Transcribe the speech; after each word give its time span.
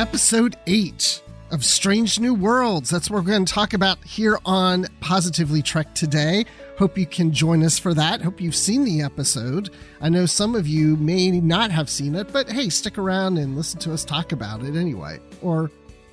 Episode 0.00 0.56
8 0.66 1.22
of 1.50 1.62
Strange 1.62 2.18
New 2.18 2.32
Worlds. 2.32 2.88
That's 2.88 3.10
what 3.10 3.16
we're 3.16 3.32
going 3.32 3.44
to 3.44 3.52
talk 3.52 3.74
about 3.74 4.02
here 4.02 4.38
on 4.46 4.86
Positively 5.00 5.60
Trek 5.60 5.94
today. 5.94 6.46
Hope 6.78 6.96
you 6.96 7.04
can 7.04 7.34
join 7.34 7.62
us 7.62 7.78
for 7.78 7.92
that. 7.92 8.22
Hope 8.22 8.40
you've 8.40 8.54
seen 8.54 8.84
the 8.84 9.02
episode. 9.02 9.68
I 10.00 10.08
know 10.08 10.24
some 10.24 10.54
of 10.54 10.66
you 10.66 10.96
may 10.96 11.30
not 11.32 11.70
have 11.70 11.90
seen 11.90 12.14
it, 12.14 12.32
but 12.32 12.50
hey, 12.50 12.70
stick 12.70 12.96
around 12.96 13.36
and 13.36 13.58
listen 13.58 13.78
to 13.80 13.92
us 13.92 14.02
talk 14.02 14.32
about 14.32 14.62
it 14.62 14.74
anyway. 14.74 15.20
Or 15.42 15.70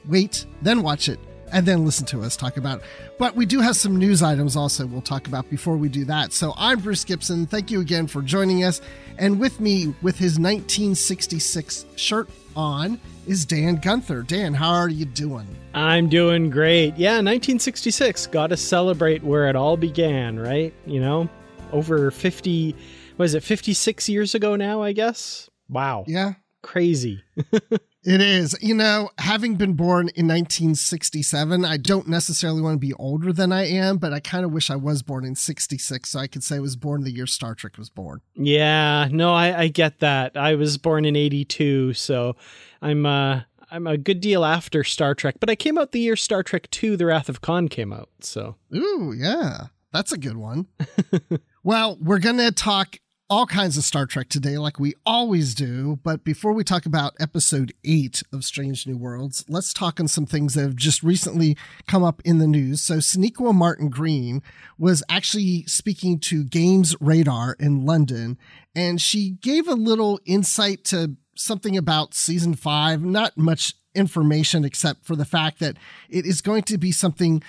wait, 0.09 0.45
then 0.61 0.83
watch 0.83 1.07
it, 1.07 1.21
and 1.53 1.65
then 1.65 1.85
listen 1.85 2.05
to 2.07 2.23
us 2.23 2.35
talk 2.35 2.57
about 2.57 2.79
it. 2.79 2.85
But 3.17 3.37
we 3.37 3.45
do 3.45 3.61
have 3.61 3.77
some 3.77 3.95
news 3.95 4.21
items 4.21 4.57
also 4.57 4.85
we'll 4.85 4.99
talk 4.99 5.27
about 5.27 5.49
before 5.49 5.77
we 5.77 5.87
do 5.87 6.03
that. 6.03 6.33
So 6.33 6.53
I'm 6.57 6.81
Bruce 6.81 7.05
Gibson. 7.05 7.45
Thank 7.45 7.71
you 7.71 7.79
again 7.79 8.07
for 8.07 8.21
joining 8.21 8.65
us. 8.65 8.81
And 9.17 9.39
with 9.39 9.61
me, 9.61 9.95
with 10.01 10.17
his 10.17 10.37
1966 10.37 11.85
shirt 11.95 12.27
on, 12.53 12.99
is 13.27 13.45
Dan 13.45 13.75
Gunther. 13.75 14.23
Dan, 14.23 14.53
how 14.53 14.71
are 14.71 14.89
you 14.89 15.05
doing? 15.05 15.47
I'm 15.73 16.07
doing 16.09 16.49
great. 16.49 16.97
Yeah, 16.97 17.15
1966. 17.15 18.27
Got 18.27 18.47
to 18.47 18.57
celebrate 18.57 19.23
where 19.23 19.47
it 19.47 19.55
all 19.55 19.77
began, 19.77 20.39
right? 20.39 20.73
You 20.85 21.01
know, 21.01 21.29
over 21.71 22.09
50, 22.09 22.75
was 23.17 23.33
it 23.33 23.43
56 23.43 24.09
years 24.09 24.33
ago 24.33 24.55
now, 24.55 24.81
I 24.81 24.93
guess? 24.93 25.49
Wow. 25.69 26.05
Yeah. 26.07 26.33
Crazy. 26.63 27.21
It 28.07 28.21
is. 28.21 28.57
You 28.61 28.73
know, 28.73 29.09
having 29.17 29.55
been 29.55 29.73
born 29.73 30.07
in 30.15 30.29
1967, 30.29 31.65
I 31.65 31.75
don't 31.75 32.07
necessarily 32.07 32.61
want 32.61 32.75
to 32.75 32.79
be 32.79 32.93
older 32.93 33.33
than 33.33 33.51
I 33.51 33.65
am, 33.65 33.97
but 33.97 34.13
I 34.13 34.21
kind 34.21 34.45
of 34.45 34.53
wish 34.53 34.69
I 34.69 34.77
was 34.77 35.03
born 35.03 35.25
in 35.25 35.35
66 35.35 36.09
so 36.09 36.17
I 36.17 36.27
could 36.27 36.41
say 36.41 36.55
I 36.55 36.59
was 36.59 36.77
born 36.77 37.03
the 37.03 37.11
year 37.11 37.27
Star 37.27 37.53
Trek 37.53 37.77
was 37.77 37.89
born. 37.89 38.21
Yeah, 38.33 39.09
no, 39.11 39.33
I, 39.33 39.63
I 39.63 39.67
get 39.67 39.99
that. 39.99 40.37
I 40.37 40.55
was 40.55 40.77
born 40.77 41.03
in 41.03 41.17
82, 41.17 41.95
so 41.95 42.37
I'm 42.81 43.05
uh 43.05 43.41
I'm 43.69 43.85
a 43.85 43.97
good 43.97 44.21
deal 44.21 44.45
after 44.45 44.85
Star 44.85 45.13
Trek, 45.13 45.35
but 45.41 45.49
I 45.49 45.55
came 45.55 45.77
out 45.77 45.91
the 45.91 45.99
year 45.99 46.15
Star 46.15 46.43
Trek 46.43 46.71
2 46.71 46.95
The 46.95 47.07
Wrath 47.07 47.27
of 47.27 47.41
Khan 47.41 47.67
came 47.67 47.91
out. 47.91 48.07
So 48.21 48.55
Ooh, 48.73 49.13
yeah. 49.17 49.67
That's 49.91 50.13
a 50.13 50.17
good 50.17 50.37
one. 50.37 50.67
well, 51.63 51.97
we're 51.99 52.19
going 52.19 52.37
to 52.37 52.51
talk 52.51 52.99
all 53.29 53.45
kinds 53.45 53.77
of 53.77 53.83
Star 53.83 54.05
Trek 54.05 54.29
today, 54.29 54.57
like 54.57 54.79
we 54.79 54.93
always 55.05 55.53
do. 55.53 55.99
But 56.03 56.23
before 56.23 56.53
we 56.53 56.63
talk 56.63 56.85
about 56.85 57.15
episode 57.19 57.73
eight 57.83 58.23
of 58.31 58.45
Strange 58.45 58.87
New 58.87 58.97
Worlds, 58.97 59.43
let's 59.49 59.73
talk 59.73 59.99
on 59.99 60.07
some 60.07 60.25
things 60.25 60.53
that 60.53 60.61
have 60.61 60.75
just 60.75 61.03
recently 61.03 61.57
come 61.87 62.03
up 62.03 62.21
in 62.23 62.37
the 62.37 62.47
news. 62.47 62.81
So, 62.81 62.95
Sonequa 62.97 63.53
Martin 63.53 63.89
Green 63.89 64.41
was 64.77 65.03
actually 65.09 65.63
speaking 65.63 66.19
to 66.19 66.43
Games 66.43 66.95
Radar 67.01 67.55
in 67.59 67.85
London, 67.85 68.37
and 68.73 69.01
she 69.01 69.31
gave 69.41 69.67
a 69.67 69.73
little 69.73 70.19
insight 70.25 70.85
to 70.85 71.15
something 71.35 71.77
about 71.77 72.13
season 72.13 72.55
five. 72.55 73.01
Not 73.03 73.37
much 73.37 73.73
information 73.93 74.63
except 74.63 75.05
for 75.05 75.15
the 75.15 75.25
fact 75.25 75.59
that 75.59 75.75
it 76.09 76.25
is 76.25 76.41
going 76.41 76.63
to 76.63 76.77
be 76.77 76.91
something 76.91 77.43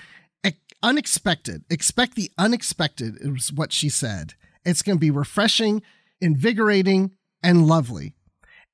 unexpected. 0.83 1.65
Expect 1.71 2.15
the 2.15 2.31
unexpected, 2.39 3.17
is 3.21 3.53
what 3.53 3.73
she 3.73 3.89
said. 3.89 4.35
It's 4.65 4.83
going 4.83 4.97
to 4.97 5.01
be 5.01 5.11
refreshing, 5.11 5.83
invigorating, 6.21 7.13
and 7.43 7.67
lovely. 7.67 8.15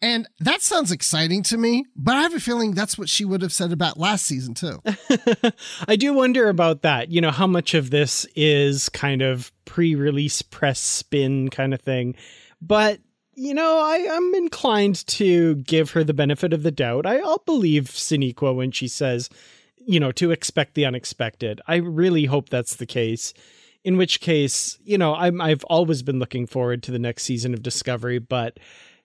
And 0.04 0.28
that 0.40 0.60
sounds 0.60 0.92
exciting 0.92 1.42
to 1.44 1.56
me, 1.56 1.86
but 1.96 2.14
I 2.14 2.22
have 2.22 2.34
a 2.34 2.40
feeling 2.40 2.72
that's 2.72 2.98
what 2.98 3.08
she 3.08 3.24
would 3.24 3.40
have 3.40 3.54
said 3.54 3.72
about 3.72 3.98
last 3.98 4.26
season, 4.26 4.52
too. 4.52 4.82
I 5.88 5.96
do 5.96 6.12
wonder 6.12 6.50
about 6.50 6.82
that. 6.82 7.10
You 7.10 7.22
know, 7.22 7.30
how 7.30 7.46
much 7.46 7.72
of 7.72 7.88
this 7.90 8.26
is 8.36 8.90
kind 8.90 9.22
of 9.22 9.50
pre 9.64 9.94
release 9.94 10.42
press 10.42 10.78
spin 10.78 11.48
kind 11.48 11.72
of 11.72 11.80
thing. 11.80 12.16
But, 12.60 13.00
you 13.34 13.54
know, 13.54 13.78
I, 13.78 13.96
am 13.96 14.34
inclined 14.34 15.06
to 15.06 15.54
give 15.56 15.92
her 15.92 16.04
the 16.04 16.12
benefit 16.12 16.52
of 16.52 16.64
the 16.64 16.70
doubt. 16.70 17.06
I, 17.06 17.20
I'll 17.20 17.42
believe 17.46 17.84
Sonequa 17.84 18.54
when 18.54 18.72
she 18.72 18.88
says, 18.88 19.30
you 19.86 20.00
know, 20.00 20.12
to 20.12 20.32
expect 20.32 20.74
the 20.74 20.84
unexpected. 20.84 21.62
I 21.66 21.76
really 21.76 22.26
hope 22.26 22.50
that's 22.50 22.76
the 22.76 22.86
case 22.86 23.32
in 23.84 23.98
which 23.98 24.20
case, 24.20 24.78
you 24.84 24.98
know, 24.98 25.14
I'm 25.14 25.40
I've 25.40 25.64
always 25.64 26.02
been 26.02 26.18
looking 26.18 26.46
forward 26.46 26.82
to 26.84 26.90
the 26.90 26.98
next 26.98 27.24
season 27.24 27.54
of 27.54 27.62
Discovery, 27.62 28.18
but 28.18 28.58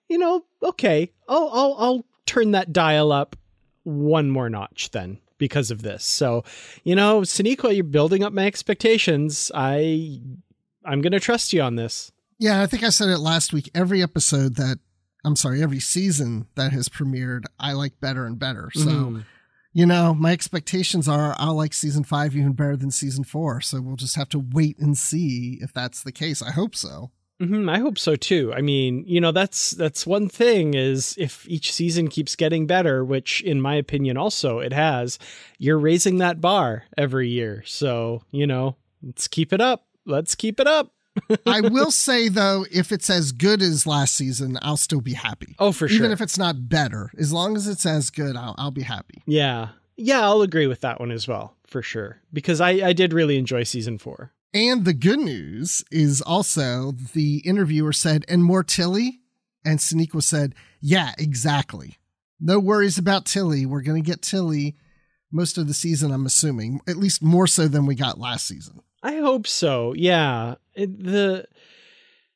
you 0.08 0.18
know, 0.18 0.44
okay, 0.62 1.12
I'll 1.28 1.50
I'll 1.52 1.76
I'll 1.78 2.04
turn 2.26 2.52
that 2.52 2.72
dial 2.72 3.12
up 3.12 3.36
one 3.84 4.30
more 4.30 4.48
notch 4.48 4.90
then 4.90 5.18
because 5.38 5.70
of 5.70 5.82
this. 5.82 6.04
So, 6.04 6.44
you 6.84 6.94
know, 6.94 7.20
Sonequa, 7.20 7.74
you're 7.74 7.84
building 7.84 8.24
up 8.24 8.32
my 8.32 8.46
expectations. 8.46 9.50
I 9.54 10.20
I'm 10.84 11.02
gonna 11.02 11.20
trust 11.20 11.52
you 11.52 11.60
on 11.62 11.76
this. 11.76 12.10
Yeah, 12.38 12.62
I 12.62 12.66
think 12.66 12.82
I 12.82 12.88
said 12.88 13.10
it 13.10 13.18
last 13.18 13.52
week. 13.52 13.70
Every 13.74 14.02
episode 14.02 14.56
that 14.56 14.78
I'm 15.24 15.36
sorry, 15.36 15.62
every 15.62 15.80
season 15.80 16.46
that 16.54 16.72
has 16.72 16.88
premiered, 16.88 17.44
I 17.58 17.72
like 17.74 18.00
better 18.00 18.24
and 18.24 18.38
better. 18.38 18.70
So 18.74 18.86
mm 18.86 19.24
you 19.72 19.86
know, 19.86 20.14
my 20.14 20.32
expectations 20.32 21.08
are 21.08 21.34
I'll 21.38 21.54
like 21.54 21.72
season 21.72 22.04
five 22.04 22.34
even 22.34 22.52
better 22.52 22.76
than 22.76 22.90
season 22.90 23.24
four. 23.24 23.60
So 23.60 23.80
we'll 23.80 23.96
just 23.96 24.16
have 24.16 24.28
to 24.30 24.38
wait 24.38 24.78
and 24.78 24.96
see 24.96 25.58
if 25.60 25.72
that's 25.72 26.02
the 26.02 26.12
case. 26.12 26.42
I 26.42 26.50
hope 26.50 26.74
so. 26.74 27.10
Mm-hmm, 27.40 27.70
I 27.70 27.78
hope 27.78 27.98
so 27.98 28.16
too. 28.16 28.52
I 28.54 28.60
mean, 28.60 29.04
you 29.06 29.18
know, 29.20 29.32
that's 29.32 29.70
that's 29.70 30.06
one 30.06 30.28
thing 30.28 30.74
is 30.74 31.14
if 31.18 31.48
each 31.48 31.72
season 31.72 32.08
keeps 32.08 32.36
getting 32.36 32.66
better, 32.66 33.02
which 33.02 33.40
in 33.42 33.62
my 33.62 33.76
opinion 33.76 34.18
also 34.18 34.58
it 34.58 34.74
has, 34.74 35.18
you're 35.58 35.78
raising 35.78 36.18
that 36.18 36.40
bar 36.40 36.84
every 36.98 37.30
year. 37.30 37.62
So, 37.64 38.22
you 38.30 38.46
know, 38.46 38.76
let's 39.02 39.26
keep 39.26 39.54
it 39.54 39.60
up. 39.60 39.86
Let's 40.04 40.34
keep 40.34 40.60
it 40.60 40.66
up. 40.66 40.92
I 41.46 41.60
will 41.60 41.90
say 41.90 42.28
though, 42.28 42.66
if 42.70 42.92
it's 42.92 43.10
as 43.10 43.32
good 43.32 43.62
as 43.62 43.86
last 43.86 44.14
season, 44.14 44.58
I'll 44.62 44.76
still 44.76 45.00
be 45.00 45.14
happy. 45.14 45.54
Oh, 45.58 45.72
for 45.72 45.88
sure. 45.88 45.98
Even 45.98 46.10
if 46.12 46.20
it's 46.20 46.38
not 46.38 46.68
better, 46.68 47.10
as 47.18 47.32
long 47.32 47.56
as 47.56 47.66
it's 47.66 47.86
as 47.86 48.10
good, 48.10 48.36
I'll 48.36 48.54
I'll 48.58 48.70
be 48.70 48.82
happy. 48.82 49.22
Yeah, 49.26 49.70
yeah, 49.96 50.20
I'll 50.22 50.42
agree 50.42 50.66
with 50.66 50.80
that 50.80 51.00
one 51.00 51.10
as 51.10 51.26
well 51.28 51.56
for 51.66 51.82
sure 51.82 52.20
because 52.32 52.60
I 52.60 52.70
I 52.70 52.92
did 52.92 53.12
really 53.12 53.36
enjoy 53.38 53.62
season 53.64 53.98
four. 53.98 54.32
And 54.52 54.84
the 54.84 54.94
good 54.94 55.20
news 55.20 55.84
is 55.92 56.20
also 56.20 56.92
the 57.14 57.38
interviewer 57.38 57.92
said, 57.92 58.24
"And 58.28 58.42
more 58.42 58.64
Tilly," 58.64 59.20
and 59.64 59.78
Sonequa 59.78 60.22
said, 60.22 60.54
"Yeah, 60.80 61.12
exactly. 61.18 61.98
No 62.40 62.58
worries 62.58 62.98
about 62.98 63.26
Tilly. 63.26 63.66
We're 63.66 63.82
gonna 63.82 64.00
get 64.00 64.22
Tilly." 64.22 64.76
Most 65.32 65.58
of 65.58 65.68
the 65.68 65.74
season, 65.74 66.10
I'm 66.10 66.26
assuming, 66.26 66.80
at 66.88 66.96
least 66.96 67.22
more 67.22 67.46
so 67.46 67.68
than 67.68 67.86
we 67.86 67.94
got 67.94 68.18
last 68.18 68.48
season. 68.48 68.80
I 69.00 69.18
hope 69.18 69.46
so. 69.46 69.94
Yeah. 69.94 70.56
The 70.86 71.46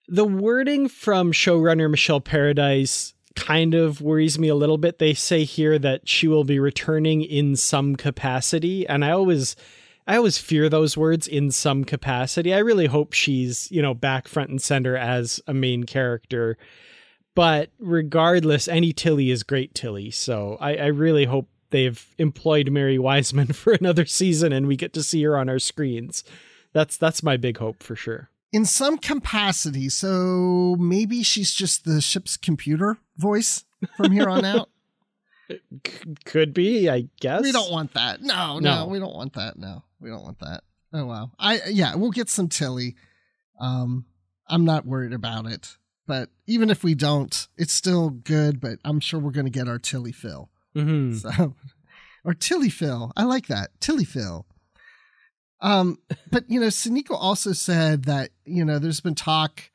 the 0.06 0.24
wording 0.24 0.88
from 0.88 1.32
showrunner 1.32 1.90
Michelle 1.90 2.20
Paradise 2.20 3.14
kind 3.36 3.74
of 3.74 4.00
worries 4.00 4.38
me 4.38 4.48
a 4.48 4.54
little 4.54 4.78
bit. 4.78 4.98
They 4.98 5.14
say 5.14 5.44
here 5.44 5.78
that 5.78 6.08
she 6.08 6.28
will 6.28 6.44
be 6.44 6.58
returning 6.58 7.22
in 7.22 7.56
some 7.56 7.96
capacity, 7.96 8.86
and 8.86 9.04
I 9.04 9.10
always 9.10 9.56
I 10.06 10.16
always 10.16 10.36
fear 10.36 10.68
those 10.68 10.96
words 10.96 11.26
in 11.26 11.50
some 11.50 11.84
capacity. 11.84 12.52
I 12.52 12.58
really 12.58 12.86
hope 12.86 13.14
she's, 13.14 13.70
you 13.70 13.80
know, 13.80 13.94
back 13.94 14.28
front 14.28 14.50
and 14.50 14.60
center 14.60 14.96
as 14.96 15.40
a 15.46 15.54
main 15.54 15.84
character. 15.84 16.58
But 17.34 17.70
regardless, 17.78 18.68
any 18.68 18.92
Tilly 18.92 19.30
is 19.30 19.42
great 19.42 19.74
Tilly. 19.74 20.10
So 20.10 20.58
I, 20.60 20.76
I 20.76 20.86
really 20.86 21.24
hope 21.24 21.48
they've 21.70 22.06
employed 22.18 22.70
Mary 22.70 22.98
Wiseman 22.98 23.46
for 23.54 23.72
another 23.72 24.04
season 24.04 24.52
and 24.52 24.66
we 24.66 24.76
get 24.76 24.92
to 24.92 25.02
see 25.02 25.22
her 25.24 25.36
on 25.38 25.48
our 25.48 25.58
screens 25.58 26.22
that's 26.74 26.96
that's 26.98 27.22
my 27.22 27.38
big 27.38 27.56
hope 27.56 27.82
for 27.82 27.96
sure. 27.96 28.28
In 28.54 28.64
some 28.64 28.98
capacity. 28.98 29.88
So 29.88 30.76
maybe 30.78 31.24
she's 31.24 31.52
just 31.52 31.84
the 31.84 32.00
ship's 32.00 32.36
computer 32.36 32.98
voice 33.16 33.64
from 33.96 34.12
here 34.12 34.28
on 34.28 34.44
out. 34.44 34.70
C- 35.50 35.58
could 36.24 36.54
be, 36.54 36.88
I 36.88 37.08
guess. 37.20 37.42
We 37.42 37.50
don't 37.50 37.72
want 37.72 37.94
that. 37.94 38.22
No, 38.22 38.60
no, 38.60 38.84
no, 38.84 38.86
we 38.86 39.00
don't 39.00 39.12
want 39.14 39.32
that. 39.34 39.58
No, 39.58 39.82
we 40.00 40.08
don't 40.08 40.22
want 40.22 40.38
that. 40.38 40.62
Oh 40.92 41.04
wow. 41.04 41.32
I 41.36 41.60
yeah, 41.68 41.96
we'll 41.96 42.12
get 42.12 42.28
some 42.28 42.48
Tilly. 42.48 42.94
Um, 43.60 44.06
I'm 44.48 44.64
not 44.64 44.86
worried 44.86 45.12
about 45.12 45.46
it. 45.46 45.76
But 46.06 46.28
even 46.46 46.70
if 46.70 46.84
we 46.84 46.94
don't, 46.94 47.48
it's 47.56 47.72
still 47.72 48.08
good. 48.10 48.60
But 48.60 48.78
I'm 48.84 49.00
sure 49.00 49.18
we're 49.18 49.32
going 49.32 49.46
to 49.46 49.50
get 49.50 49.68
our 49.68 49.80
Tilly 49.80 50.12
fill. 50.12 50.50
Mm-hmm. 50.76 51.16
So, 51.16 51.54
or 52.24 52.34
Tilly 52.34 52.70
fill. 52.70 53.12
I 53.16 53.24
like 53.24 53.48
that 53.48 53.70
Tilly 53.80 54.04
fill. 54.04 54.46
Um, 55.64 55.98
but 56.30 56.44
you 56.48 56.60
know, 56.60 56.66
Sonequa 56.66 57.16
also 57.18 57.52
said 57.52 58.04
that 58.04 58.30
you 58.44 58.64
know 58.64 58.78
there's 58.78 59.00
been 59.00 59.14
talk 59.14 59.70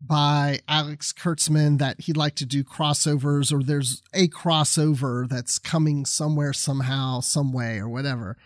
by 0.00 0.60
Alex 0.68 1.12
Kurtzman 1.12 1.78
that 1.78 2.02
he'd 2.02 2.16
like 2.16 2.36
to 2.36 2.46
do 2.46 2.62
crossovers, 2.62 3.52
or 3.52 3.62
there's 3.62 4.02
a 4.14 4.28
crossover 4.28 5.28
that's 5.28 5.58
coming 5.58 6.06
somewhere, 6.06 6.52
somehow, 6.52 7.20
some 7.20 7.52
way, 7.52 7.78
or 7.78 7.88
whatever. 7.88 8.36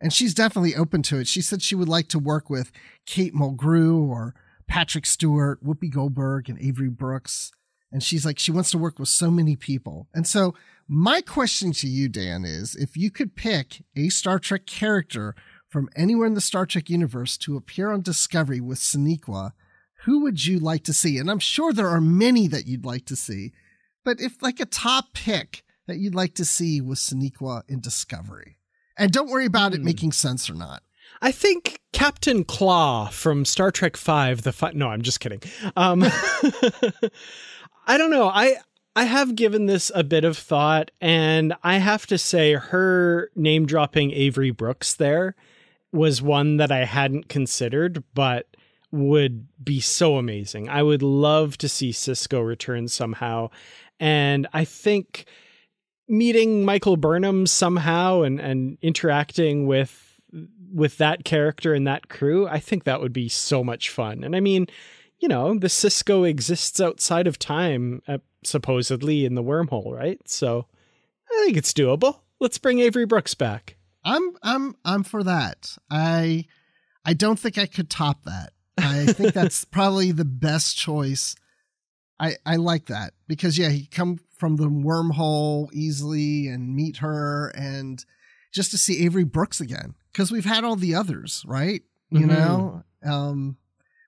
And 0.00 0.12
she's 0.12 0.34
definitely 0.34 0.74
open 0.74 1.02
to 1.04 1.18
it. 1.18 1.26
She 1.26 1.42
said 1.42 1.62
she 1.62 1.74
would 1.74 1.88
like 1.88 2.08
to 2.08 2.18
work 2.18 2.48
with 2.48 2.72
Kate 3.04 3.34
Mulgrew 3.34 4.08
or 4.08 4.34
Patrick 4.66 5.06
Stewart, 5.06 5.62
Whoopi 5.62 5.90
Goldberg, 5.90 6.48
and 6.48 6.58
Avery 6.58 6.90
Brooks. 6.90 7.52
And 7.92 8.02
she's 8.02 8.26
like, 8.26 8.38
she 8.38 8.50
wants 8.50 8.70
to 8.72 8.78
work 8.78 8.98
with 8.98 9.08
so 9.08 9.30
many 9.30 9.56
people. 9.56 10.08
And 10.14 10.26
so, 10.26 10.54
my 10.88 11.20
question 11.20 11.72
to 11.72 11.86
you, 11.86 12.08
Dan, 12.08 12.44
is 12.44 12.76
if 12.76 12.96
you 12.96 13.10
could 13.10 13.36
pick 13.36 13.84
a 13.94 14.08
Star 14.08 14.38
Trek 14.38 14.66
character 14.66 15.34
from 15.76 15.90
anywhere 15.94 16.26
in 16.26 16.32
the 16.32 16.40
Star 16.40 16.64
Trek 16.64 16.88
universe 16.88 17.36
to 17.36 17.54
appear 17.54 17.90
on 17.92 18.00
Discovery 18.00 18.62
with 18.62 18.78
Sonequa, 18.78 19.52
who 20.06 20.22
would 20.22 20.46
you 20.46 20.58
like 20.58 20.82
to 20.84 20.94
see? 20.94 21.18
And 21.18 21.30
I'm 21.30 21.38
sure 21.38 21.70
there 21.70 21.90
are 21.90 22.00
many 22.00 22.48
that 22.48 22.66
you'd 22.66 22.86
like 22.86 23.04
to 23.04 23.14
see, 23.14 23.52
but 24.02 24.18
if 24.18 24.40
like 24.40 24.58
a 24.58 24.64
top 24.64 25.12
pick 25.12 25.64
that 25.86 25.98
you'd 25.98 26.14
like 26.14 26.32
to 26.36 26.46
see 26.46 26.80
with 26.80 26.96
Sonequa 26.98 27.60
in 27.68 27.80
Discovery, 27.80 28.56
and 28.96 29.12
don't 29.12 29.28
worry 29.28 29.44
about 29.44 29.74
it 29.74 29.80
Hmm. 29.80 29.84
making 29.84 30.12
sense 30.12 30.48
or 30.48 30.54
not. 30.54 30.82
I 31.20 31.30
think 31.30 31.78
Captain 31.92 32.42
Klaa 32.46 33.10
from 33.12 33.44
Star 33.44 33.70
Trek 33.70 33.98
Five. 33.98 34.44
The 34.44 34.52
fi- 34.52 34.72
no, 34.72 34.88
I'm 34.88 35.02
just 35.02 35.20
kidding. 35.20 35.42
Um, 35.76 36.02
I 37.86 37.98
don't 37.98 38.10
know. 38.10 38.28
I 38.28 38.56
I 38.94 39.04
have 39.04 39.36
given 39.36 39.66
this 39.66 39.92
a 39.94 40.02
bit 40.02 40.24
of 40.24 40.38
thought, 40.38 40.90
and 41.02 41.52
I 41.62 41.76
have 41.76 42.06
to 42.06 42.16
say, 42.16 42.54
her 42.54 43.30
name 43.36 43.66
dropping 43.66 44.12
Avery 44.12 44.50
Brooks 44.52 44.94
there 44.94 45.34
was 45.96 46.22
one 46.22 46.58
that 46.58 46.70
I 46.70 46.84
hadn't 46.84 47.28
considered, 47.28 48.04
but 48.14 48.46
would 48.92 49.46
be 49.62 49.80
so 49.80 50.16
amazing. 50.16 50.68
I 50.68 50.82
would 50.82 51.02
love 51.02 51.58
to 51.58 51.68
see 51.68 51.90
Sisko 51.90 52.46
return 52.46 52.88
somehow, 52.88 53.50
and 53.98 54.46
I 54.52 54.64
think 54.64 55.26
meeting 56.08 56.64
Michael 56.64 56.96
Burnham 56.96 57.46
somehow 57.46 58.22
and 58.22 58.40
and 58.40 58.78
interacting 58.82 59.66
with 59.66 60.20
with 60.72 60.98
that 60.98 61.24
character 61.24 61.74
and 61.74 61.86
that 61.86 62.08
crew, 62.08 62.46
I 62.46 62.58
think 62.58 62.84
that 62.84 63.00
would 63.00 63.12
be 63.12 63.28
so 63.28 63.64
much 63.64 63.90
fun. 63.90 64.24
And 64.24 64.36
I 64.36 64.40
mean, 64.40 64.66
you 65.18 65.28
know, 65.28 65.58
the 65.58 65.68
Sisko 65.68 66.28
exists 66.28 66.80
outside 66.80 67.26
of 67.26 67.38
time, 67.38 68.02
uh, 68.06 68.18
supposedly 68.44 69.24
in 69.24 69.34
the 69.34 69.42
wormhole, 69.42 69.92
right? 69.92 70.20
So 70.28 70.66
I 71.30 71.44
think 71.44 71.56
it's 71.56 71.72
doable. 71.72 72.20
Let's 72.40 72.58
bring 72.58 72.80
Avery 72.80 73.06
Brooks 73.06 73.34
back. 73.34 73.75
I'm 74.06 74.30
I'm 74.42 74.74
I'm 74.84 75.02
for 75.02 75.22
that. 75.24 75.76
I 75.90 76.46
I 77.04 77.12
don't 77.12 77.38
think 77.38 77.58
I 77.58 77.66
could 77.66 77.90
top 77.90 78.22
that. 78.24 78.52
I 78.78 79.06
think 79.06 79.34
that's 79.34 79.64
probably 79.64 80.12
the 80.12 80.24
best 80.24 80.76
choice. 80.78 81.34
I 82.18 82.36
I 82.46 82.56
like 82.56 82.86
that 82.86 83.12
because 83.26 83.58
yeah, 83.58 83.68
he 83.70 83.86
come 83.86 84.20
from 84.38 84.56
the 84.56 84.68
wormhole 84.68 85.72
easily 85.72 86.46
and 86.46 86.74
meet 86.74 86.98
her 86.98 87.48
and 87.56 88.04
just 88.54 88.70
to 88.70 88.78
see 88.78 89.04
Avery 89.04 89.24
Brooks 89.24 89.60
again 89.60 89.94
because 90.12 90.30
we've 90.30 90.44
had 90.44 90.62
all 90.64 90.76
the 90.76 90.94
others, 90.94 91.42
right? 91.46 91.82
You 92.10 92.20
Mhm. 92.20 92.28
know, 92.28 92.84
um, 93.04 93.56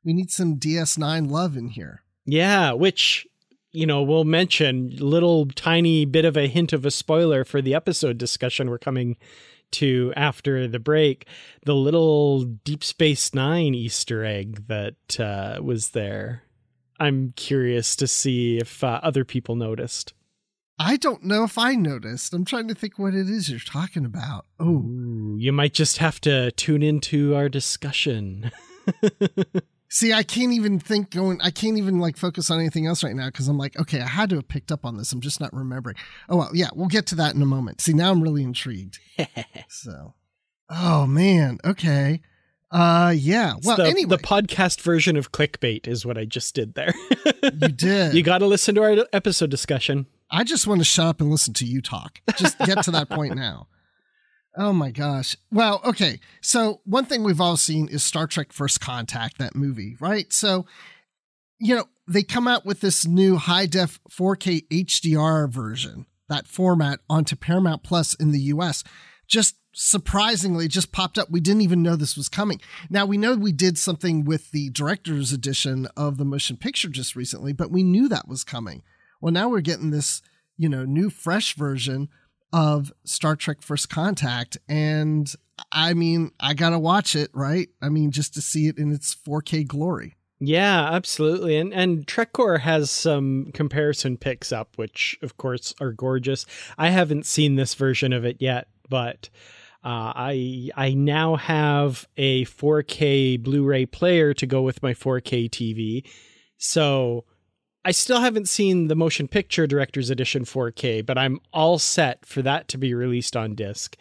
we 0.04 0.12
need 0.14 0.30
some 0.30 0.54
DS9 0.58 1.28
love 1.28 1.56
in 1.56 1.68
here. 1.68 2.02
Yeah, 2.24 2.72
which 2.72 3.26
you 3.72 3.84
know, 3.86 4.02
we'll 4.02 4.24
mention 4.24 4.96
little 4.96 5.46
tiny 5.46 6.06
bit 6.06 6.24
of 6.24 6.36
a 6.38 6.46
hint 6.48 6.72
of 6.72 6.86
a 6.86 6.90
spoiler 6.90 7.44
for 7.44 7.60
the 7.60 7.74
episode 7.74 8.16
discussion 8.16 8.70
we're 8.70 8.78
coming 8.78 9.16
to 9.72 10.12
after 10.16 10.66
the 10.66 10.78
break. 10.78 11.26
The 11.64 11.74
little 11.74 12.44
Deep 12.44 12.84
Space 12.84 13.34
Nine 13.34 13.74
Easter 13.74 14.24
egg 14.24 14.66
that 14.68 15.20
uh, 15.20 15.60
was 15.62 15.90
there. 15.90 16.42
I'm 17.00 17.30
curious 17.36 17.94
to 17.96 18.06
see 18.06 18.58
if 18.58 18.82
uh, 18.82 19.00
other 19.02 19.24
people 19.24 19.54
noticed. 19.54 20.14
I 20.80 20.96
don't 20.96 21.24
know 21.24 21.42
if 21.44 21.58
I 21.58 21.74
noticed. 21.74 22.32
I'm 22.32 22.44
trying 22.44 22.68
to 22.68 22.74
think 22.74 22.98
what 22.98 23.14
it 23.14 23.28
is 23.28 23.50
you're 23.50 23.58
talking 23.58 24.04
about. 24.04 24.46
Oh, 24.60 25.36
you 25.36 25.52
might 25.52 25.74
just 25.74 25.98
have 25.98 26.20
to 26.22 26.52
tune 26.52 26.82
into 26.82 27.34
our 27.34 27.48
discussion. 27.48 28.52
See, 29.90 30.12
I 30.12 30.22
can't 30.22 30.52
even 30.52 30.78
think 30.78 31.10
going. 31.10 31.40
I 31.40 31.50
can't 31.50 31.78
even 31.78 31.98
like 31.98 32.16
focus 32.16 32.50
on 32.50 32.60
anything 32.60 32.86
else 32.86 33.02
right 33.02 33.16
now 33.16 33.26
because 33.26 33.48
I'm 33.48 33.56
like, 33.56 33.78
okay, 33.80 34.00
I 34.00 34.06
had 34.06 34.30
to 34.30 34.36
have 34.36 34.48
picked 34.48 34.70
up 34.70 34.84
on 34.84 34.98
this. 34.98 35.12
I'm 35.12 35.20
just 35.20 35.40
not 35.40 35.52
remembering. 35.54 35.96
Oh 36.28 36.36
well, 36.36 36.50
yeah, 36.52 36.68
we'll 36.74 36.88
get 36.88 37.06
to 37.06 37.14
that 37.16 37.34
in 37.34 37.40
a 37.40 37.46
moment. 37.46 37.80
See, 37.80 37.94
now 37.94 38.10
I'm 38.10 38.22
really 38.22 38.42
intrigued. 38.42 38.98
so, 39.68 40.14
oh 40.68 41.06
man, 41.06 41.58
okay, 41.64 42.20
uh, 42.70 43.14
yeah. 43.16 43.54
Well, 43.62 43.76
the, 43.76 43.86
anyway, 43.86 44.16
the 44.16 44.22
podcast 44.22 44.82
version 44.82 45.16
of 45.16 45.32
clickbait 45.32 45.88
is 45.88 46.04
what 46.04 46.18
I 46.18 46.24
just 46.24 46.54
did 46.54 46.74
there. 46.74 46.94
you 47.42 47.68
did. 47.68 48.14
you 48.14 48.22
got 48.22 48.38
to 48.38 48.46
listen 48.46 48.74
to 48.74 48.82
our 48.82 49.06
episode 49.12 49.50
discussion. 49.50 50.06
I 50.30 50.44
just 50.44 50.66
want 50.66 50.80
to 50.80 50.84
shut 50.84 51.06
up 51.06 51.20
and 51.22 51.30
listen 51.30 51.54
to 51.54 51.64
you 51.64 51.80
talk. 51.80 52.20
Just 52.36 52.58
get 52.58 52.82
to 52.84 52.90
that 52.90 53.08
point 53.08 53.34
now. 53.34 53.68
Oh 54.56 54.72
my 54.72 54.90
gosh. 54.90 55.36
Well, 55.52 55.80
okay. 55.84 56.20
So, 56.40 56.80
one 56.84 57.04
thing 57.04 57.22
we've 57.22 57.40
all 57.40 57.56
seen 57.56 57.88
is 57.88 58.02
Star 58.02 58.26
Trek 58.26 58.52
First 58.52 58.80
Contact, 58.80 59.38
that 59.38 59.54
movie, 59.54 59.96
right? 60.00 60.32
So, 60.32 60.66
you 61.60 61.76
know, 61.76 61.84
they 62.08 62.22
come 62.22 62.48
out 62.48 62.64
with 62.64 62.80
this 62.80 63.06
new 63.06 63.36
high 63.36 63.66
def 63.66 64.00
4K 64.10 64.66
HDR 64.68 65.48
version, 65.48 66.06
that 66.28 66.48
format 66.48 67.00
onto 67.08 67.36
Paramount 67.36 67.82
Plus 67.82 68.14
in 68.14 68.32
the 68.32 68.40
US. 68.40 68.82
Just 69.26 69.56
surprisingly 69.74 70.66
just 70.66 70.90
popped 70.90 71.18
up. 71.18 71.30
We 71.30 71.40
didn't 71.40 71.62
even 71.62 71.82
know 71.82 71.94
this 71.94 72.16
was 72.16 72.28
coming. 72.28 72.60
Now 72.90 73.06
we 73.06 73.16
know 73.16 73.36
we 73.36 73.52
did 73.52 73.78
something 73.78 74.24
with 74.24 74.50
the 74.50 74.70
director's 74.70 75.32
edition 75.32 75.86
of 75.96 76.16
the 76.16 76.24
motion 76.24 76.56
picture 76.56 76.88
just 76.88 77.14
recently, 77.14 77.52
but 77.52 77.70
we 77.70 77.84
knew 77.84 78.08
that 78.08 78.26
was 78.26 78.42
coming. 78.42 78.82
Well, 79.20 79.32
now 79.32 79.48
we're 79.48 79.60
getting 79.60 79.90
this, 79.90 80.20
you 80.56 80.68
know, 80.68 80.84
new 80.84 81.10
fresh 81.10 81.54
version 81.54 82.08
of 82.52 82.92
Star 83.04 83.36
Trek 83.36 83.62
First 83.62 83.88
Contact. 83.90 84.58
And 84.68 85.32
I 85.72 85.94
mean, 85.94 86.32
I 86.40 86.54
got 86.54 86.70
to 86.70 86.78
watch 86.78 87.14
it, 87.14 87.30
right? 87.32 87.68
I 87.82 87.88
mean, 87.88 88.10
just 88.10 88.34
to 88.34 88.42
see 88.42 88.68
it 88.68 88.78
in 88.78 88.92
its 88.92 89.14
4K 89.14 89.66
glory. 89.66 90.16
Yeah, 90.40 90.88
absolutely. 90.92 91.56
And 91.56 91.74
and 91.74 92.06
TrekCore 92.06 92.60
has 92.60 92.92
some 92.92 93.50
comparison 93.54 94.16
picks 94.16 94.52
up, 94.52 94.76
which 94.76 95.18
of 95.20 95.36
course 95.36 95.74
are 95.80 95.92
gorgeous. 95.92 96.46
I 96.76 96.90
haven't 96.90 97.26
seen 97.26 97.56
this 97.56 97.74
version 97.74 98.12
of 98.12 98.24
it 98.24 98.36
yet, 98.38 98.68
but 98.88 99.30
uh, 99.84 100.14
I 100.14 100.70
I 100.76 100.94
now 100.94 101.34
have 101.36 102.06
a 102.16 102.44
4K 102.44 103.42
Blu-ray 103.42 103.86
player 103.86 104.32
to 104.34 104.46
go 104.46 104.62
with 104.62 104.80
my 104.80 104.94
4K 104.94 105.50
TV. 105.50 106.08
So 106.56 107.24
I 107.88 107.90
still 107.92 108.20
haven't 108.20 108.50
seen 108.50 108.88
the 108.88 108.94
motion 108.94 109.28
picture 109.28 109.66
director's 109.66 110.10
edition 110.10 110.44
4K, 110.44 111.06
but 111.06 111.16
I'm 111.16 111.40
all 111.54 111.78
set 111.78 112.26
for 112.26 112.42
that 112.42 112.68
to 112.68 112.76
be 112.76 112.92
released 112.92 113.34
on 113.34 113.54
disc. 113.54 113.96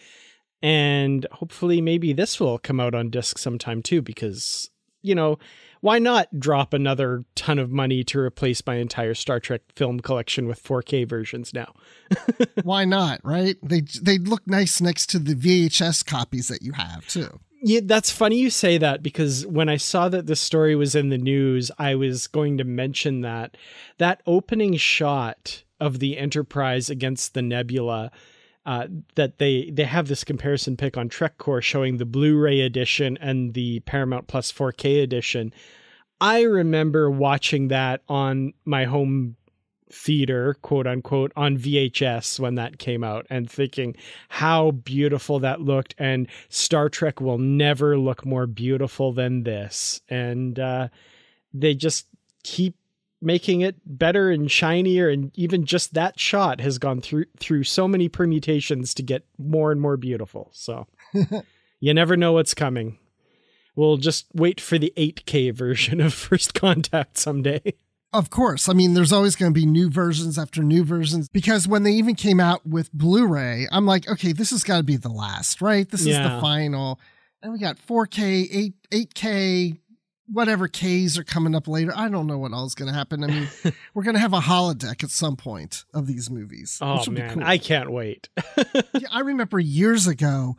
And 0.62 1.26
hopefully 1.32 1.80
maybe 1.80 2.12
this 2.12 2.38
will 2.38 2.58
come 2.58 2.82
out 2.82 2.94
on 2.94 3.10
disc 3.10 3.38
sometime 3.38 3.82
too 3.82 4.02
because 4.02 4.70
you 5.02 5.16
know, 5.16 5.40
why 5.80 6.00
not 6.00 6.38
drop 6.38 6.74
another 6.74 7.24
ton 7.36 7.60
of 7.60 7.72
money 7.72 8.04
to 8.04 8.20
replace 8.20 8.62
my 8.66 8.76
entire 8.76 9.14
Star 9.14 9.40
Trek 9.40 9.62
film 9.74 10.02
collection 10.02 10.48
with 10.48 10.62
4K 10.62 11.08
versions 11.08 11.54
now? 11.54 11.74
Why 12.64 12.84
not, 12.84 13.22
right? 13.24 13.56
They 13.64 13.84
they 14.02 14.18
look 14.18 14.46
nice 14.48 14.82
next 14.82 15.06
to 15.12 15.20
the 15.20 15.36
VHS 15.36 16.06
copies 16.06 16.48
that 16.50 16.62
you 16.62 16.74
have 16.74 17.08
too. 17.08 17.40
Yeah, 17.62 17.80
that's 17.84 18.12
funny 18.12 18.38
you 18.38 18.50
say 18.50 18.78
that 18.78 19.02
because 19.02 19.46
when 19.46 19.68
I 19.68 19.78
saw 19.78 20.10
that 20.10 20.28
this 20.28 20.40
story 20.40 20.76
was 20.76 20.96
in 20.96 21.10
the 21.10 21.18
news, 21.18 21.72
I 21.80 21.96
was 21.96 22.28
going 22.28 22.58
to 22.60 22.64
mention 22.64 23.22
that 23.22 23.58
that 23.98 24.22
opening 24.28 24.76
shot 24.78 25.64
of 25.80 26.00
the 26.00 26.18
Enterprise 26.18 26.90
against 26.90 27.34
the 27.34 27.42
Nebula. 27.42 28.12
Uh, 28.66 28.88
that 29.16 29.38
they 29.38 29.70
they 29.72 29.86
have 29.86 30.10
this 30.10 30.26
comparison 30.26 30.76
pick 30.76 30.98
on 30.98 31.08
TrekCore 31.08 31.64
showing 31.64 31.98
the 31.98 32.06
Blu-ray 32.06 32.60
edition 32.60 33.18
and 33.22 33.54
the 33.54 33.80
Paramount 33.82 34.28
Plus 34.28 34.52
4K 34.52 35.02
edition. 35.02 35.54
I 36.20 36.42
remember 36.42 37.10
watching 37.10 37.70
that 37.70 38.02
on 38.10 38.54
my 38.66 38.84
home 38.84 39.38
theater, 39.90 40.56
quote 40.62 40.88
unquote, 40.88 41.32
on 41.36 41.58
VHS 41.58 42.40
when 42.40 42.56
that 42.56 42.80
came 42.80 43.04
out 43.04 43.26
and 43.30 43.50
thinking 43.50 43.96
how 44.30 44.72
beautiful 44.72 45.40
that 45.40 45.62
looked. 45.62 45.96
And 45.98 46.28
Star 46.50 46.90
Trek 46.90 47.22
will 47.22 47.38
never 47.38 47.98
look 47.98 48.26
more 48.26 48.48
beautiful 48.48 49.14
than 49.14 49.44
this. 49.44 50.02
And 50.10 50.60
uh, 50.60 50.90
they 51.54 51.74
just 51.74 52.08
keep 52.44 52.76
making 53.22 53.62
it 53.62 53.76
better 53.86 54.30
and 54.30 54.50
shinier 54.52 55.10
and 55.10 55.32
even 55.36 55.66
just 55.66 55.94
that 55.94 56.20
shot 56.20 56.62
has 56.62 56.78
gone 56.78 57.02
through 57.02 57.26
through 57.38 57.64
so 57.64 57.88
many 57.88 58.08
permutations 58.08 58.94
to 58.94 59.02
get 59.02 59.26
more 59.40 59.72
and 59.72 59.82
more 59.82 59.98
beautiful 59.98 60.50
so 60.54 60.86
you 61.80 61.94
never 61.94 62.16
know 62.16 62.34
what's 62.34 62.54
coming 62.54 63.00
we'll 63.76 63.98
just 63.98 64.28
wait 64.36 64.62
for 64.62 64.78
the 64.78 64.94
8k 64.96 65.52
version 65.52 66.00
of 66.00 66.14
first 66.14 66.54
contact 66.54 67.18
someday 67.18 67.74
of 68.14 68.30
course 68.30 68.70
i 68.70 68.74
mean 68.74 68.94
there's 68.94 69.14
always 69.14 69.36
going 69.36 69.54
to 69.54 69.60
be 69.60 69.66
new 69.66 69.90
versions 69.90 70.38
after 70.38 70.64
new 70.64 70.84
versions 70.84 71.28
because 71.30 71.68
when 71.68 71.84
they 71.84 71.92
even 71.92 72.16
came 72.16 72.40
out 72.40 72.66
with 72.66 72.92
blu-ray 72.94 73.68
i'm 73.72 73.86
like 73.86 74.08
okay 74.08 74.32
this 74.32 74.52
has 74.52 74.64
got 74.64 74.78
to 74.78 74.84
be 74.84 74.96
the 74.96 75.10
last 75.10 75.62
right 75.62 75.90
this 75.90 76.06
yeah. 76.06 76.22
is 76.22 76.32
the 76.32 76.42
final 76.42 77.00
and 77.42 77.52
we 77.52 77.60
got 77.60 77.78
4k 77.78 78.48
8 78.52 78.74
8k 79.14 79.78
whatever 80.32 80.68
Ks 80.68 81.18
are 81.18 81.24
coming 81.24 81.56
up 81.56 81.68
later. 81.68 81.94
I 81.96 82.10
don't 82.10 82.28
know 82.28 82.38
what 82.38 82.52
else 82.52 82.72
is 82.72 82.76
going 82.76 82.92
to 82.92 82.98
happen. 82.98 83.24
I 83.24 83.28
mean, 83.28 83.48
we're 83.94 84.04
going 84.04 84.16
to 84.16 84.22
have 84.22 84.34
a 84.34 84.40
holodeck 84.40 85.04
at 85.04 85.10
some 85.10 85.36
point 85.36 85.86
of 85.94 86.08
these 86.08 86.30
movies. 86.30 86.78
Oh 86.82 87.04
man, 87.10 87.36
cool. 87.36 87.44
I 87.44 87.58
can't 87.58 87.92
wait. 87.92 88.30
yeah, 88.74 89.08
I 89.12 89.22
remember 89.22 89.60
years 89.60 90.08
ago. 90.08 90.56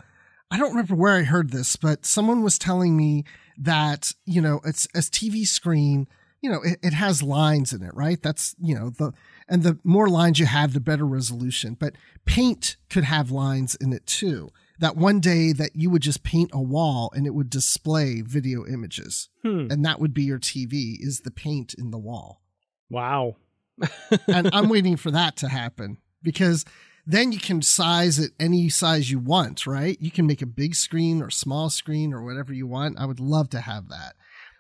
I 0.51 0.57
don't 0.57 0.71
remember 0.71 0.95
where 0.95 1.15
I 1.15 1.25
heard 1.25 1.51
this, 1.51 1.77
but 1.77 2.07
someone 2.07 2.43
was 2.43 2.59
telling 2.59 2.97
me 2.97 3.25
that 3.59 4.15
you 4.25 4.41
know 4.41 4.61
it's 4.65 4.87
a 4.95 4.99
TV 4.99 5.47
screen. 5.47 6.09
You 6.41 6.51
know, 6.51 6.63
it, 6.63 6.79
it 6.83 6.93
has 6.93 7.23
lines 7.23 7.73
in 7.73 7.83
it, 7.83 7.95
right? 7.95 8.23
That's 8.23 8.55
you 8.61 8.75
know 8.75 8.91
the 8.91 9.13
and 9.49 9.63
the 9.63 9.79
more 9.85 10.09
lines 10.09 10.39
you 10.39 10.47
have, 10.47 10.73
the 10.73 10.81
better 10.81 11.07
resolution. 11.07 11.77
But 11.79 11.95
paint 12.27 12.77
could 12.89 13.05
have 13.05 13.31
lines 13.31 13.75
in 13.75 13.93
it 13.93 14.07
too 14.07 14.51
that 14.79 14.97
one 14.97 15.21
day 15.21 15.53
that 15.53 15.75
you 15.75 15.91
would 15.91 16.03
just 16.03 16.23
paint 16.23 16.51
a 16.53 16.61
wall 16.61 17.11
and 17.15 17.27
it 17.27 17.35
would 17.35 17.51
display 17.51 18.21
video 18.21 18.65
images. 18.67 19.29
Hmm. 19.43 19.67
And 19.71 19.85
that 19.85 20.01
would 20.01 20.15
be 20.15 20.23
your 20.23 20.39
TV 20.39 20.97
is 21.01 21.21
the 21.21 21.31
paint 21.31 21.75
in 21.75 21.91
the 21.91 21.99
wall. 21.99 22.43
Wow. 22.89 23.37
and 24.29 24.51
I'm 24.53 24.69
waiting 24.69 24.97
for 24.97 25.11
that 25.11 25.37
to 25.39 25.49
happen 25.49 25.99
because 26.23 26.65
then 27.07 27.33
you 27.33 27.41
can 27.41 27.63
size 27.63 28.19
it 28.19 28.33
any 28.39 28.69
size 28.69 29.11
you 29.11 29.19
want, 29.19 29.67
right? 29.67 29.97
You 30.01 30.11
can 30.11 30.27
make 30.27 30.43
a 30.43 30.47
big 30.47 30.75
screen 30.75 31.23
or 31.23 31.31
small 31.31 31.71
screen 31.71 32.13
or 32.13 32.23
whatever 32.23 32.53
you 32.53 32.67
want. 32.67 32.99
I 32.99 33.07
would 33.07 33.21
love 33.21 33.51
to 33.51 33.61
have 33.61 33.89
that. 33.89 34.15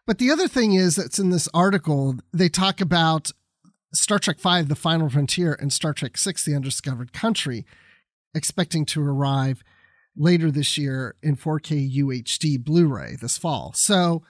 But 0.08 0.16
the 0.16 0.30
other 0.30 0.48
thing 0.48 0.72
is 0.72 0.96
that's 0.96 1.18
in 1.18 1.28
this 1.28 1.50
article, 1.52 2.16
they 2.32 2.48
talk 2.48 2.80
about 2.80 3.30
Star 3.92 4.18
Trek 4.18 4.40
V, 4.40 4.62
The 4.62 4.74
Final 4.74 5.10
Frontier, 5.10 5.52
and 5.60 5.70
Star 5.70 5.92
Trek 5.92 6.16
VI, 6.16 6.32
The 6.46 6.56
Undiscovered 6.56 7.12
Country, 7.12 7.66
expecting 8.34 8.86
to 8.86 9.02
arrive 9.02 9.62
later 10.16 10.50
this 10.50 10.78
year 10.78 11.14
in 11.22 11.36
4K 11.36 11.94
UHD 11.94 12.64
Blu-ray 12.64 13.16
this 13.20 13.36
fall. 13.36 13.74
So 13.74 14.22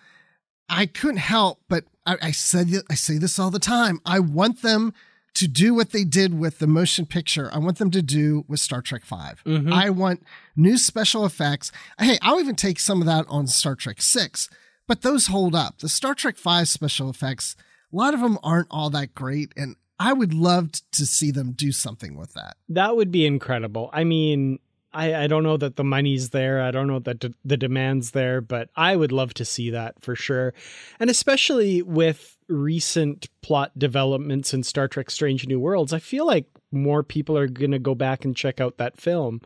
I 0.68 0.86
couldn't 0.86 1.18
help 1.18 1.60
but 1.68 1.84
I, 2.04 2.16
I 2.22 2.30
said 2.32 2.70
I 2.90 2.94
say 2.94 3.16
this 3.16 3.38
all 3.38 3.52
the 3.52 3.60
time. 3.60 4.00
I 4.04 4.18
want 4.18 4.62
them 4.62 4.92
to 5.34 5.46
do 5.46 5.74
what 5.74 5.92
they 5.92 6.02
did 6.02 6.36
with 6.36 6.58
the 6.58 6.66
motion 6.66 7.06
picture. 7.06 7.50
I 7.52 7.58
want 7.58 7.78
them 7.78 7.92
to 7.92 8.02
do 8.02 8.44
with 8.48 8.58
Star 8.58 8.82
Trek 8.82 9.04
5. 9.04 9.44
Mm-hmm. 9.44 9.72
I 9.72 9.90
want 9.90 10.24
new 10.56 10.76
special 10.76 11.24
effects. 11.24 11.70
Hey, 12.00 12.18
I'll 12.20 12.40
even 12.40 12.56
take 12.56 12.80
some 12.80 13.00
of 13.00 13.06
that 13.06 13.26
on 13.28 13.46
Star 13.46 13.76
Trek 13.76 14.02
6, 14.02 14.50
but 14.88 15.02
those 15.02 15.28
hold 15.28 15.54
up. 15.54 15.78
The 15.78 15.88
Star 15.88 16.14
Trek 16.14 16.36
5 16.36 16.66
special 16.66 17.08
effects, 17.08 17.54
a 17.92 17.96
lot 17.96 18.14
of 18.14 18.20
them 18.20 18.38
aren't 18.42 18.68
all 18.70 18.90
that 18.90 19.14
great 19.14 19.52
and 19.56 19.76
I 20.00 20.12
would 20.12 20.32
love 20.32 20.70
to 20.92 21.06
see 21.06 21.30
them 21.30 21.52
do 21.52 21.72
something 21.72 22.16
with 22.16 22.34
that. 22.34 22.56
That 22.68 22.96
would 22.96 23.10
be 23.10 23.26
incredible. 23.26 23.90
I 23.92 24.04
mean, 24.04 24.60
I, 24.92 25.24
I 25.24 25.26
don't 25.26 25.42
know 25.42 25.56
that 25.56 25.76
the 25.76 25.84
money's 25.84 26.30
there. 26.30 26.62
I 26.62 26.70
don't 26.70 26.86
know 26.86 27.00
that 27.00 27.18
d- 27.18 27.34
the 27.44 27.56
demand's 27.56 28.12
there, 28.12 28.40
but 28.40 28.70
I 28.76 28.96
would 28.96 29.12
love 29.12 29.34
to 29.34 29.44
see 29.44 29.70
that 29.70 30.00
for 30.00 30.14
sure. 30.14 30.54
And 31.00 31.10
especially 31.10 31.82
with 31.82 32.36
recent 32.48 33.28
plot 33.42 33.78
developments 33.78 34.54
in 34.54 34.62
Star 34.62 34.88
Trek 34.88 35.10
Strange 35.10 35.46
New 35.46 35.60
Worlds, 35.60 35.92
I 35.92 35.98
feel 35.98 36.26
like 36.26 36.46
more 36.70 37.02
people 37.02 37.36
are 37.36 37.48
going 37.48 37.72
to 37.72 37.78
go 37.78 37.94
back 37.94 38.24
and 38.24 38.36
check 38.36 38.60
out 38.60 38.78
that 38.78 39.00
film. 39.00 39.40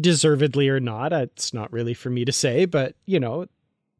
Deservedly 0.00 0.68
or 0.68 0.80
not, 0.80 1.12
it's 1.12 1.52
not 1.52 1.72
really 1.72 1.94
for 1.94 2.08
me 2.08 2.24
to 2.24 2.32
say, 2.32 2.64
but 2.64 2.94
you 3.04 3.20
know, 3.20 3.46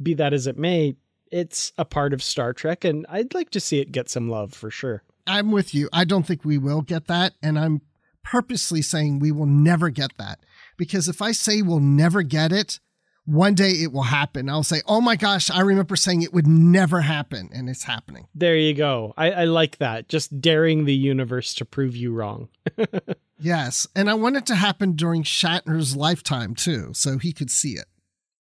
be 0.02 0.14
that 0.14 0.32
as 0.32 0.46
it 0.46 0.58
may, 0.58 0.96
it's 1.30 1.72
a 1.76 1.84
part 1.84 2.12
of 2.12 2.22
Star 2.22 2.52
Trek, 2.52 2.84
and 2.84 3.06
I'd 3.08 3.34
like 3.34 3.50
to 3.50 3.60
see 3.60 3.80
it 3.80 3.92
get 3.92 4.08
some 4.08 4.28
love 4.28 4.54
for 4.54 4.70
sure. 4.70 5.02
I'm 5.26 5.52
with 5.52 5.74
you. 5.74 5.88
I 5.92 6.04
don't 6.04 6.26
think 6.26 6.44
we 6.44 6.58
will 6.58 6.80
get 6.80 7.06
that, 7.06 7.34
and 7.42 7.58
I'm 7.58 7.82
purposely 8.24 8.82
saying 8.82 9.18
we 9.18 9.32
will 9.32 9.46
never 9.46 9.90
get 9.90 10.16
that. 10.18 10.40
Because 10.76 11.08
if 11.08 11.20
I 11.20 11.32
say 11.32 11.62
we'll 11.62 11.80
never 11.80 12.22
get 12.22 12.52
it, 12.52 12.80
one 13.24 13.54
day 13.54 13.72
it 13.72 13.92
will 13.92 14.04
happen. 14.04 14.48
I'll 14.48 14.62
say, 14.62 14.80
oh 14.86 15.02
my 15.02 15.16
gosh, 15.16 15.50
I 15.50 15.60
remember 15.60 15.96
saying 15.96 16.22
it 16.22 16.32
would 16.32 16.46
never 16.46 17.02
happen, 17.02 17.50
and 17.52 17.68
it's 17.68 17.84
happening. 17.84 18.28
There 18.34 18.56
you 18.56 18.72
go. 18.72 19.12
I, 19.18 19.30
I 19.32 19.44
like 19.44 19.78
that. 19.78 20.08
Just 20.08 20.40
daring 20.40 20.86
the 20.86 20.94
universe 20.94 21.52
to 21.54 21.66
prove 21.66 21.94
you 21.94 22.12
wrong. 22.12 22.48
yes. 23.38 23.86
And 23.94 24.08
I 24.08 24.14
want 24.14 24.36
it 24.36 24.46
to 24.46 24.54
happen 24.54 24.92
during 24.92 25.24
Shatner's 25.24 25.94
lifetime, 25.94 26.54
too, 26.54 26.92
so 26.94 27.18
he 27.18 27.34
could 27.34 27.50
see 27.50 27.72
it. 27.72 27.84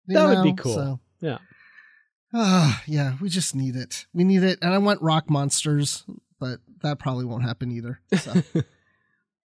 You 0.08 0.14
that 0.14 0.28
know? 0.28 0.34
would 0.34 0.56
be 0.56 0.60
cool. 0.60 0.74
So, 0.74 1.00
yeah. 1.22 1.38
Uh, 2.34 2.78
yeah, 2.86 3.16
we 3.20 3.28
just 3.28 3.54
need 3.54 3.76
it. 3.76 4.06
We 4.12 4.24
need 4.24 4.42
it. 4.42 4.58
And 4.62 4.74
I 4.74 4.78
want 4.78 5.00
rock 5.02 5.30
monsters, 5.30 6.04
but 6.38 6.60
that 6.82 6.98
probably 6.98 7.24
won't 7.24 7.44
happen 7.44 7.70
either. 7.70 8.00
So. 8.18 8.42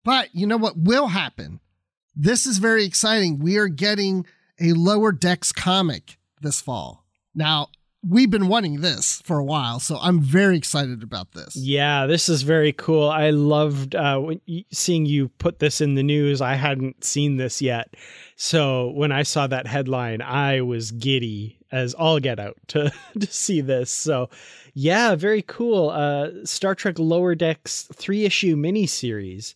But 0.05 0.29
you 0.33 0.45
know 0.45 0.55
what 0.55 0.77
will 0.77 1.07
happen? 1.07 1.59
This 2.15 2.45
is 2.45 2.59
very 2.59 2.85
exciting. 2.85 3.39
We 3.39 3.57
are 3.57 3.67
getting 3.67 4.25
a 4.61 4.71
Lower 4.71 5.11
Decks 5.11 5.51
comic 5.51 6.17
this 6.39 6.61
fall. 6.61 7.03
Now, 7.33 7.69
we've 8.07 8.29
been 8.29 8.47
wanting 8.47 8.81
this 8.81 9.21
for 9.25 9.39
a 9.39 9.43
while, 9.43 9.79
so 9.79 9.97
I'm 9.99 10.21
very 10.21 10.57
excited 10.57 11.01
about 11.01 11.31
this. 11.31 11.55
Yeah, 11.55 12.05
this 12.05 12.29
is 12.29 12.43
very 12.43 12.71
cool. 12.71 13.09
I 13.09 13.31
loved 13.31 13.95
uh, 13.95 14.21
seeing 14.71 15.07
you 15.07 15.29
put 15.39 15.57
this 15.57 15.81
in 15.81 15.95
the 15.95 16.03
news. 16.03 16.39
I 16.39 16.53
hadn't 16.53 17.03
seen 17.03 17.37
this 17.37 17.61
yet. 17.61 17.95
So 18.37 18.91
when 18.91 19.11
I 19.11 19.23
saw 19.23 19.47
that 19.47 19.65
headline, 19.65 20.21
I 20.21 20.61
was 20.61 20.91
giddy 20.91 21.57
as 21.75 21.93
all 21.93 22.19
get 22.19 22.39
out 22.39 22.57
to, 22.69 22.91
to 23.19 23.27
see 23.27 23.61
this. 23.61 23.91
So, 23.91 24.29
yeah, 24.73 25.15
very 25.15 25.41
cool. 25.41 25.89
Uh, 25.89 26.29
Star 26.45 26.75
Trek 26.75 26.99
Lower 26.99 27.35
Decks 27.35 27.87
three 27.93 28.25
issue 28.25 28.55
miniseries. 28.55 29.55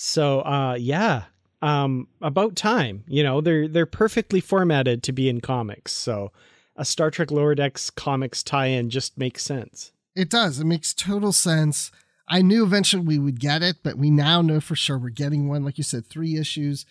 So 0.00 0.42
uh 0.42 0.76
yeah, 0.78 1.24
um 1.60 2.06
about 2.22 2.54
time. 2.54 3.02
You 3.08 3.24
know, 3.24 3.40
they're 3.40 3.66
they're 3.66 3.84
perfectly 3.84 4.38
formatted 4.40 5.02
to 5.02 5.12
be 5.12 5.28
in 5.28 5.40
comics. 5.40 5.90
So 5.90 6.30
a 6.76 6.84
Star 6.84 7.10
Trek 7.10 7.32
Lower 7.32 7.56
Decks 7.56 7.90
comics 7.90 8.44
tie-in 8.44 8.90
just 8.90 9.18
makes 9.18 9.42
sense. 9.44 9.90
It 10.14 10.30
does. 10.30 10.60
It 10.60 10.66
makes 10.66 10.94
total 10.94 11.32
sense. 11.32 11.90
I 12.28 12.42
knew 12.42 12.62
eventually 12.62 13.04
we 13.04 13.18
would 13.18 13.40
get 13.40 13.60
it, 13.64 13.78
but 13.82 13.98
we 13.98 14.08
now 14.08 14.40
know 14.40 14.60
for 14.60 14.76
sure 14.76 14.96
we're 14.96 15.08
getting 15.08 15.48
one. 15.48 15.64
Like 15.64 15.78
you 15.78 15.84
said, 15.84 16.06
three 16.06 16.36
issues. 16.36 16.86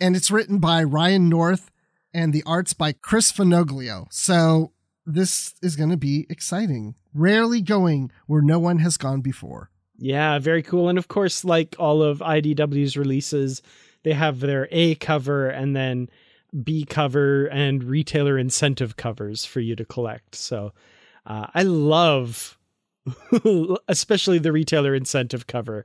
And 0.00 0.16
it's 0.16 0.30
written 0.32 0.58
by 0.58 0.82
Ryan 0.82 1.28
North 1.28 1.70
and 2.12 2.32
the 2.32 2.42
art's 2.44 2.72
by 2.72 2.92
Chris 2.92 3.32
Fenoglio. 3.32 4.06
So 4.10 4.72
this 5.06 5.54
is 5.62 5.76
going 5.76 5.90
to 5.90 5.96
be 5.96 6.26
exciting. 6.28 6.94
Rarely 7.14 7.60
going 7.60 8.10
where 8.26 8.42
no 8.42 8.58
one 8.58 8.78
has 8.78 8.96
gone 8.96 9.20
before. 9.20 9.70
Yeah, 9.98 10.38
very 10.38 10.62
cool. 10.62 10.88
And 10.88 10.98
of 10.98 11.08
course, 11.08 11.44
like 11.44 11.76
all 11.78 12.02
of 12.02 12.20
IDW's 12.20 12.96
releases, 12.96 13.62
they 14.02 14.14
have 14.14 14.40
their 14.40 14.66
A 14.70 14.94
cover 14.94 15.48
and 15.48 15.76
then 15.76 16.08
B 16.64 16.84
cover 16.84 17.46
and 17.46 17.84
retailer 17.84 18.38
incentive 18.38 18.96
covers 18.96 19.44
for 19.44 19.60
you 19.60 19.76
to 19.76 19.84
collect. 19.84 20.34
So 20.34 20.72
uh, 21.26 21.46
I 21.54 21.62
love, 21.62 22.58
especially 23.88 24.38
the 24.38 24.52
retailer 24.52 24.94
incentive 24.94 25.46
cover. 25.46 25.84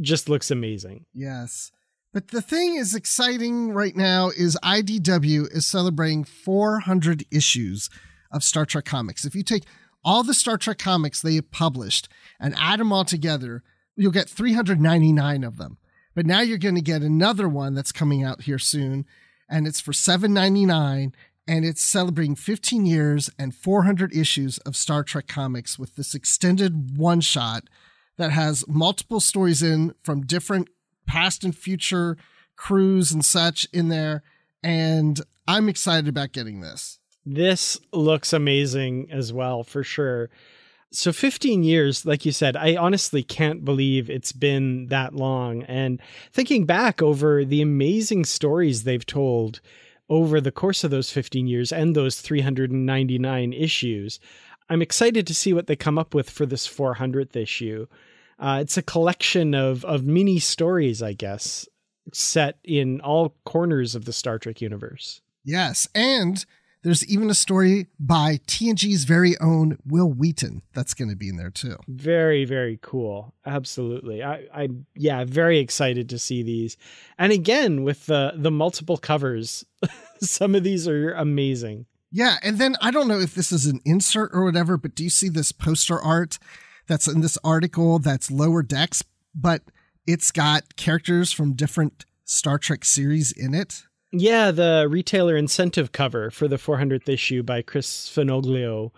Just 0.00 0.28
looks 0.28 0.50
amazing. 0.50 1.06
Yes. 1.14 1.70
But 2.12 2.28
the 2.28 2.42
thing 2.42 2.76
is 2.76 2.94
exciting 2.94 3.72
right 3.72 3.96
now 3.96 4.28
is 4.28 4.58
IDW 4.62 5.50
is 5.50 5.64
celebrating 5.64 6.24
400 6.24 7.24
issues 7.30 7.88
of 8.30 8.44
Star 8.44 8.66
Trek 8.66 8.84
comics. 8.84 9.24
If 9.24 9.34
you 9.34 9.42
take 9.42 9.64
all 10.04 10.22
the 10.22 10.34
Star 10.34 10.58
Trek 10.58 10.78
comics 10.78 11.22
they 11.22 11.36
have 11.36 11.50
published 11.50 12.08
and 12.38 12.54
add 12.58 12.80
them 12.80 12.92
all 12.92 13.06
together, 13.06 13.62
you'll 13.96 14.12
get 14.12 14.28
399 14.28 15.42
of 15.42 15.56
them. 15.56 15.78
But 16.14 16.26
now 16.26 16.40
you're 16.40 16.58
going 16.58 16.74
to 16.74 16.82
get 16.82 17.00
another 17.00 17.48
one 17.48 17.72
that's 17.72 17.92
coming 17.92 18.22
out 18.22 18.42
here 18.42 18.58
soon, 18.58 19.06
and 19.48 19.66
it's 19.66 19.80
for 19.80 19.94
799 19.94 21.14
and 21.48 21.64
it's 21.64 21.82
celebrating 21.82 22.36
15 22.36 22.86
years 22.86 23.30
and 23.38 23.54
400 23.54 24.14
issues 24.14 24.58
of 24.58 24.76
Star 24.76 25.02
Trek 25.02 25.26
comics 25.26 25.78
with 25.78 25.96
this 25.96 26.14
extended 26.14 26.96
one 26.96 27.20
shot 27.20 27.64
that 28.16 28.30
has 28.30 28.68
multiple 28.68 29.18
stories 29.18 29.62
in 29.62 29.94
from 30.04 30.24
different 30.24 30.68
past 31.06 31.44
and 31.44 31.56
future 31.56 32.16
crews 32.56 33.12
and 33.12 33.24
such 33.24 33.66
in 33.72 33.88
there. 33.88 34.22
And 34.62 35.20
I'm 35.48 35.68
excited 35.68 36.08
about 36.08 36.32
getting 36.32 36.60
this. 36.60 36.98
This 37.24 37.78
looks 37.92 38.32
amazing 38.32 39.08
as 39.10 39.32
well, 39.32 39.62
for 39.62 39.84
sure. 39.84 40.30
So 40.90 41.12
15 41.12 41.62
years, 41.62 42.04
like 42.04 42.26
you 42.26 42.32
said, 42.32 42.56
I 42.56 42.76
honestly 42.76 43.22
can't 43.22 43.64
believe 43.64 44.10
it's 44.10 44.32
been 44.32 44.88
that 44.88 45.14
long. 45.14 45.62
And 45.62 46.00
thinking 46.32 46.66
back 46.66 47.00
over 47.00 47.44
the 47.44 47.62
amazing 47.62 48.24
stories 48.26 48.84
they've 48.84 49.06
told 49.06 49.60
over 50.10 50.40
the 50.40 50.52
course 50.52 50.84
of 50.84 50.90
those 50.90 51.10
15 51.10 51.46
years 51.46 51.72
and 51.72 51.96
those 51.96 52.20
399 52.20 53.52
issues, 53.54 54.20
I'm 54.68 54.82
excited 54.82 55.26
to 55.26 55.34
see 55.34 55.54
what 55.54 55.66
they 55.66 55.76
come 55.76 55.98
up 55.98 56.14
with 56.14 56.28
for 56.28 56.44
this 56.44 56.68
400th 56.68 57.36
issue. 57.36 57.86
Uh, 58.42 58.58
it's 58.60 58.76
a 58.76 58.82
collection 58.82 59.54
of 59.54 59.84
of 59.84 60.04
mini 60.04 60.40
stories, 60.40 61.00
I 61.00 61.12
guess, 61.12 61.68
set 62.12 62.58
in 62.64 63.00
all 63.00 63.36
corners 63.44 63.94
of 63.94 64.04
the 64.04 64.12
Star 64.12 64.38
Trek 64.38 64.60
universe. 64.60 65.20
Yes, 65.44 65.88
and 65.94 66.44
there's 66.82 67.06
even 67.06 67.30
a 67.30 67.34
story 67.34 67.86
by 68.00 68.38
TNG's 68.48 69.04
very 69.04 69.38
own 69.38 69.78
Wil 69.86 70.12
Wheaton 70.12 70.62
that's 70.74 70.94
going 70.94 71.10
to 71.10 71.16
be 71.16 71.28
in 71.28 71.36
there 71.36 71.50
too. 71.50 71.76
Very, 71.86 72.44
very 72.44 72.80
cool. 72.82 73.32
Absolutely. 73.46 74.24
I, 74.24 74.46
I, 74.52 74.68
yeah, 74.96 75.24
very 75.24 75.60
excited 75.60 76.08
to 76.08 76.18
see 76.18 76.42
these. 76.42 76.76
And 77.18 77.32
again, 77.32 77.84
with 77.84 78.06
the 78.06 78.32
the 78.34 78.50
multiple 78.50 78.96
covers, 78.96 79.64
some 80.20 80.56
of 80.56 80.64
these 80.64 80.88
are 80.88 81.12
amazing. 81.12 81.86
Yeah, 82.10 82.38
and 82.42 82.58
then 82.58 82.74
I 82.82 82.90
don't 82.90 83.08
know 83.08 83.20
if 83.20 83.36
this 83.36 83.52
is 83.52 83.66
an 83.66 83.80
insert 83.84 84.32
or 84.34 84.44
whatever, 84.44 84.76
but 84.76 84.96
do 84.96 85.04
you 85.04 85.10
see 85.10 85.28
this 85.28 85.52
poster 85.52 85.98
art 85.98 86.40
that's 86.86 87.08
in 87.08 87.20
this 87.20 87.38
article 87.44 87.98
that's 87.98 88.30
lower 88.30 88.62
decks, 88.62 89.02
but 89.34 89.62
it's 90.06 90.30
got 90.30 90.76
characters 90.76 91.32
from 91.32 91.54
different 91.54 92.04
Star 92.24 92.58
Trek 92.58 92.84
series 92.84 93.32
in 93.32 93.54
it? 93.54 93.84
Yeah, 94.12 94.50
the 94.50 94.86
retailer 94.90 95.36
incentive 95.36 95.92
cover 95.92 96.30
for 96.30 96.46
the 96.46 96.56
400th 96.56 97.08
issue 97.08 97.42
by 97.42 97.62
Chris 97.62 98.08
Fenoglio. 98.08 98.90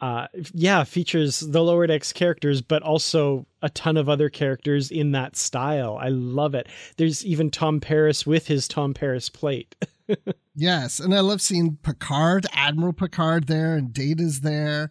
Uh, 0.00 0.26
yeah, 0.52 0.84
features 0.84 1.40
the 1.40 1.62
Lower 1.62 1.86
Decks 1.86 2.12
characters, 2.12 2.60
but 2.60 2.82
also 2.82 3.46
a 3.62 3.70
ton 3.70 3.96
of 3.96 4.08
other 4.08 4.28
characters 4.28 4.90
in 4.90 5.12
that 5.12 5.36
style. 5.36 5.98
I 6.00 6.08
love 6.08 6.54
it. 6.54 6.68
There's 6.96 7.24
even 7.24 7.50
Tom 7.50 7.80
Paris 7.80 8.26
with 8.26 8.46
his 8.46 8.68
Tom 8.68 8.92
Paris 8.92 9.28
plate. 9.30 9.74
yes, 10.54 11.00
and 11.00 11.14
I 11.14 11.20
love 11.20 11.40
seeing 11.40 11.78
Picard, 11.82 12.46
Admiral 12.52 12.92
Picard 12.92 13.46
there, 13.46 13.76
and 13.76 13.92
Data's 13.92 14.40
there. 14.42 14.90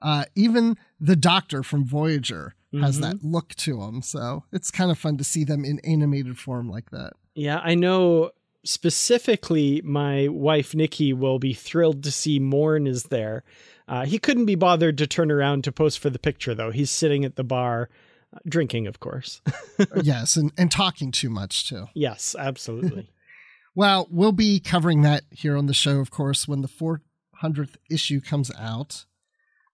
Uh, 0.00 0.24
even 0.34 0.76
the 1.04 1.16
Doctor 1.16 1.62
from 1.62 1.84
Voyager 1.84 2.54
has 2.80 2.98
mm-hmm. 2.98 3.10
that 3.10 3.24
look 3.24 3.54
to 3.56 3.82
him, 3.82 4.00
so 4.00 4.44
it's 4.52 4.70
kind 4.70 4.90
of 4.90 4.98
fun 4.98 5.18
to 5.18 5.24
see 5.24 5.44
them 5.44 5.64
in 5.64 5.78
animated 5.80 6.38
form 6.38 6.68
like 6.68 6.90
that. 6.90 7.12
Yeah, 7.34 7.60
I 7.62 7.74
know 7.74 8.30
specifically 8.64 9.82
my 9.84 10.28
wife 10.28 10.74
Nikki 10.74 11.12
will 11.12 11.38
be 11.38 11.52
thrilled 11.52 12.02
to 12.04 12.10
see 12.10 12.38
Morn 12.38 12.86
is 12.86 13.04
there. 13.04 13.44
Uh, 13.86 14.06
he 14.06 14.18
couldn't 14.18 14.46
be 14.46 14.54
bothered 14.54 14.96
to 14.96 15.06
turn 15.06 15.30
around 15.30 15.64
to 15.64 15.72
pose 15.72 15.94
for 15.94 16.08
the 16.08 16.18
picture 16.18 16.54
though. 16.54 16.70
He's 16.70 16.90
sitting 16.90 17.22
at 17.22 17.36
the 17.36 17.44
bar, 17.44 17.90
uh, 18.34 18.38
drinking, 18.48 18.86
of 18.86 18.98
course. 18.98 19.42
yes, 20.02 20.36
and 20.36 20.52
and 20.56 20.70
talking 20.70 21.12
too 21.12 21.28
much 21.28 21.68
too. 21.68 21.86
Yes, 21.92 22.34
absolutely. 22.38 23.10
well, 23.74 24.08
we'll 24.10 24.32
be 24.32 24.58
covering 24.58 25.02
that 25.02 25.24
here 25.30 25.56
on 25.56 25.66
the 25.66 25.74
show, 25.74 26.00
of 26.00 26.10
course, 26.10 26.48
when 26.48 26.62
the 26.62 26.68
400th 26.68 27.76
issue 27.90 28.22
comes 28.22 28.50
out. 28.58 29.04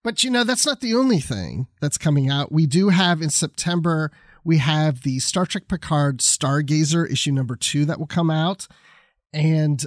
But 0.03 0.25
you 0.25 0.31
know, 0.31 0.45
that's 0.45 0.67
not 0.67 0.81
the 0.81 0.95
only 0.95 1.21
thing 1.21 1.67
that's 1.81 1.99
coming 1.99 2.31
out. 2.31 2.53
We 2.53 2.67
do 2.67 2.89
have 2.89 3.21
in 3.21 3.31
September 3.31 4.11
we 4.45 4.59
have 4.59 5.03
the 5.03 5.19
Star 5.19 5.47
Trek 5.47 5.69
Picard 5.69 6.19
Stargazer 6.19 7.11
issue 7.11 7.33
number 7.33 7.57
two 7.57 7.85
that 7.85 7.99
will 7.99 8.07
come 8.07 8.31
out. 8.31 8.67
And 9.33 9.85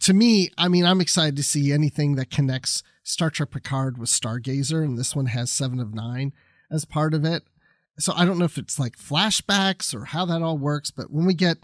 to 0.00 0.14
me, 0.14 0.50
I 0.56 0.68
mean, 0.68 0.84
I'm 0.84 1.00
excited 1.00 1.36
to 1.36 1.42
see 1.42 1.72
anything 1.72 2.14
that 2.16 2.30
connects 2.30 2.82
Star 3.02 3.30
Trek 3.30 3.50
Picard 3.50 3.98
with 3.98 4.08
Stargazer. 4.08 4.82
And 4.84 4.98
this 4.98 5.16
one 5.16 5.26
has 5.26 5.50
Seven 5.50 5.80
of 5.80 5.94
Nine 5.94 6.32
as 6.70 6.84
part 6.84 7.14
of 7.14 7.24
it. 7.24 7.42
So 7.98 8.12
I 8.16 8.24
don't 8.24 8.38
know 8.38 8.44
if 8.44 8.58
it's 8.58 8.78
like 8.78 8.96
flashbacks 8.96 9.94
or 9.94 10.06
how 10.06 10.24
that 10.26 10.42
all 10.42 10.58
works. 10.58 10.90
But 10.90 11.10
when 11.10 11.26
we 11.26 11.34
get 11.34 11.58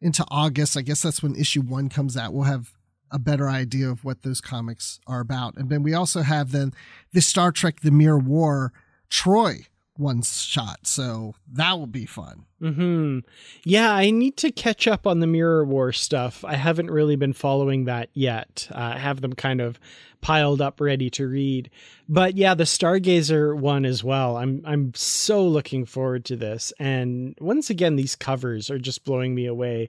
into 0.00 0.24
August, 0.28 0.76
I 0.76 0.82
guess 0.82 1.02
that's 1.02 1.22
when 1.22 1.36
issue 1.36 1.62
one 1.62 1.88
comes 1.88 2.16
out. 2.16 2.32
We'll 2.32 2.44
have 2.44 2.72
a 3.16 3.18
better 3.18 3.48
idea 3.48 3.88
of 3.88 4.04
what 4.04 4.20
those 4.20 4.42
comics 4.42 5.00
are 5.06 5.20
about. 5.20 5.56
And 5.56 5.70
then 5.70 5.82
we 5.82 5.94
also 5.94 6.20
have 6.20 6.52
then 6.52 6.74
the 7.12 7.22
Star 7.22 7.50
Trek 7.50 7.80
The 7.80 7.90
Mirror 7.90 8.18
War 8.18 8.74
Troi 9.10 9.66
one 9.98 10.22
shot. 10.22 10.86
So 10.86 11.34
that 11.52 11.78
will 11.78 11.86
be 11.86 12.04
fun. 12.04 12.44
Hmm. 12.60 13.20
Yeah, 13.64 13.92
I 13.92 14.10
need 14.10 14.36
to 14.38 14.52
catch 14.52 14.86
up 14.86 15.06
on 15.06 15.20
the 15.20 15.26
Mirror 15.26 15.64
War 15.64 15.92
stuff. 15.92 16.44
I 16.44 16.54
haven't 16.54 16.90
really 16.90 17.16
been 17.16 17.32
following 17.32 17.84
that 17.84 18.10
yet. 18.12 18.68
Uh, 18.70 18.92
I 18.94 18.98
have 18.98 19.22
them 19.22 19.32
kind 19.32 19.60
of 19.60 19.78
piled 20.20 20.60
up, 20.60 20.80
ready 20.80 21.10
to 21.10 21.26
read. 21.26 21.70
But 22.08 22.36
yeah, 22.36 22.54
the 22.54 22.64
Stargazer 22.64 23.56
one 23.56 23.84
as 23.84 24.02
well. 24.02 24.36
I'm 24.36 24.62
I'm 24.64 24.92
so 24.94 25.46
looking 25.46 25.84
forward 25.84 26.24
to 26.26 26.36
this. 26.36 26.72
And 26.78 27.36
once 27.40 27.70
again, 27.70 27.96
these 27.96 28.16
covers 28.16 28.70
are 28.70 28.78
just 28.78 29.04
blowing 29.04 29.34
me 29.34 29.46
away. 29.46 29.88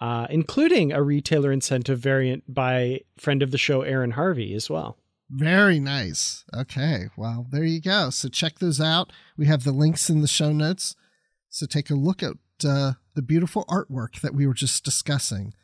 Uh, 0.00 0.26
including 0.30 0.92
a 0.92 1.02
retailer 1.02 1.50
incentive 1.50 1.98
variant 1.98 2.44
by 2.52 3.00
friend 3.16 3.42
of 3.42 3.50
the 3.50 3.58
show 3.58 3.82
Aaron 3.82 4.12
Harvey 4.12 4.54
as 4.54 4.70
well. 4.70 4.96
Very 5.30 5.80
nice. 5.80 6.44
Okay. 6.54 7.06
Well, 7.16 7.46
there 7.50 7.64
you 7.64 7.80
go. 7.80 8.10
So 8.10 8.28
check 8.28 8.60
those 8.60 8.80
out. 8.80 9.12
We 9.36 9.46
have 9.46 9.64
the 9.64 9.72
links 9.72 10.08
in 10.08 10.20
the 10.20 10.28
show 10.28 10.52
notes. 10.52 10.94
So 11.50 11.66
take 11.66 11.90
a 11.90 11.94
look 11.94 12.22
at 12.22 12.34
uh, 12.64 12.92
the 13.14 13.22
beautiful 13.22 13.64
artwork 13.66 14.20
that 14.20 14.34
we 14.34 14.46
were 14.46 14.54
just 14.54 14.84
discussing. 14.84 15.54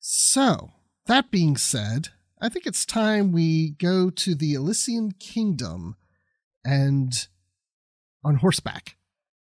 So, 0.00 0.72
that 1.06 1.30
being 1.30 1.56
said, 1.56 2.08
I 2.40 2.48
think 2.48 2.66
it's 2.66 2.84
time 2.84 3.32
we 3.32 3.70
go 3.70 4.10
to 4.10 4.34
the 4.34 4.54
Elysian 4.54 5.12
Kingdom 5.12 5.96
and 6.64 7.28
on 8.24 8.36
horseback 8.36 8.96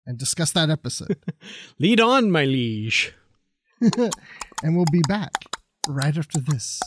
and 0.06 0.17
discuss 0.17 0.52
that 0.52 0.69
episode. 0.69 1.17
Lead 1.80 2.00
on, 2.00 2.32
my 2.32 2.45
liege. 2.45 3.13
and 4.63 4.76
we'll 4.76 4.86
be 4.92 5.02
back 5.08 5.32
right 5.88 6.18
after 6.18 6.40
this. 6.40 6.82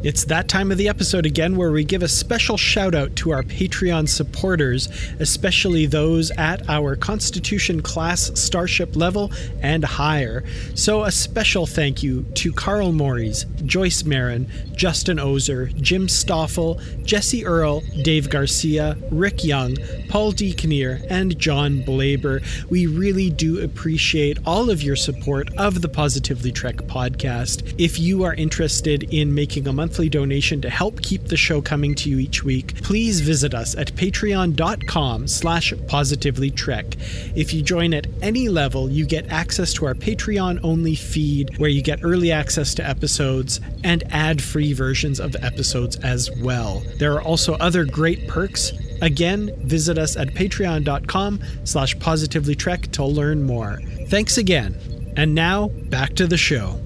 It's 0.00 0.26
that 0.26 0.46
time 0.46 0.70
of 0.70 0.78
the 0.78 0.86
episode 0.86 1.26
again 1.26 1.56
where 1.56 1.72
we 1.72 1.82
give 1.82 2.04
a 2.04 2.08
special 2.08 2.56
shout 2.56 2.94
out 2.94 3.16
to 3.16 3.32
our 3.32 3.42
Patreon 3.42 4.08
supporters, 4.08 4.88
especially 5.18 5.86
those 5.86 6.30
at 6.30 6.70
our 6.70 6.94
Constitution 6.94 7.82
class 7.82 8.30
starship 8.40 8.94
level 8.94 9.32
and 9.60 9.82
higher. 9.82 10.44
So, 10.76 11.02
a 11.02 11.10
special 11.10 11.66
thank 11.66 12.00
you 12.00 12.22
to 12.34 12.52
Carl 12.52 12.92
Morris, 12.92 13.44
Joyce 13.66 14.04
Marin, 14.04 14.48
Justin 14.72 15.18
Ozer, 15.18 15.66
Jim 15.80 16.08
Stoffel, 16.08 16.80
Jesse 17.02 17.44
Earl, 17.44 17.82
Dave 18.02 18.30
Garcia, 18.30 18.96
Rick 19.10 19.42
Young, 19.42 19.76
Paul 20.08 20.30
D. 20.30 20.52
Kinnear, 20.52 21.00
and 21.10 21.36
John 21.40 21.82
Blaber. 21.82 22.40
We 22.70 22.86
really 22.86 23.30
do 23.30 23.60
appreciate 23.60 24.38
all 24.46 24.70
of 24.70 24.80
your 24.80 24.94
support 24.94 25.52
of 25.58 25.82
the 25.82 25.88
Positively 25.88 26.52
Trek 26.52 26.76
podcast. 26.76 27.74
If 27.78 27.98
you 27.98 28.22
are 28.22 28.34
interested 28.34 29.12
in 29.12 29.34
making 29.34 29.66
a 29.66 29.72
monthly 29.72 29.87
donation 29.88 30.60
to 30.60 30.70
help 30.70 31.00
keep 31.02 31.24
the 31.24 31.36
show 31.36 31.62
coming 31.62 31.94
to 31.96 32.10
you 32.10 32.18
each 32.18 32.44
week, 32.44 32.82
please 32.82 33.20
visit 33.20 33.54
us 33.54 33.74
at 33.76 33.94
patreon.com 33.94 35.26
slash 35.26 35.72
positivelytrek. 35.72 37.34
If 37.36 37.54
you 37.54 37.62
join 37.62 37.94
at 37.94 38.06
any 38.22 38.48
level, 38.48 38.90
you 38.90 39.06
get 39.06 39.32
access 39.32 39.72
to 39.74 39.86
our 39.86 39.94
Patreon-only 39.94 40.94
feed 40.94 41.58
where 41.58 41.70
you 41.70 41.82
get 41.82 42.00
early 42.02 42.30
access 42.30 42.74
to 42.74 42.86
episodes 42.86 43.60
and 43.84 44.04
ad-free 44.12 44.74
versions 44.74 45.20
of 45.20 45.34
episodes 45.36 45.96
as 45.96 46.30
well. 46.42 46.82
There 46.98 47.14
are 47.14 47.22
also 47.22 47.54
other 47.54 47.84
great 47.84 48.28
perks 48.28 48.72
Again, 49.00 49.54
visit 49.58 49.98
us 49.98 50.16
at 50.16 50.28
patreon.com 50.28 51.40
slash 51.64 51.96
positivelytrek 51.96 52.92
to 52.92 53.04
learn 53.04 53.42
more. 53.44 53.80
Thanks 54.08 54.38
again. 54.38 54.76
And 55.16 55.34
now, 55.34 55.68
back 55.68 56.14
to 56.14 56.26
the 56.26 56.36
show. 56.36 56.80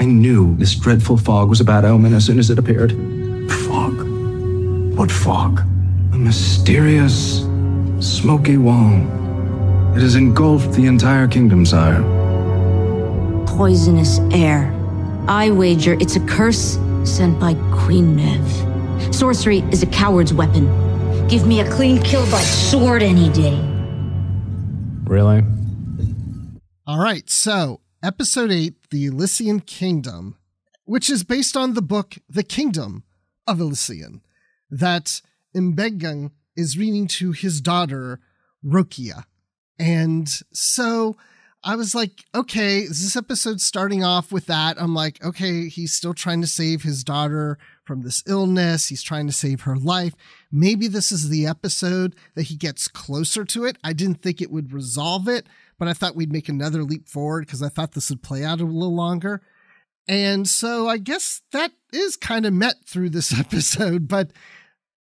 I 0.00 0.04
knew 0.04 0.54
this 0.56 0.76
dreadful 0.76 1.16
fog 1.16 1.48
was 1.48 1.60
a 1.60 1.64
bad 1.64 1.84
omen 1.84 2.14
as 2.14 2.24
soon 2.24 2.38
as 2.38 2.50
it 2.50 2.58
appeared. 2.58 2.92
Fog? 3.66 4.08
What 4.96 5.10
fog? 5.10 5.60
A 6.12 6.16
mysterious, 6.16 7.40
smoky 7.98 8.58
wall. 8.58 8.94
It 9.96 10.02
has 10.02 10.14
engulfed 10.14 10.72
the 10.72 10.86
entire 10.86 11.26
kingdom, 11.26 11.66
sire. 11.66 12.02
Poisonous 13.46 14.20
air. 14.30 14.72
I 15.26 15.50
wager 15.50 15.94
it's 15.94 16.14
a 16.14 16.24
curse 16.26 16.78
sent 17.04 17.40
by 17.40 17.54
Queen 17.72 18.16
Mev. 18.16 19.12
Sorcery 19.12 19.58
is 19.72 19.82
a 19.82 19.86
coward's 19.86 20.32
weapon. 20.32 20.66
Give 21.26 21.44
me 21.44 21.60
a 21.60 21.70
clean 21.72 22.00
kill 22.02 22.24
by 22.30 22.40
sword 22.40 23.02
any 23.02 23.30
day. 23.30 23.60
Really? 25.04 25.42
All 26.86 26.98
right, 26.98 27.28
so 27.28 27.80
episode 28.02 28.50
8, 28.50 28.90
The 28.90 29.06
Elysian 29.06 29.60
Kingdom, 29.60 30.36
which 30.84 31.10
is 31.10 31.24
based 31.24 31.56
on 31.56 31.74
the 31.74 31.82
book 31.82 32.16
The 32.28 32.42
Kingdom 32.42 33.04
of 33.46 33.60
Elysian, 33.60 34.22
that 34.70 35.20
M'Benga 35.54 36.30
is 36.56 36.78
reading 36.78 37.06
to 37.08 37.32
his 37.32 37.60
daughter, 37.60 38.20
Rukiya. 38.64 39.24
And 39.78 40.28
so 40.52 41.16
I 41.64 41.74
was 41.74 41.94
like, 41.94 42.24
okay, 42.34 42.86
this 42.86 43.16
episode 43.16 43.60
starting 43.60 44.04
off 44.04 44.30
with 44.30 44.46
that? 44.46 44.80
I'm 44.80 44.94
like, 44.94 45.24
okay, 45.24 45.68
he's 45.68 45.92
still 45.92 46.14
trying 46.14 46.40
to 46.40 46.46
save 46.46 46.82
his 46.82 47.02
daughter 47.02 47.58
from 47.84 48.02
this 48.02 48.22
illness. 48.26 48.88
He's 48.88 49.02
trying 49.02 49.26
to 49.26 49.32
save 49.32 49.62
her 49.62 49.76
life. 49.76 50.14
Maybe 50.52 50.86
this 50.86 51.10
is 51.10 51.28
the 51.28 51.46
episode 51.46 52.14
that 52.34 52.44
he 52.44 52.56
gets 52.56 52.86
closer 52.86 53.44
to 53.46 53.64
it. 53.64 53.76
I 53.82 53.92
didn't 53.92 54.22
think 54.22 54.40
it 54.40 54.52
would 54.52 54.72
resolve 54.72 55.26
it, 55.26 55.48
but 55.78 55.88
I 55.88 55.92
thought 55.92 56.16
we'd 56.16 56.32
make 56.32 56.48
another 56.48 56.82
leap 56.82 57.08
forward 57.08 57.46
because 57.46 57.62
I 57.62 57.68
thought 57.68 57.92
this 57.92 58.10
would 58.10 58.22
play 58.22 58.44
out 58.44 58.60
a 58.60 58.64
little 58.64 58.94
longer. 58.94 59.42
And 60.06 60.48
so 60.48 60.88
I 60.88 60.98
guess 60.98 61.42
that 61.52 61.72
is 61.92 62.16
kind 62.16 62.46
of 62.46 62.52
met 62.52 62.76
through 62.86 63.10
this 63.10 63.38
episode. 63.38 64.08
But 64.08 64.32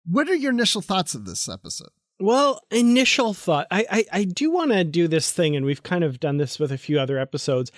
what 0.07 0.29
are 0.29 0.35
your 0.35 0.53
initial 0.53 0.81
thoughts 0.81 1.15
of 1.15 1.25
this 1.25 1.49
episode? 1.49 1.91
Well, 2.19 2.61
initial 2.71 3.35
thought. 3.35 3.67
I 3.71 3.87
I, 3.91 4.05
I 4.13 4.25
do 4.25 4.51
want 4.51 4.71
to 4.71 4.85
do 4.85 5.09
this 5.09 5.33
thing, 5.33 5.57
and 5.57 5.67
we've 5.67 5.83
kind 5.83 6.05
of 6.05 6.21
done 6.21 6.37
this 6.37 6.59
with 6.59 6.71
a 6.71 6.79
few 6.79 7.01
other 7.01 7.19
episodes. 7.19 7.73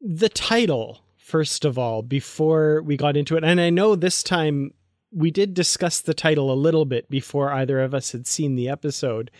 The 0.00 0.28
title, 0.28 1.04
first 1.16 1.64
of 1.64 1.78
all, 1.78 2.02
before 2.02 2.82
we 2.82 2.96
got 2.96 3.16
into 3.16 3.36
it, 3.36 3.44
and 3.44 3.60
I 3.60 3.70
know 3.70 3.94
this 3.94 4.24
time 4.24 4.72
we 5.12 5.30
did 5.30 5.54
discuss 5.54 6.00
the 6.00 6.14
title 6.14 6.52
a 6.52 6.54
little 6.54 6.84
bit 6.84 7.08
before 7.08 7.52
either 7.52 7.80
of 7.80 7.94
us 7.94 8.10
had 8.10 8.26
seen 8.26 8.56
the 8.56 8.68
episode. 8.68 9.30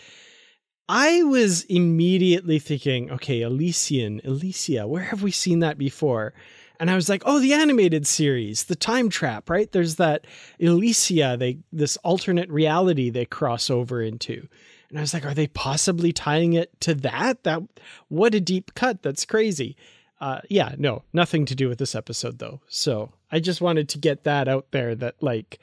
I 0.88 1.22
was 1.22 1.64
immediately 1.64 2.58
thinking, 2.58 3.10
okay, 3.10 3.40
Elysian, 3.40 4.20
Elysia, 4.22 4.86
where 4.86 5.04
have 5.04 5.22
we 5.22 5.30
seen 5.30 5.60
that 5.60 5.78
before? 5.78 6.34
And 6.78 6.90
I 6.90 6.94
was 6.94 7.08
like, 7.08 7.22
oh, 7.24 7.38
the 7.38 7.54
animated 7.54 8.06
series, 8.06 8.64
the 8.64 8.76
time 8.76 9.08
trap, 9.08 9.48
right? 9.48 9.70
There's 9.70 9.96
that 9.96 10.26
Elysia, 10.60 11.38
they 11.38 11.58
this 11.72 11.96
alternate 11.98 12.50
reality 12.50 13.08
they 13.08 13.24
cross 13.24 13.70
over 13.70 14.02
into. 14.02 14.46
And 14.90 14.98
I 14.98 15.00
was 15.00 15.14
like, 15.14 15.24
are 15.24 15.34
they 15.34 15.46
possibly 15.46 16.12
tying 16.12 16.52
it 16.52 16.78
to 16.80 16.94
that? 16.96 17.44
That 17.44 17.62
what 18.08 18.34
a 18.34 18.40
deep 18.40 18.74
cut. 18.74 19.02
That's 19.02 19.24
crazy. 19.24 19.76
Uh, 20.20 20.40
yeah, 20.48 20.74
no, 20.78 21.02
nothing 21.12 21.44
to 21.46 21.54
do 21.54 21.68
with 21.68 21.78
this 21.78 21.94
episode 21.94 22.38
though. 22.38 22.60
So 22.68 23.12
I 23.30 23.40
just 23.40 23.60
wanted 23.60 23.88
to 23.90 23.98
get 23.98 24.24
that 24.24 24.48
out 24.48 24.66
there 24.70 24.94
that 24.96 25.22
like 25.22 25.60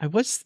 I 0.00 0.06
was 0.08 0.44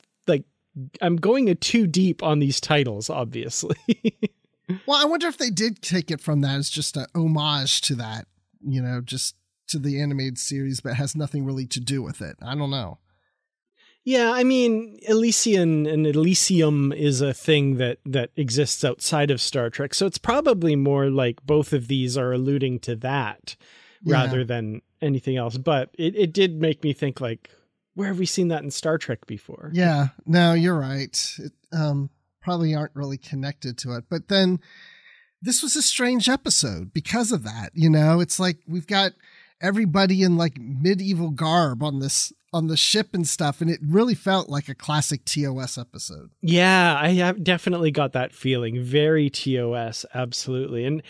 I'm 1.01 1.17
going 1.17 1.55
too 1.57 1.87
deep 1.87 2.23
on 2.23 2.39
these 2.39 2.61
titles, 2.61 3.09
obviously. 3.09 3.77
well, 4.87 5.01
I 5.01 5.05
wonder 5.05 5.27
if 5.29 5.39
they 5.39 5.51
did 5.51 5.83
take 5.83 6.11
it 6.11 6.21
from 6.21 6.41
that 6.41 6.57
as 6.57 6.71
just 6.71 6.97
a 6.97 7.07
homage 7.15 7.81
to 7.83 7.95
that, 7.97 8.27
you 8.67 8.83
know, 8.83 9.01
just 9.01 9.37
to 9.69 9.79
the 9.79 10.01
animated 10.01 10.39
series, 10.39 10.81
but 10.81 10.95
has 10.95 11.17
nothing 11.17 11.45
really 11.45 11.67
to 11.67 11.81
do 11.81 12.03
with 12.03 12.21
it. 12.21 12.37
I 12.43 12.55
don't 12.55 12.71
know. 12.71 12.99
Yeah, 14.05 14.33
I 14.33 14.45
mean, 14.45 14.99
Elysian 15.09 15.87
and 15.87 16.07
Elysium 16.07 16.93
is 16.93 17.23
a 17.23 17.33
thing 17.33 17.79
that 17.79 17.99
that 18.05 18.31
exists 18.37 18.85
outside 18.85 19.31
of 19.31 19.41
Star 19.41 19.71
Trek, 19.71 19.95
so 19.95 20.05
it's 20.05 20.19
probably 20.19 20.77
more 20.77 21.09
like 21.09 21.45
both 21.47 21.73
of 21.73 21.89
these 21.89 22.19
are 22.19 22.31
alluding 22.31 22.81
to 22.81 22.97
that 22.97 23.57
yeah. 24.03 24.15
rather 24.15 24.45
than 24.45 24.83
anything 25.01 25.39
else. 25.39 25.57
But 25.57 25.89
it, 25.95 26.15
it 26.17 26.33
did 26.35 26.61
make 26.61 26.85
me 26.85 26.93
think 26.93 27.19
like, 27.21 27.51
where 27.95 28.09
have 28.09 28.19
we 28.19 28.27
seen 28.27 28.49
that 28.49 28.63
in 28.63 28.71
Star 28.71 28.99
Trek 28.99 29.27
before? 29.27 29.71
Yeah, 29.73 30.09
no, 30.27 30.53
you're 30.53 30.79
right. 30.79 31.19
It, 31.39 31.53
um, 31.73 32.11
probably 32.41 32.75
aren't 32.75 32.95
really 32.95 33.19
connected 33.19 33.79
to 33.79 33.95
it, 33.97 34.05
but 34.11 34.29
then 34.29 34.61
this 35.41 35.63
was 35.63 35.77
a 35.77 35.83
strange 35.83 36.29
episode 36.29 36.93
because 36.93 37.33
of 37.33 37.45
that. 37.45 37.71
You 37.75 37.91
know, 37.91 38.21
it's 38.21 38.39
like 38.41 38.59
we've 38.67 38.87
got 38.87 39.13
everybody 39.61 40.23
in 40.23 40.37
like 40.37 40.59
medieval 40.59 41.31
garb 41.31 41.83
on 41.83 42.01
this 42.01 42.33
on 42.53 42.69
the 42.69 42.77
ship 42.77 43.09
and 43.15 43.27
stuff 43.27 43.61
and 43.61 43.69
it 43.69 43.81
really 43.83 44.15
felt 44.15 44.49
like 44.49 44.69
a 44.69 44.75
classic 44.77 45.25
TOS 45.25 45.77
episode. 45.77 46.31
Yeah, 46.41 46.97
I 46.97 47.09
have 47.15 47.43
definitely 47.43 47.91
got 47.91 48.13
that 48.13 48.33
feeling. 48.33 48.81
Very 48.81 49.29
TOS, 49.29 50.07
absolutely. 50.15 50.85
And 50.85 51.03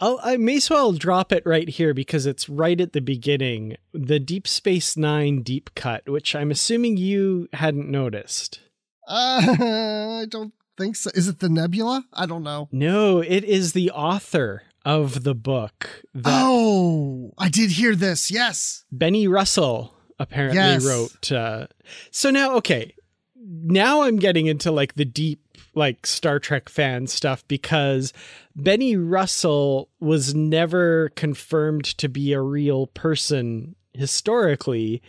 I'll, 0.00 0.20
I 0.22 0.36
may 0.36 0.56
as 0.56 0.70
well 0.70 0.92
drop 0.92 1.32
it 1.32 1.42
right 1.44 1.68
here 1.68 1.92
because 1.92 2.26
it's 2.26 2.48
right 2.48 2.80
at 2.80 2.92
the 2.92 3.00
beginning. 3.00 3.76
The 3.92 4.20
Deep 4.20 4.46
Space 4.46 4.96
Nine 4.96 5.42
deep 5.42 5.70
cut, 5.74 6.08
which 6.08 6.36
I'm 6.36 6.50
assuming 6.50 6.96
you 6.96 7.48
hadn't 7.52 7.90
noticed. 7.90 8.60
Uh, 9.06 9.40
I 10.22 10.26
don't 10.28 10.52
think 10.76 10.96
so. 10.96 11.10
Is 11.14 11.28
it 11.28 11.40
the 11.40 11.48
Nebula? 11.48 12.04
I 12.12 12.26
don't 12.26 12.44
know. 12.44 12.68
No, 12.70 13.18
it 13.20 13.42
is 13.44 13.72
the 13.72 13.90
author 13.90 14.62
of 14.84 15.24
the 15.24 15.34
book. 15.34 16.02
oh, 16.24 17.32
I 17.36 17.48
did 17.48 17.72
hear 17.72 17.94
this. 17.94 18.30
Yes. 18.30 18.84
Benny 18.92 19.26
Russell 19.26 19.94
apparently 20.18 20.58
yes. 20.58 20.84
wrote. 20.84 21.32
Uh, 21.32 21.66
so 22.10 22.30
now, 22.30 22.54
okay, 22.56 22.94
now 23.36 24.02
I'm 24.02 24.16
getting 24.16 24.46
into 24.46 24.70
like 24.70 24.94
the 24.94 25.04
deep, 25.04 25.40
like 25.74 26.06
Star 26.06 26.38
Trek 26.38 26.68
fan 26.68 27.06
stuff 27.06 27.46
because 27.48 28.12
Benny 28.56 28.96
Russell 28.96 29.88
was 30.00 30.34
never 30.34 31.10
confirmed 31.10 31.84
to 31.98 32.08
be 32.08 32.32
a 32.32 32.40
real 32.40 32.86
person 32.88 33.74
historically. 33.92 35.02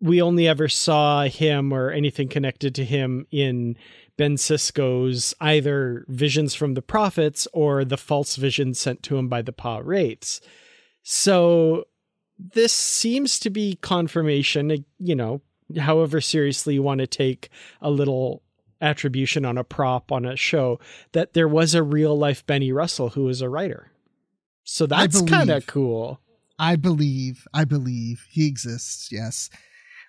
We 0.00 0.20
only 0.20 0.46
ever 0.46 0.68
saw 0.68 1.24
him 1.24 1.72
or 1.72 1.90
anything 1.90 2.28
connected 2.28 2.74
to 2.74 2.84
him 2.84 3.26
in 3.30 3.76
Ben 4.16 4.36
Sisko's 4.36 5.34
either 5.40 6.04
visions 6.08 6.54
from 6.54 6.74
the 6.74 6.82
prophets 6.82 7.46
or 7.52 7.84
the 7.84 7.96
false 7.96 8.36
visions 8.36 8.80
sent 8.80 9.02
to 9.04 9.16
him 9.16 9.28
by 9.28 9.42
the 9.42 9.52
Pah-wraiths. 9.52 10.40
So 11.02 11.84
this 12.38 12.72
seems 12.72 13.38
to 13.40 13.50
be 13.50 13.76
confirmation, 13.76 14.84
you 14.98 15.14
know, 15.14 15.42
however 15.78 16.20
seriously 16.20 16.74
you 16.74 16.82
want 16.82 17.00
to 17.00 17.06
take 17.06 17.48
a 17.80 17.90
little 17.90 18.42
attribution 18.80 19.44
on 19.44 19.58
a 19.58 19.64
prop 19.64 20.12
on 20.12 20.24
a 20.24 20.36
show, 20.36 20.78
that 21.12 21.32
there 21.32 21.48
was 21.48 21.74
a 21.74 21.82
real 21.82 22.16
life 22.16 22.46
Benny 22.46 22.72
Russell 22.72 23.10
who 23.10 23.24
was 23.24 23.40
a 23.40 23.48
writer. 23.48 23.90
So 24.64 24.86
that's 24.86 25.22
kind 25.22 25.50
of 25.50 25.66
cool. 25.66 26.20
I 26.58 26.76
believe, 26.76 27.46
I 27.52 27.64
believe 27.64 28.26
he 28.30 28.46
exists. 28.46 29.12
Yes. 29.12 29.50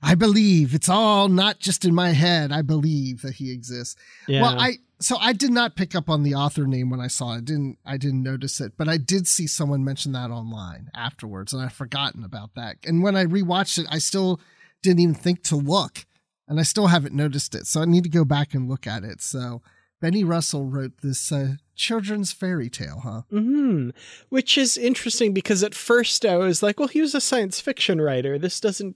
I 0.01 0.15
believe 0.15 0.73
it's 0.73 0.89
all 0.89 1.27
not 1.27 1.59
just 1.59 1.85
in 1.85 1.93
my 1.93 2.11
head. 2.11 2.51
I 2.51 2.61
believe 2.61 3.21
that 3.23 3.35
he 3.35 3.51
exists. 3.51 3.95
Yeah. 4.27 4.41
Well, 4.41 4.59
I 4.59 4.77
so 4.99 5.17
I 5.17 5.33
did 5.33 5.51
not 5.51 5.75
pick 5.75 5.95
up 5.95 6.09
on 6.09 6.23
the 6.23 6.33
author 6.33 6.65
name 6.65 6.89
when 6.89 6.99
I 6.99 7.07
saw 7.07 7.33
it. 7.33 7.37
I 7.37 7.41
didn't 7.41 7.77
I 7.85 7.97
didn't 7.97 8.23
notice 8.23 8.61
it, 8.61 8.73
but 8.77 8.87
I 8.87 8.97
did 8.97 9.27
see 9.27 9.47
someone 9.47 9.83
mention 9.83 10.11
that 10.11 10.31
online 10.31 10.89
afterwards, 10.95 11.53
and 11.53 11.61
I've 11.61 11.73
forgotten 11.73 12.23
about 12.23 12.55
that. 12.55 12.77
And 12.85 13.03
when 13.03 13.15
I 13.15 13.25
rewatched 13.25 13.79
it, 13.79 13.87
I 13.89 13.99
still 13.99 14.39
didn't 14.81 14.99
even 14.99 15.15
think 15.15 15.43
to 15.43 15.55
look, 15.55 16.05
and 16.47 16.59
I 16.59 16.63
still 16.63 16.87
haven't 16.87 17.13
noticed 17.13 17.55
it. 17.55 17.67
So 17.67 17.81
I 17.81 17.85
need 17.85 18.03
to 18.03 18.09
go 18.09 18.25
back 18.25 18.53
and 18.53 18.69
look 18.69 18.87
at 18.87 19.03
it. 19.03 19.21
So 19.21 19.61
Benny 19.99 20.23
Russell 20.23 20.65
wrote 20.65 21.01
this 21.01 21.31
uh, 21.31 21.55
children's 21.75 22.31
fairy 22.31 22.69
tale, 22.69 23.01
huh? 23.03 23.21
Mm-hmm. 23.31 23.89
Which 24.29 24.57
is 24.57 24.77
interesting 24.77 25.33
because 25.33 25.63
at 25.63 25.73
first 25.73 26.25
I 26.25 26.37
was 26.37 26.61
like, 26.61 26.79
well, 26.79 26.87
he 26.87 27.01
was 27.01 27.15
a 27.15 27.21
science 27.21 27.59
fiction 27.59 27.99
writer. 27.99 28.37
This 28.37 28.59
doesn't, 28.59 28.95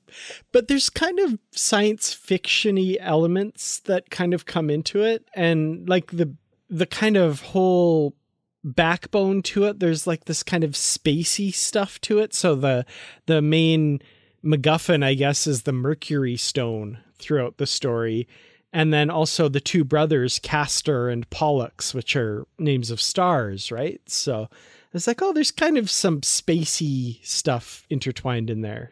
but 0.52 0.68
there's 0.68 0.90
kind 0.90 1.20
of 1.20 1.40
science 1.52 2.14
fictiony 2.14 2.98
elements 3.00 3.80
that 3.82 4.12
kind 4.12 4.34
of 4.34 4.46
come 4.46 4.70
into 4.70 5.02
it, 5.04 5.28
and 5.34 5.90
like 5.90 6.12
the 6.12 6.36
the 6.70 6.86
kind 6.86 7.18
of 7.18 7.42
whole 7.42 8.16
backbone 8.64 9.42
to 9.42 9.66
it. 9.66 9.80
There's 9.80 10.06
like 10.06 10.26
this 10.26 10.44
kind 10.44 10.64
of 10.64 10.72
spacey 10.72 11.52
stuff 11.54 12.00
to 12.02 12.20
it. 12.20 12.36
So 12.36 12.54
the 12.56 12.86
the 13.26 13.42
main 13.42 14.02
MacGuffin, 14.44 15.04
I 15.04 15.16
guess, 15.16 15.48
is 15.48 15.64
the 15.64 15.74
Mercury 15.74 16.38
Stone 16.38 17.00
throughout 17.22 17.58
the 17.58 17.68
story. 17.68 18.28
And 18.74 18.94
then 18.94 19.10
also 19.10 19.50
the 19.50 19.60
two 19.60 19.84
brothers 19.84 20.40
castor 20.40 21.10
and 21.10 21.30
pollux 21.30 21.94
which 21.94 22.16
are 22.16 22.46
names 22.58 22.90
of 22.90 23.02
stars 23.02 23.72
right? 23.72 24.02
So 24.08 24.48
it's 24.94 25.08
like 25.08 25.22
oh 25.22 25.34
there's 25.34 25.52
kind 25.52 25.78
of 25.78 25.90
some 25.90 26.22
spacey 26.22 27.26
stuff 27.26 27.86
intertwined 27.90 28.50
in 28.50 28.62
there. 28.62 28.92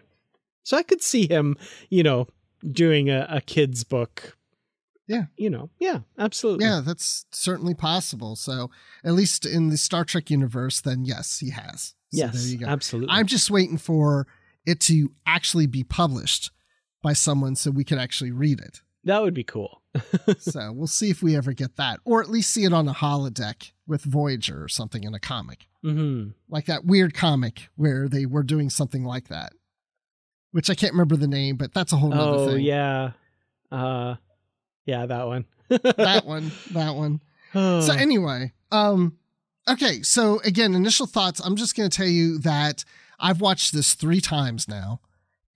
So 0.64 0.78
i 0.78 0.84
could 0.84 1.02
see 1.02 1.28
him 1.28 1.56
you 1.90 2.04
know 2.04 2.28
doing 2.70 3.10
a, 3.10 3.26
a 3.30 3.42
kid's 3.42 3.84
book. 3.84 4.38
Yeah. 5.08 5.26
You 5.38 5.50
know 5.50 5.70
yeah 5.80 6.00
absolutely. 6.18 6.66
Yeah 6.66 6.82
that's 6.86 7.26
certainly 7.32 7.74
possible. 7.74 8.36
So 8.36 8.70
at 9.04 9.14
least 9.14 9.46
in 9.46 9.70
the 9.70 9.78
star 9.78 10.04
trek 10.04 10.30
universe 10.30 10.82
then 10.82 11.06
yes 11.06 11.40
he 11.40 11.52
has. 11.52 11.94
So 12.12 12.18
yes 12.18 12.34
there 12.34 12.52
you 12.52 12.58
go. 12.60 12.66
absolutely. 12.68 13.16
I'm 13.16 13.28
just 13.28 13.50
waiting 13.50 13.78
for 13.78 14.28
it 14.66 14.82
to 14.82 15.12
actually 15.26 15.68
be 15.68 15.84
published 15.84 16.52
by 17.02 17.14
someone 17.14 17.56
so 17.56 17.72
we 17.72 17.84
could 17.84 17.98
actually 17.98 18.32
read 18.32 18.60
it 18.60 18.82
that 19.06 19.22
would 19.22 19.34
be 19.34 19.44
cool. 19.44 19.82
so 20.40 20.72
we'll 20.72 20.88
see 20.88 21.10
if 21.10 21.24
we 21.24 21.36
ever 21.36 21.54
get 21.54 21.78
that, 21.78 22.00
or 22.04 22.22
at 22.22 22.30
least 22.30 22.52
see 22.52 22.66
it 22.66 22.74
on 22.74 22.88
a 22.88 22.94
holodeck 22.94 23.72
with 23.88 24.04
Voyager 24.04 24.64
or 24.64 24.68
something 24.68 25.04
in 25.04 25.14
a 25.14 25.20
comic, 25.20 25.68
mm-hmm. 25.84 26.30
like 26.50 26.66
that 26.66 26.86
weird 26.86 27.14
comic 27.14 27.70
where 27.76 28.08
they 28.08 28.26
were 28.26 28.44
doing 28.44 28.70
something 28.70 29.04
like 29.04 29.30
that, 29.30 29.54
which 30.52 30.70
I 30.70 30.76
can't 30.76 30.94
remember 30.94 31.16
the 31.16 31.28
name, 31.28 31.56
but 31.56 31.74
that's 31.74 31.94
a 31.94 31.96
whole 31.96 32.14
other 32.14 32.38
oh, 32.38 32.46
thing. 32.48 32.56
Oh 32.56 32.58
yeah, 32.58 33.12
uh, 33.72 34.16
yeah, 34.86 35.06
that 35.06 35.28
one, 35.28 35.46
that 35.70 36.26
one, 36.26 36.52
that 36.72 36.96
one. 36.96 37.22
so 37.54 37.94
anyway, 37.94 38.54
um, 38.72 39.18
okay, 39.68 40.02
so 40.02 40.40
again, 40.44 40.76
initial 40.76 41.08
thoughts. 41.08 41.40
I'm 41.40 41.56
just 41.56 41.76
going 41.76 41.90
to 41.90 41.98
tell 41.98 42.08
you 42.08 42.38
that 42.40 42.84
I've 43.18 43.42
watched 43.42 43.74
this 43.74 43.94
three 43.94 44.22
times 44.22 44.68
now, 44.68 45.00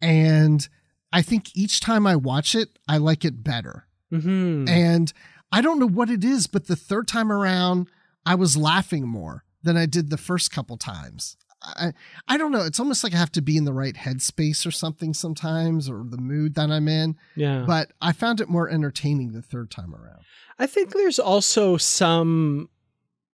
and 0.01 0.67
I 1.13 1.21
think 1.21 1.55
each 1.55 1.79
time 1.79 2.05
I 2.07 2.15
watch 2.15 2.55
it, 2.55 2.79
I 2.87 2.97
like 2.97 3.23
it 3.23 3.43
better. 3.43 3.87
Mm-hmm. 4.11 4.67
And 4.67 5.13
I 5.51 5.61
don't 5.61 5.79
know 5.79 5.87
what 5.87 6.09
it 6.09 6.23
is, 6.23 6.47
but 6.47 6.67
the 6.67 6.75
third 6.75 7.07
time 7.07 7.31
around, 7.31 7.87
I 8.25 8.33
was 8.35 8.57
laughing 8.57 9.07
more 9.07 9.45
than 9.61 9.77
I 9.77 9.85
did 9.85 10.09
the 10.09 10.17
first 10.17 10.51
couple 10.51 10.75
times. 10.75 11.37
I, 11.61 11.93
I 12.27 12.37
don't 12.37 12.51
know. 12.51 12.63
It's 12.63 12.79
almost 12.79 13.03
like 13.03 13.13
I 13.13 13.17
have 13.17 13.31
to 13.33 13.41
be 13.41 13.55
in 13.55 13.63
the 13.63 13.73
right 13.73 13.95
headspace 13.95 14.65
or 14.65 14.71
something 14.71 15.13
sometimes, 15.13 15.89
or 15.89 16.03
the 16.05 16.17
mood 16.17 16.55
that 16.55 16.71
I'm 16.71 16.87
in. 16.87 17.15
Yeah. 17.35 17.63
But 17.65 17.93
I 18.01 18.11
found 18.11 18.41
it 18.41 18.49
more 18.49 18.69
entertaining 18.69 19.31
the 19.31 19.41
third 19.41 19.71
time 19.71 19.95
around. 19.95 20.23
I 20.59 20.65
think 20.65 20.91
there's 20.91 21.19
also 21.19 21.77
some 21.77 22.69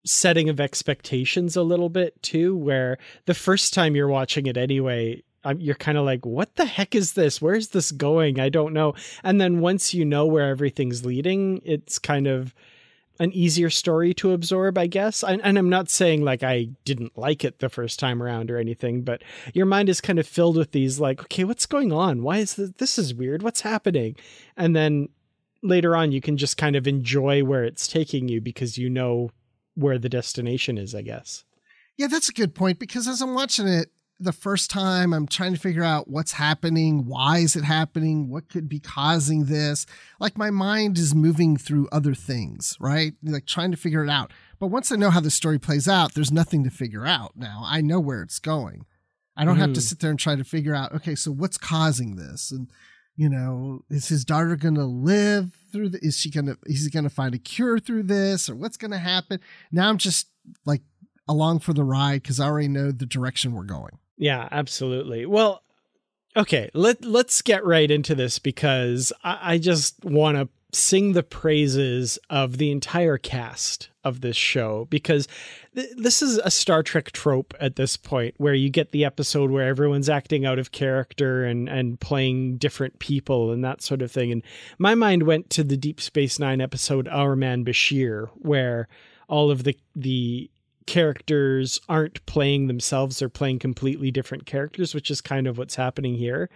setting 0.05 0.49
of 0.49 0.59
expectations 0.59 1.55
a 1.55 1.63
little 1.63 1.89
bit 1.89 2.21
too, 2.21 2.55
where 2.55 2.97
the 3.25 3.33
first 3.33 3.73
time 3.73 3.95
you're 3.95 4.07
watching 4.07 4.45
it 4.45 4.57
anyway, 4.57 5.23
you're 5.57 5.75
kind 5.75 5.97
of 5.97 6.05
like, 6.05 6.25
what 6.25 6.55
the 6.55 6.65
heck 6.65 6.95
is 6.95 7.13
this? 7.13 7.41
Where's 7.41 7.69
this 7.69 7.91
going? 7.91 8.39
I 8.39 8.49
don't 8.49 8.73
know. 8.73 8.93
And 9.23 9.39
then 9.39 9.59
once 9.59 9.93
you 9.93 10.05
know 10.05 10.25
where 10.25 10.49
everything's 10.49 11.05
leading, 11.05 11.61
it's 11.63 11.99
kind 11.99 12.27
of 12.27 12.53
an 13.19 13.31
easier 13.33 13.69
story 13.69 14.13
to 14.13 14.31
absorb, 14.31 14.77
I 14.77 14.87
guess. 14.87 15.23
And, 15.23 15.41
and, 15.43 15.57
I'm 15.57 15.69
not 15.69 15.89
saying 15.89 16.23
like 16.23 16.41
I 16.41 16.69
didn't 16.85 17.17
like 17.17 17.43
it 17.43 17.59
the 17.59 17.67
first 17.67 17.99
time 17.99 18.23
around 18.23 18.49
or 18.49 18.57
anything, 18.57 19.01
but 19.01 19.21
your 19.53 19.65
mind 19.65 19.89
is 19.89 19.99
kind 19.99 20.19
of 20.19 20.27
filled 20.27 20.55
with 20.55 20.71
these 20.71 20.99
like, 20.99 21.21
okay, 21.23 21.43
what's 21.43 21.65
going 21.65 21.91
on? 21.91 22.23
Why 22.23 22.37
is 22.37 22.55
this? 22.55 22.71
This 22.77 22.97
is 22.97 23.13
weird. 23.13 23.43
What's 23.43 23.61
happening? 23.61 24.15
And 24.55 24.73
then 24.73 25.09
later 25.61 25.95
on, 25.95 26.13
you 26.13 26.21
can 26.21 26.37
just 26.37 26.57
kind 26.57 26.77
of 26.77 26.87
enjoy 26.87 27.43
where 27.43 27.65
it's 27.65 27.87
taking 27.87 28.29
you 28.29 28.39
because 28.39 28.77
you 28.77 28.89
know 28.89 29.31
where 29.75 29.97
the 29.97 30.09
destination 30.09 30.77
is, 30.77 30.95
I 30.95 31.01
guess. 31.01 31.43
Yeah, 31.97 32.07
that's 32.07 32.29
a 32.29 32.33
good 32.33 32.55
point 32.55 32.79
because 32.79 33.07
as 33.07 33.21
I'm 33.21 33.33
watching 33.33 33.67
it, 33.67 33.91
the 34.19 34.33
first 34.33 34.69
time 34.69 35.13
I'm 35.13 35.27
trying 35.27 35.53
to 35.53 35.59
figure 35.59 35.83
out 35.83 36.09
what's 36.09 36.33
happening, 36.33 37.05
why 37.05 37.37
is 37.37 37.55
it 37.55 37.63
happening, 37.63 38.29
what 38.29 38.49
could 38.49 38.67
be 38.67 38.79
causing 38.79 39.45
this. 39.45 39.85
Like 40.19 40.37
my 40.37 40.49
mind 40.49 40.97
is 40.97 41.15
moving 41.15 41.55
through 41.55 41.87
other 41.91 42.13
things, 42.13 42.75
right? 42.79 43.13
Like 43.23 43.45
trying 43.45 43.71
to 43.71 43.77
figure 43.77 44.03
it 44.03 44.09
out. 44.09 44.31
But 44.59 44.67
once 44.67 44.91
I 44.91 44.97
know 44.97 45.09
how 45.09 45.21
the 45.21 45.31
story 45.31 45.57
plays 45.57 45.87
out, 45.87 46.13
there's 46.13 46.31
nothing 46.31 46.63
to 46.65 46.69
figure 46.69 47.05
out 47.05 47.37
now. 47.37 47.63
I 47.65 47.79
know 47.81 47.99
where 47.99 48.21
it's 48.21 48.39
going. 48.39 48.85
I 49.37 49.45
don't 49.45 49.55
mm. 49.55 49.61
have 49.61 49.73
to 49.73 49.79
hmm. 49.79 49.85
sit 49.85 49.99
there 49.99 50.09
and 50.09 50.19
try 50.19 50.35
to 50.35 50.43
figure 50.43 50.75
out, 50.75 50.93
okay, 50.93 51.15
so 51.15 51.31
what's 51.31 51.57
causing 51.57 52.17
this? 52.17 52.51
And 52.51 52.69
you 53.15 53.27
know, 53.27 53.83
is 53.89 54.07
his 54.07 54.23
daughter 54.23 54.55
going 54.55 54.75
to 54.75 54.85
live 54.85 55.51
through 55.73 55.89
the, 55.89 55.99
is 56.01 56.17
she 56.17 56.31
going 56.31 56.45
to, 56.45 56.57
is 56.63 56.85
he 56.85 56.89
going 56.89 57.03
to 57.03 57.09
find 57.09 57.35
a 57.35 57.37
cure 57.37 57.77
through 57.77 58.03
this 58.03 58.49
or 58.49 58.55
what's 58.55 58.77
going 58.77 58.91
to 58.91 58.97
happen? 58.97 59.41
Now 59.73 59.89
I'm 59.89 59.97
just 59.97 60.27
like 60.65 60.81
along 61.27 61.59
for 61.59 61.73
the 61.73 61.83
ride 61.83 62.23
because 62.23 62.39
I 62.39 62.45
already 62.45 62.69
know 62.69 62.91
the 62.91 63.05
direction 63.05 63.51
we're 63.51 63.63
going. 63.63 63.99
Yeah, 64.19 64.49
absolutely. 64.51 65.25
Well, 65.25 65.63
okay, 66.35 66.69
let 66.73 67.03
let's 67.03 67.41
get 67.41 67.65
right 67.65 67.89
into 67.89 68.13
this 68.13 68.37
because 68.37 69.11
I, 69.23 69.53
I 69.53 69.57
just 69.57 70.03
want 70.03 70.37
to 70.37 70.49
sing 70.71 71.13
the 71.13 71.23
praises 71.23 72.19
of 72.29 72.57
the 72.57 72.69
entire 72.69 73.17
cast 73.17 73.89
of 74.03 74.21
this 74.21 74.35
show 74.37 74.85
because 74.91 75.27
th- 75.73 75.89
this 75.97 76.21
is 76.21 76.37
a 76.37 76.51
Star 76.51 76.83
Trek 76.83 77.11
trope 77.11 77.55
at 77.59 77.75
this 77.75 77.97
point 77.97 78.35
where 78.37 78.53
you 78.53 78.69
get 78.69 78.91
the 78.91 79.03
episode 79.03 79.49
where 79.49 79.67
everyone's 79.67 80.09
acting 80.09 80.45
out 80.45 80.59
of 80.59 80.71
character 80.71 81.43
and 81.43 81.67
and 81.69 81.99
playing 81.99 82.57
different 82.57 82.99
people 82.99 83.51
and 83.51 83.63
that 83.63 83.81
sort 83.81 84.01
of 84.01 84.11
thing 84.11 84.31
and 84.31 84.43
my 84.77 84.93
mind 84.93 85.23
went 85.23 85.49
to 85.51 85.63
the 85.63 85.77
Deep 85.77 85.99
Space 85.99 86.37
9 86.37 86.61
episode 86.61 87.07
Our 87.07 87.35
Man 87.35 87.65
Bashir 87.65 88.29
where 88.35 88.87
all 89.27 89.49
of 89.49 89.63
the 89.63 89.75
the 89.95 90.51
characters 90.89 91.79
aren't 91.87 92.25
playing 92.25 92.65
themselves 92.65 93.19
they're 93.19 93.29
playing 93.29 93.59
completely 93.59 94.09
different 94.09 94.45
characters 94.45 94.95
which 94.95 95.11
is 95.11 95.21
kind 95.21 95.45
of 95.47 95.57
what's 95.57 95.75
happening 95.75 96.15
here. 96.15 96.49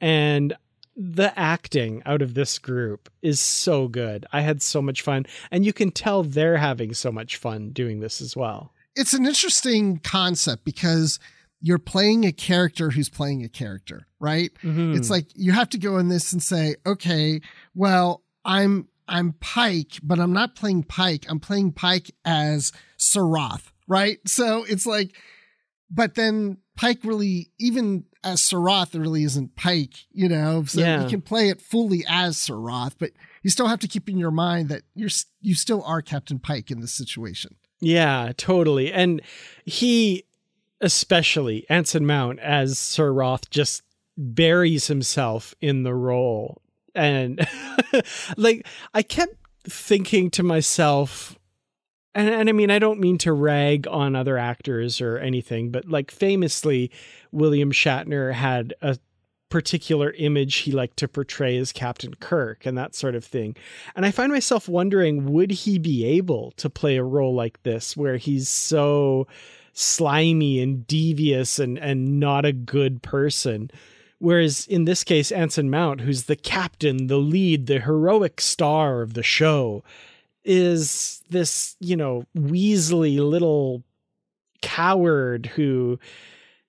And 0.00 0.54
the 0.96 1.36
acting 1.36 2.02
out 2.06 2.22
of 2.22 2.34
this 2.34 2.58
group 2.58 3.08
is 3.20 3.40
so 3.40 3.88
good. 3.88 4.26
I 4.32 4.42
had 4.42 4.62
so 4.62 4.80
much 4.80 5.02
fun. 5.02 5.26
And 5.50 5.64
you 5.66 5.72
can 5.72 5.90
tell 5.90 6.22
they're 6.22 6.58
having 6.58 6.94
so 6.94 7.10
much 7.10 7.36
fun 7.36 7.70
doing 7.70 7.98
this 7.98 8.20
as 8.20 8.36
well. 8.36 8.72
It's 8.94 9.12
an 9.12 9.26
interesting 9.26 9.98
concept 9.98 10.64
because 10.64 11.18
you're 11.60 11.78
playing 11.78 12.24
a 12.24 12.32
character 12.32 12.90
who's 12.90 13.08
playing 13.08 13.42
a 13.42 13.48
character 13.48 14.06
right? 14.20 14.52
Mm-hmm. 14.62 14.94
it's 14.94 15.10
like 15.10 15.26
you 15.34 15.52
have 15.52 15.68
to 15.70 15.78
go 15.78 15.98
in 15.98 16.08
this 16.08 16.32
and 16.32 16.42
say 16.42 16.76
okay 16.86 17.40
well 17.74 18.22
i'm 18.44 18.88
I'm 19.08 19.34
Pike, 19.34 19.98
but 20.02 20.18
I'm 20.18 20.32
not 20.32 20.54
playing 20.54 20.84
Pike. 20.84 21.26
I'm 21.28 21.40
playing 21.40 21.72
Pike 21.72 22.10
as 22.24 22.72
C'Roth, 22.98 23.72
right? 23.86 24.18
So 24.26 24.64
it's 24.64 24.86
like, 24.86 25.16
but 25.90 26.14
then 26.14 26.58
Pike 26.76 27.00
really, 27.04 27.50
even 27.58 28.04
as 28.22 28.40
C'Roth, 28.40 28.98
really 28.98 29.24
isn't 29.24 29.56
Pike, 29.56 30.06
you 30.12 30.28
know? 30.28 30.64
So 30.64 30.80
yeah. 30.80 31.02
you 31.02 31.08
can 31.08 31.20
play 31.20 31.48
it 31.48 31.60
fully 31.60 32.04
as 32.08 32.36
C'Roth, 32.38 32.94
but 32.98 33.10
you 33.42 33.50
still 33.50 33.68
have 33.68 33.80
to 33.80 33.88
keep 33.88 34.08
in 34.08 34.18
your 34.18 34.30
mind 34.30 34.68
that 34.70 34.82
you're, 34.94 35.10
you 35.40 35.54
still 35.54 35.82
are 35.84 36.02
Captain 36.02 36.38
Pike 36.38 36.70
in 36.70 36.80
this 36.80 36.94
situation. 36.94 37.56
Yeah, 37.80 38.32
totally. 38.36 38.92
And 38.92 39.20
he, 39.64 40.24
especially 40.80 41.66
Anson 41.68 42.06
Mount 42.06 42.40
as 42.40 42.78
Sir 42.78 43.12
Roth, 43.12 43.50
just 43.50 43.82
buries 44.16 44.86
himself 44.86 45.54
in 45.60 45.82
the 45.82 45.94
role 45.94 46.62
and 46.94 47.46
like 48.36 48.66
I 48.92 49.02
kept 49.02 49.34
thinking 49.64 50.30
to 50.32 50.42
myself 50.42 51.38
and, 52.14 52.28
and 52.28 52.48
I 52.48 52.52
mean 52.52 52.70
I 52.70 52.78
don't 52.78 53.00
mean 53.00 53.18
to 53.18 53.32
rag 53.32 53.86
on 53.88 54.14
other 54.14 54.38
actors 54.38 55.00
or 55.00 55.18
anything 55.18 55.70
but 55.70 55.88
like 55.88 56.10
famously 56.10 56.90
William 57.32 57.72
Shatner 57.72 58.32
had 58.32 58.74
a 58.82 58.98
particular 59.54 60.10
image 60.18 60.56
he 60.56 60.72
liked 60.72 60.96
to 60.96 61.06
portray 61.06 61.56
as 61.56 61.70
Captain 61.72 62.12
Kirk 62.14 62.66
and 62.66 62.76
that 62.76 62.92
sort 62.92 63.14
of 63.14 63.24
thing. 63.24 63.54
And 63.94 64.04
I 64.04 64.10
find 64.10 64.32
myself 64.32 64.68
wondering 64.68 65.32
would 65.32 65.52
he 65.52 65.78
be 65.78 66.04
able 66.04 66.50
to 66.56 66.68
play 66.68 66.96
a 66.96 67.04
role 67.04 67.36
like 67.36 67.62
this 67.62 67.96
where 67.96 68.16
he's 68.16 68.48
so 68.48 69.28
slimy 69.72 70.60
and 70.60 70.84
devious 70.88 71.60
and 71.60 71.78
and 71.78 72.18
not 72.18 72.44
a 72.44 72.52
good 72.52 73.00
person? 73.00 73.70
Whereas 74.24 74.66
in 74.66 74.86
this 74.86 75.04
case, 75.04 75.30
Anson 75.30 75.68
Mount, 75.68 76.00
who's 76.00 76.24
the 76.24 76.34
captain, 76.34 77.08
the 77.08 77.18
lead, 77.18 77.66
the 77.66 77.80
heroic 77.80 78.40
star 78.40 79.02
of 79.02 79.12
the 79.12 79.22
show, 79.22 79.84
is 80.46 81.22
this, 81.28 81.76
you 81.78 81.94
know, 81.94 82.24
weaselly 82.34 83.18
little 83.18 83.82
coward 84.62 85.44
who 85.44 85.98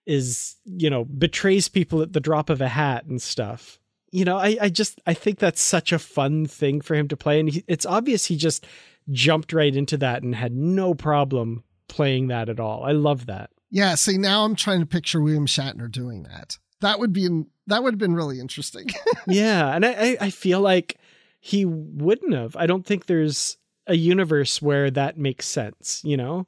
is, 0.06 0.58
you 0.66 0.90
know, 0.90 1.06
betrays 1.06 1.70
people 1.70 2.02
at 2.02 2.12
the 2.12 2.20
drop 2.20 2.50
of 2.50 2.60
a 2.60 2.68
hat 2.68 3.06
and 3.06 3.22
stuff. 3.22 3.80
You 4.12 4.26
know, 4.26 4.36
I, 4.36 4.58
I 4.60 4.68
just 4.68 5.00
I 5.08 5.14
think 5.14 5.40
that's 5.40 5.62
such 5.62 5.94
a 5.94 6.00
fun 6.00 6.48
thing 6.48 6.82
for 6.82 6.94
him 6.94 7.08
to 7.08 7.16
play, 7.16 7.40
and 7.40 7.50
he, 7.50 7.64
it's 7.70 7.86
obvious 7.86 8.26
he 8.26 8.36
just 8.36 8.68
jumped 9.12 9.54
right 9.54 9.74
into 9.74 9.96
that 10.00 10.24
and 10.24 10.36
had 10.36 10.54
no 10.54 10.94
problem 10.94 11.64
playing 11.88 12.28
that 12.28 12.50
at 12.50 12.60
all. 12.60 12.84
I 12.84 12.92
love 12.92 13.28
that. 13.28 13.50
Yeah, 13.72 13.96
see 13.96 14.18
now 14.18 14.44
I'm 14.44 14.56
trying 14.56 14.82
to 14.82 14.86
picture 14.86 15.22
William 15.22 15.48
Shatner 15.48 15.90
doing 15.90 16.24
that 16.24 16.58
that 16.86 17.00
would 17.00 17.12
be 17.12 17.28
that 17.66 17.82
would 17.82 17.96
have 17.96 18.00
been 18.00 18.14
really 18.14 18.40
interesting. 18.40 18.88
yeah, 19.28 19.76
and 19.76 19.84
I 19.84 20.18
I 20.22 20.30
feel 20.30 20.62
like 20.62 20.98
he 21.40 21.66
wouldn't 21.66 22.34
have. 22.34 22.56
I 22.56 22.68
don't 22.68 22.86
think 22.86 23.08
there's 23.08 23.58
a 23.88 23.96
universe 23.96 24.62
where 24.62 24.92
that 24.92 25.18
makes 25.18 25.48
sense, 25.48 26.02
you 26.04 26.16
know. 26.16 26.46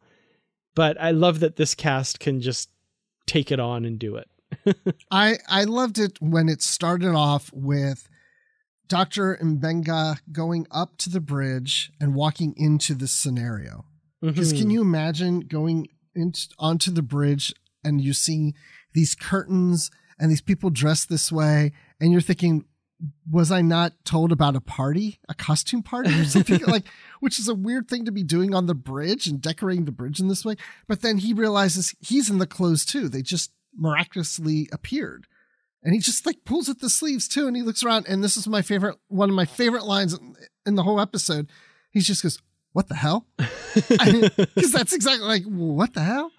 But 0.76 1.02
I 1.02 1.10
love 1.10 1.40
that 1.40 1.56
this 1.56 1.74
cast 1.74 2.20
can 2.20 2.40
just 2.40 2.70
take 3.26 3.52
it 3.52 3.60
on 3.60 3.84
and 3.84 3.98
do 3.98 4.16
it. 4.16 4.30
I 5.12 5.38
I 5.50 5.64
loved 5.64 5.98
it 5.98 6.22
when 6.22 6.50
it 6.50 6.62
started 6.62 7.16
off 7.16 7.50
with 7.52 8.08
Dr. 8.88 9.40
M'Benga 9.42 10.20
going 10.32 10.68
up 10.70 10.98
to 11.00 11.10
the 11.10 11.20
bridge 11.20 11.92
and 12.00 12.14
walking 12.14 12.54
into 12.58 12.94
this 12.94 13.12
scenario. 13.12 13.86
Because 14.22 14.54
mm-hmm. 14.54 14.62
can 14.62 14.70
you 14.70 14.82
imagine 14.82 15.40
going 15.42 15.88
into 16.16 16.48
onto 16.60 16.92
the 16.92 17.02
bridge 17.02 17.56
and 17.84 18.02
you 18.02 18.14
see 18.14 18.54
these 18.94 19.16
curtains 19.16 19.90
and 20.20 20.32
these 20.32 20.42
people 20.42 20.70
dress 20.70 21.06
this 21.06 21.32
way, 21.32 21.72
and 22.00 22.12
you're 22.12 22.22
thinking, 22.22 22.66
was 23.30 23.52
I 23.52 23.62
not 23.62 23.94
told 24.06 24.32
about 24.32 24.56
a 24.56 24.62
party, 24.62 25.20
a 25.30 25.36
costume 25.36 25.84
party, 25.84 26.20
or 26.20 26.26
something 26.26 26.62
like, 26.62 26.86
which 27.20 27.40
is 27.40 27.48
a 27.48 27.54
weird 27.54 27.88
thing 27.88 28.06
to 28.06 28.12
be 28.12 28.24
doing 28.24 28.56
on 28.56 28.66
the 28.66 28.74
bridge 28.74 29.28
and 29.28 29.42
decorating 29.42 29.86
the 29.86 29.92
bridge 29.92 30.20
in 30.20 30.28
this 30.28 30.44
way. 30.44 30.56
But 30.88 31.02
then 31.02 31.20
he 31.20 31.34
realizes 31.34 31.94
he's 32.00 32.30
in 32.30 32.40
the 32.40 32.48
clothes 32.48 32.86
too. 32.86 33.08
They 33.08 33.22
just 33.22 33.52
miraculously 33.76 34.68
appeared. 34.72 35.28
And 35.84 35.94
he 35.94 36.00
just 36.00 36.26
like 36.26 36.44
pulls 36.44 36.70
at 36.70 36.80
the 36.80 36.90
sleeves 36.90 37.28
too. 37.28 37.48
And 37.48 37.56
he 37.56 37.62
looks 37.62 37.84
around. 37.84 38.08
And 38.08 38.24
this 38.24 38.36
is 38.36 38.48
my 38.48 38.62
favorite, 38.62 38.98
one 39.08 39.30
of 39.30 39.36
my 39.36 39.46
favorite 39.46 39.86
lines 39.86 40.18
in 40.66 40.76
the 40.76 40.84
whole 40.84 41.00
episode. 41.00 41.52
He 41.92 42.00
just 42.00 42.24
goes, 42.24 42.42
What 42.74 42.88
the 42.88 42.96
hell? 42.96 43.28
Because 43.76 44.72
that's 44.72 44.94
exactly 44.94 45.28
like, 45.28 45.44
What 45.44 45.94
the 45.94 46.02
hell? 46.04 46.32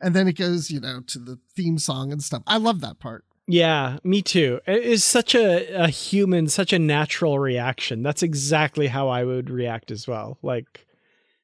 And 0.00 0.14
then 0.14 0.28
it 0.28 0.36
goes 0.36 0.70
you 0.70 0.80
know 0.80 1.00
to 1.06 1.18
the 1.18 1.38
theme 1.54 1.78
song 1.78 2.12
and 2.12 2.22
stuff. 2.22 2.42
I 2.46 2.58
love 2.58 2.80
that 2.80 2.98
part. 2.98 3.24
Yeah 3.46 3.98
me 4.02 4.22
too. 4.22 4.60
It 4.66 4.82
is 4.82 5.04
such 5.04 5.34
a, 5.34 5.72
a 5.74 5.88
human 5.88 6.48
such 6.48 6.72
a 6.72 6.78
natural 6.78 7.38
reaction. 7.38 8.02
That's 8.02 8.22
exactly 8.22 8.88
how 8.88 9.08
i 9.08 9.24
would 9.24 9.50
react 9.50 9.90
as 9.90 10.06
well. 10.06 10.38
Like 10.42 10.86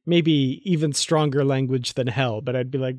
maybe 0.05 0.61
even 0.65 0.93
stronger 0.93 1.45
language 1.45 1.95
than 1.95 2.09
hell 2.09 2.41
but 2.41 2.57
i'd 2.57 2.73
be 2.73 2.79
like 2.79 2.97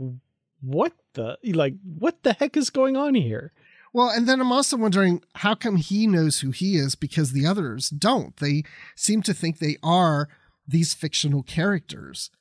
what 0.61 0.93
the 1.13 1.37
like 1.53 1.75
what 1.83 2.23
the 2.23 2.33
heck 2.33 2.57
is 2.57 2.69
going 2.69 2.95
on 2.97 3.15
here? 3.15 3.51
Well, 3.91 4.09
and 4.09 4.27
then 4.27 4.41
I'm 4.41 4.51
also 4.51 4.75
wondering 4.75 5.21
how 5.35 5.53
come 5.53 5.75
he 5.75 6.07
knows 6.07 6.39
who 6.39 6.49
he 6.49 6.77
is 6.77 6.95
because 6.95 7.31
the 7.31 7.45
others 7.45 7.89
don't. 7.89 8.35
They 8.37 8.63
seem 8.95 9.21
to 9.23 9.33
think 9.33 9.59
they 9.59 9.77
are 9.83 10.29
these 10.67 10.95
fictional 10.95 11.43
characters. 11.43 12.31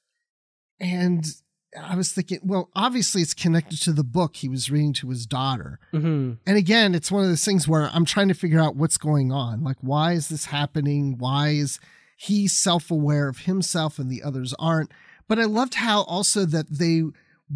And 0.81 1.27
I 1.81 1.97
was 1.97 2.13
thinking, 2.13 2.41
well, 2.43 2.71
obviously 2.75 3.23
it's 3.23 3.35
connected 3.35 3.81
to 3.83 3.93
the 3.93 4.05
book 4.05 4.37
he 4.37 4.49
was 4.49 4.71
reading 4.71 4.93
to 4.95 5.09
his 5.09 5.27
daughter. 5.27 5.79
Mm-hmm. 5.93 6.33
And 6.47 6.57
again, 6.57 6.95
it's 6.95 7.11
one 7.11 7.23
of 7.23 7.29
those 7.29 7.45
things 7.45 7.67
where 7.67 7.89
I'm 7.93 8.05
trying 8.05 8.29
to 8.29 8.35
figure 8.35 8.61
out 8.61 8.77
what's 8.77 8.99
going 8.99 9.33
on. 9.33 9.65
Like, 9.65 9.79
why 9.81 10.13
is 10.13 10.29
this 10.29 10.47
happening? 10.47 11.17
Why 11.19 11.51
is 11.51 11.81
he 12.17 12.47
self 12.47 12.91
aware 12.91 13.29
of 13.29 13.41
himself 13.41 13.99
and 13.99 14.11
the 14.11 14.23
others 14.23 14.55
aren't? 14.59 14.93
But 15.29 15.39
I 15.39 15.45
loved 15.45 15.75
how 15.75 16.03
also 16.03 16.45
that 16.47 16.67
they 16.71 17.05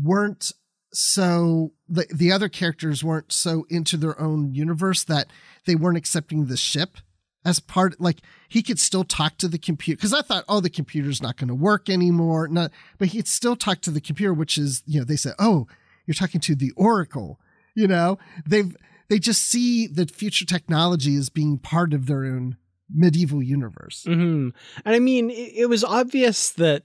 weren't 0.02 0.52
so 0.92 1.72
the 1.88 2.06
the 2.14 2.32
other 2.32 2.48
characters 2.48 3.04
weren't 3.04 3.32
so 3.32 3.66
into 3.68 3.98
their 3.98 4.18
own 4.18 4.54
universe 4.54 5.04
that 5.04 5.28
they 5.66 5.74
weren't 5.74 5.98
accepting 5.98 6.46
the 6.46 6.56
ship 6.56 6.98
as 7.46 7.60
part 7.60 7.98
like 8.00 8.18
he 8.48 8.62
could 8.62 8.78
still 8.78 9.04
talk 9.04 9.38
to 9.38 9.48
the 9.48 9.58
computer 9.58 9.96
because 9.96 10.12
i 10.12 10.20
thought 10.20 10.44
oh 10.48 10.60
the 10.60 10.68
computer's 10.68 11.22
not 11.22 11.36
going 11.36 11.48
to 11.48 11.54
work 11.54 11.88
anymore 11.88 12.48
not 12.48 12.70
but 12.98 13.08
he 13.08 13.18
could 13.18 13.28
still 13.28 13.56
talk 13.56 13.80
to 13.80 13.90
the 13.90 14.00
computer 14.00 14.34
which 14.34 14.58
is 14.58 14.82
you 14.86 14.98
know 14.98 15.04
they 15.04 15.16
said 15.16 15.34
oh 15.38 15.66
you're 16.06 16.14
talking 16.14 16.40
to 16.40 16.54
the 16.54 16.72
oracle 16.72 17.40
you 17.76 17.86
know? 17.86 18.18
They've 18.44 18.76
they 19.08 19.20
just 19.20 19.42
see 19.42 19.86
that 19.86 20.10
future 20.10 20.44
technology 20.44 21.14
as 21.14 21.28
being 21.28 21.58
part 21.58 21.94
of 21.94 22.06
their 22.06 22.24
own 22.24 22.56
medieval 22.92 23.40
universe. 23.40 24.02
Hmm 24.04 24.48
And 24.84 24.96
I 24.96 24.98
mean, 24.98 25.30
it, 25.30 25.52
it 25.54 25.68
was 25.68 25.84
obvious 25.84 26.50
that 26.50 26.82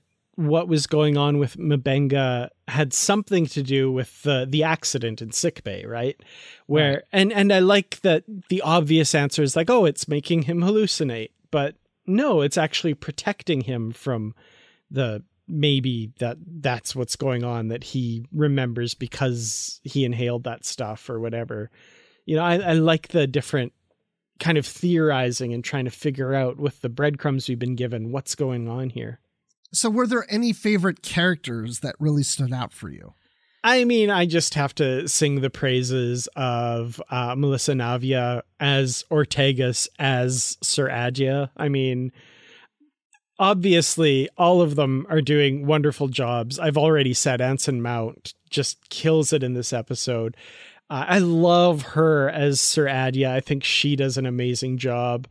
what 0.47 0.67
was 0.67 0.87
going 0.87 1.17
on 1.17 1.37
with 1.37 1.57
Mbenga 1.57 2.49
had 2.67 2.93
something 2.93 3.45
to 3.47 3.63
do 3.63 3.91
with 3.91 4.21
the 4.23 4.45
the 4.49 4.63
accident 4.63 5.21
in 5.21 5.31
sickbay, 5.31 5.85
right? 5.85 6.19
Where 6.67 6.93
Right. 6.93 7.03
and 7.11 7.33
and 7.33 7.51
I 7.53 7.59
like 7.59 8.01
that 8.01 8.23
the 8.49 8.61
obvious 8.61 9.13
answer 9.15 9.43
is 9.43 9.55
like, 9.55 9.69
oh, 9.69 9.85
it's 9.85 10.07
making 10.07 10.43
him 10.43 10.61
hallucinate, 10.61 11.31
but 11.51 11.75
no, 12.05 12.41
it's 12.41 12.57
actually 12.57 12.93
protecting 12.93 13.61
him 13.61 13.91
from 13.91 14.33
the 14.89 15.23
maybe 15.47 16.11
that 16.19 16.37
that's 16.61 16.95
what's 16.95 17.15
going 17.15 17.43
on 17.43 17.67
that 17.67 17.83
he 17.83 18.25
remembers 18.31 18.93
because 18.93 19.81
he 19.83 20.05
inhaled 20.05 20.43
that 20.45 20.65
stuff 20.65 21.09
or 21.09 21.19
whatever. 21.19 21.69
You 22.25 22.37
know, 22.37 22.43
I, 22.43 22.55
I 22.55 22.73
like 22.73 23.09
the 23.09 23.27
different 23.27 23.73
kind 24.39 24.57
of 24.57 24.65
theorizing 24.65 25.53
and 25.53 25.63
trying 25.63 25.85
to 25.85 25.91
figure 25.91 26.33
out 26.33 26.57
with 26.57 26.81
the 26.81 26.89
breadcrumbs 26.89 27.47
we've 27.47 27.59
been 27.59 27.75
given 27.75 28.11
what's 28.11 28.33
going 28.35 28.67
on 28.67 28.89
here. 28.89 29.19
So 29.73 29.89
were 29.89 30.07
there 30.07 30.25
any 30.29 30.53
favorite 30.53 31.01
characters 31.01 31.79
that 31.79 31.95
really 31.99 32.23
stood 32.23 32.53
out 32.53 32.73
for 32.73 32.89
you 32.89 33.13
I 33.63 33.83
mean, 33.83 34.09
I 34.09 34.25
just 34.25 34.55
have 34.55 34.73
to 34.75 35.07
sing 35.07 35.41
the 35.41 35.51
praises 35.51 36.27
of 36.35 37.01
uh, 37.11 37.35
Melissa 37.37 37.73
Navia 37.73 38.41
as 38.59 39.05
Ortegas 39.11 39.87
as 39.99 40.57
Sir 40.63 40.89
Adia. 40.89 41.51
I 41.55 41.69
mean, 41.69 42.11
obviously, 43.37 44.29
all 44.35 44.63
of 44.63 44.75
them 44.75 45.05
are 45.09 45.21
doing 45.21 45.67
wonderful 45.67 46.07
jobs. 46.07 46.57
I've 46.57 46.77
already 46.77 47.13
said 47.13 47.39
Anson 47.39 47.83
Mount 47.83 48.33
just 48.49 48.89
kills 48.89 49.31
it 49.31 49.43
in 49.43 49.53
this 49.53 49.73
episode. 49.73 50.35
Uh, 50.89 51.05
I 51.07 51.19
love 51.19 51.83
her 51.83 52.29
as 52.29 52.59
Sir 52.59 52.89
Adia. 52.89 53.31
I 53.33 53.41
think 53.41 53.63
she 53.63 53.95
does 53.95 54.17
an 54.17 54.25
amazing 54.25 54.79
job. 54.79 55.27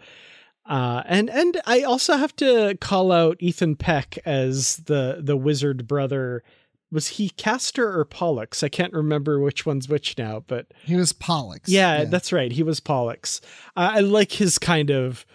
Uh, 0.70 1.02
and 1.06 1.28
and 1.28 1.61
I 1.66 1.83
also 1.83 2.16
have 2.16 2.35
to 2.37 2.78
call 2.80 3.11
out 3.11 3.38
Ethan 3.40 3.74
Peck 3.74 4.18
as 4.24 4.76
the 4.76 5.18
the 5.20 5.37
wizard 5.37 5.88
brother. 5.88 6.44
Was 6.92 7.09
he 7.09 7.30
Castor 7.30 7.98
or 7.98 8.04
Pollux? 8.04 8.62
I 8.62 8.68
can't 8.68 8.92
remember 8.92 9.40
which 9.40 9.66
one's 9.66 9.88
which 9.88 10.16
now, 10.16 10.44
but 10.46 10.66
he 10.85 10.94
was 10.94 11.12
pollux 11.12 11.68
yeah, 11.68 12.04
that's 12.04 12.33
right. 12.33 12.52
He 12.52 12.62
was 12.62 12.78
Pollux. 12.78 13.40
I, 13.76 13.98
I 13.98 14.00
like 14.00 14.33
his 14.33 14.59
kind 14.59 14.90
of 14.90 15.26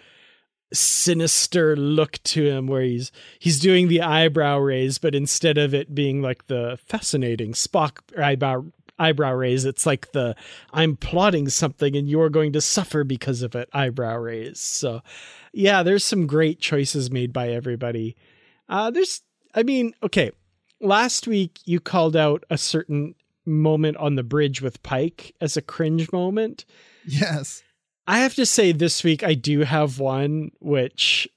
sinister 0.72 1.76
look 1.76 2.22
to 2.24 2.46
him, 2.46 2.66
where 2.66 2.82
he's 2.82 3.12
he's 3.38 3.60
doing 3.60 3.88
the 3.88 4.00
eyebrow 4.00 4.58
raise, 4.58 4.96
but 4.96 5.14
instead 5.14 5.58
of 5.58 5.74
it 5.74 5.94
being 5.94 6.22
like 6.22 6.46
the 6.46 6.78
fascinating 6.86 7.52
Spock 7.52 7.98
eyebrow 8.18 8.64
eyebrow 8.98 9.32
raise, 9.32 9.64
it's 9.64 9.86
like 9.86 10.12
the 10.12 10.34
I'm 10.72 10.96
plotting 10.96 11.48
something 11.48 11.96
and 11.96 12.08
you're 12.08 12.30
going 12.30 12.52
to 12.52 12.60
suffer 12.60 13.04
because 13.04 13.42
of 13.42 13.54
it 13.54 13.68
eyebrow 13.72 14.16
raise. 14.16 14.60
So, 14.60 15.02
yeah, 15.52 15.82
there's 15.82 16.04
some 16.04 16.26
great 16.26 16.60
choices 16.60 17.10
made 17.10 17.32
by 17.32 17.48
everybody. 17.48 18.16
Uh, 18.68 18.90
there's, 18.90 19.22
I 19.54 19.62
mean, 19.62 19.94
okay. 20.02 20.30
Last 20.80 21.26
week 21.26 21.58
you 21.64 21.80
called 21.80 22.16
out 22.16 22.44
a 22.50 22.58
certain 22.58 23.14
moment 23.46 23.96
on 23.96 24.16
the 24.16 24.22
bridge 24.22 24.60
with 24.60 24.82
Pike 24.82 25.34
as 25.40 25.56
a 25.56 25.62
cringe 25.62 26.12
moment. 26.12 26.64
yes 27.06 27.62
I 28.06 28.18
have 28.18 28.34
to 28.34 28.46
say, 28.46 28.72
this 28.72 29.02
week 29.02 29.24
I 29.24 29.34
do 29.34 29.60
have 29.60 29.98
one 29.98 30.52
which, 30.60 31.28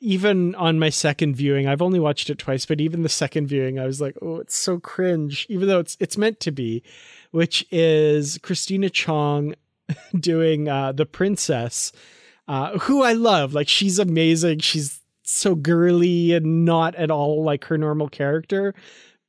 even 0.00 0.54
on 0.54 0.78
my 0.78 0.88
second 0.88 1.36
viewing, 1.36 1.66
I've 1.66 1.82
only 1.82 2.00
watched 2.00 2.30
it 2.30 2.38
twice, 2.38 2.64
but 2.66 2.80
even 2.80 3.02
the 3.02 3.08
second 3.08 3.48
viewing, 3.48 3.78
I 3.78 3.86
was 3.86 4.00
like, 4.00 4.16
"Oh, 4.22 4.36
it's 4.36 4.56
so 4.56 4.78
cringe," 4.78 5.46
even 5.48 5.68
though 5.68 5.80
it's 5.80 5.96
it's 6.00 6.16
meant 6.16 6.40
to 6.40 6.50
be. 6.50 6.82
Which 7.30 7.66
is 7.70 8.38
Christina 8.42 8.88
Chong 8.88 9.54
doing 10.18 10.68
uh, 10.68 10.92
the 10.92 11.04
princess, 11.06 11.92
uh, 12.46 12.78
who 12.78 13.02
I 13.02 13.12
love. 13.12 13.52
Like 13.52 13.68
she's 13.68 13.98
amazing. 13.98 14.60
She's 14.60 15.00
so 15.22 15.54
girly 15.54 16.32
and 16.32 16.64
not 16.64 16.94
at 16.94 17.10
all 17.10 17.44
like 17.44 17.64
her 17.66 17.76
normal 17.76 18.08
character. 18.08 18.74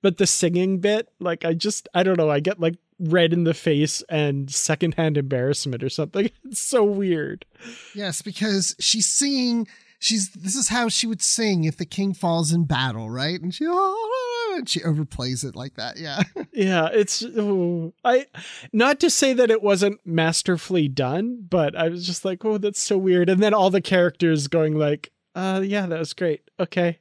But 0.02 0.18
the 0.18 0.28
singing 0.28 0.80
bit, 0.80 1.10
like 1.20 1.44
I 1.44 1.54
just 1.54 1.90
I 1.94 2.04
don't 2.04 2.18
know, 2.18 2.30
I 2.30 2.40
get 2.40 2.60
like 2.60 2.76
red 3.00 3.34
in 3.34 3.44
the 3.44 3.54
face 3.54 4.02
and 4.10 4.50
secondhand 4.50 5.18
embarrassment 5.18 5.84
or 5.84 5.90
something. 5.90 6.30
It's 6.46 6.62
so 6.62 6.84
weird. 6.84 7.46
Yes, 7.94 8.22
because 8.22 8.76
she's 8.80 9.08
singing. 9.08 9.68
She's 10.02 10.30
this 10.32 10.56
is 10.56 10.70
how 10.70 10.88
she 10.88 11.06
would 11.08 11.22
sing 11.22 11.66
if 11.66 11.76
the 11.76 11.86
king 11.86 12.14
falls 12.14 12.54
in 12.54 12.64
battle, 12.64 13.10
right? 13.10 13.40
And 13.42 13.54
she 13.54 13.68
"Ah," 13.68 14.56
and 14.56 14.68
she 14.68 14.80
overplays 14.80 15.44
it 15.44 15.56
like 15.58 15.76
that. 15.76 15.98
Yeah, 15.98 16.24
Yeah, 16.54 16.88
it's 16.92 17.22
oh, 17.38 17.94
I 18.06 18.28
not 18.72 19.02
to 19.02 19.10
say 19.10 19.34
that 19.34 19.52
it 19.52 19.62
wasn't 19.62 20.00
masterfully 20.06 20.88
done, 20.88 21.46
but 21.50 21.76
I 21.76 21.90
was 21.90 22.06
just 22.08 22.24
like, 22.24 22.46
"Oh, 22.46 22.58
that's 22.58 22.82
so 22.82 22.98
weird." 22.98 23.30
And 23.30 23.44
then 23.44 23.54
all 23.54 23.70
the 23.70 23.82
characters 23.82 24.48
going 24.48 24.78
like, 24.78 25.12
"Uh 25.36 25.62
yeah, 25.66 25.86
that 25.86 26.00
was 26.00 26.14
great. 26.14 26.50
Okay. 26.60 27.00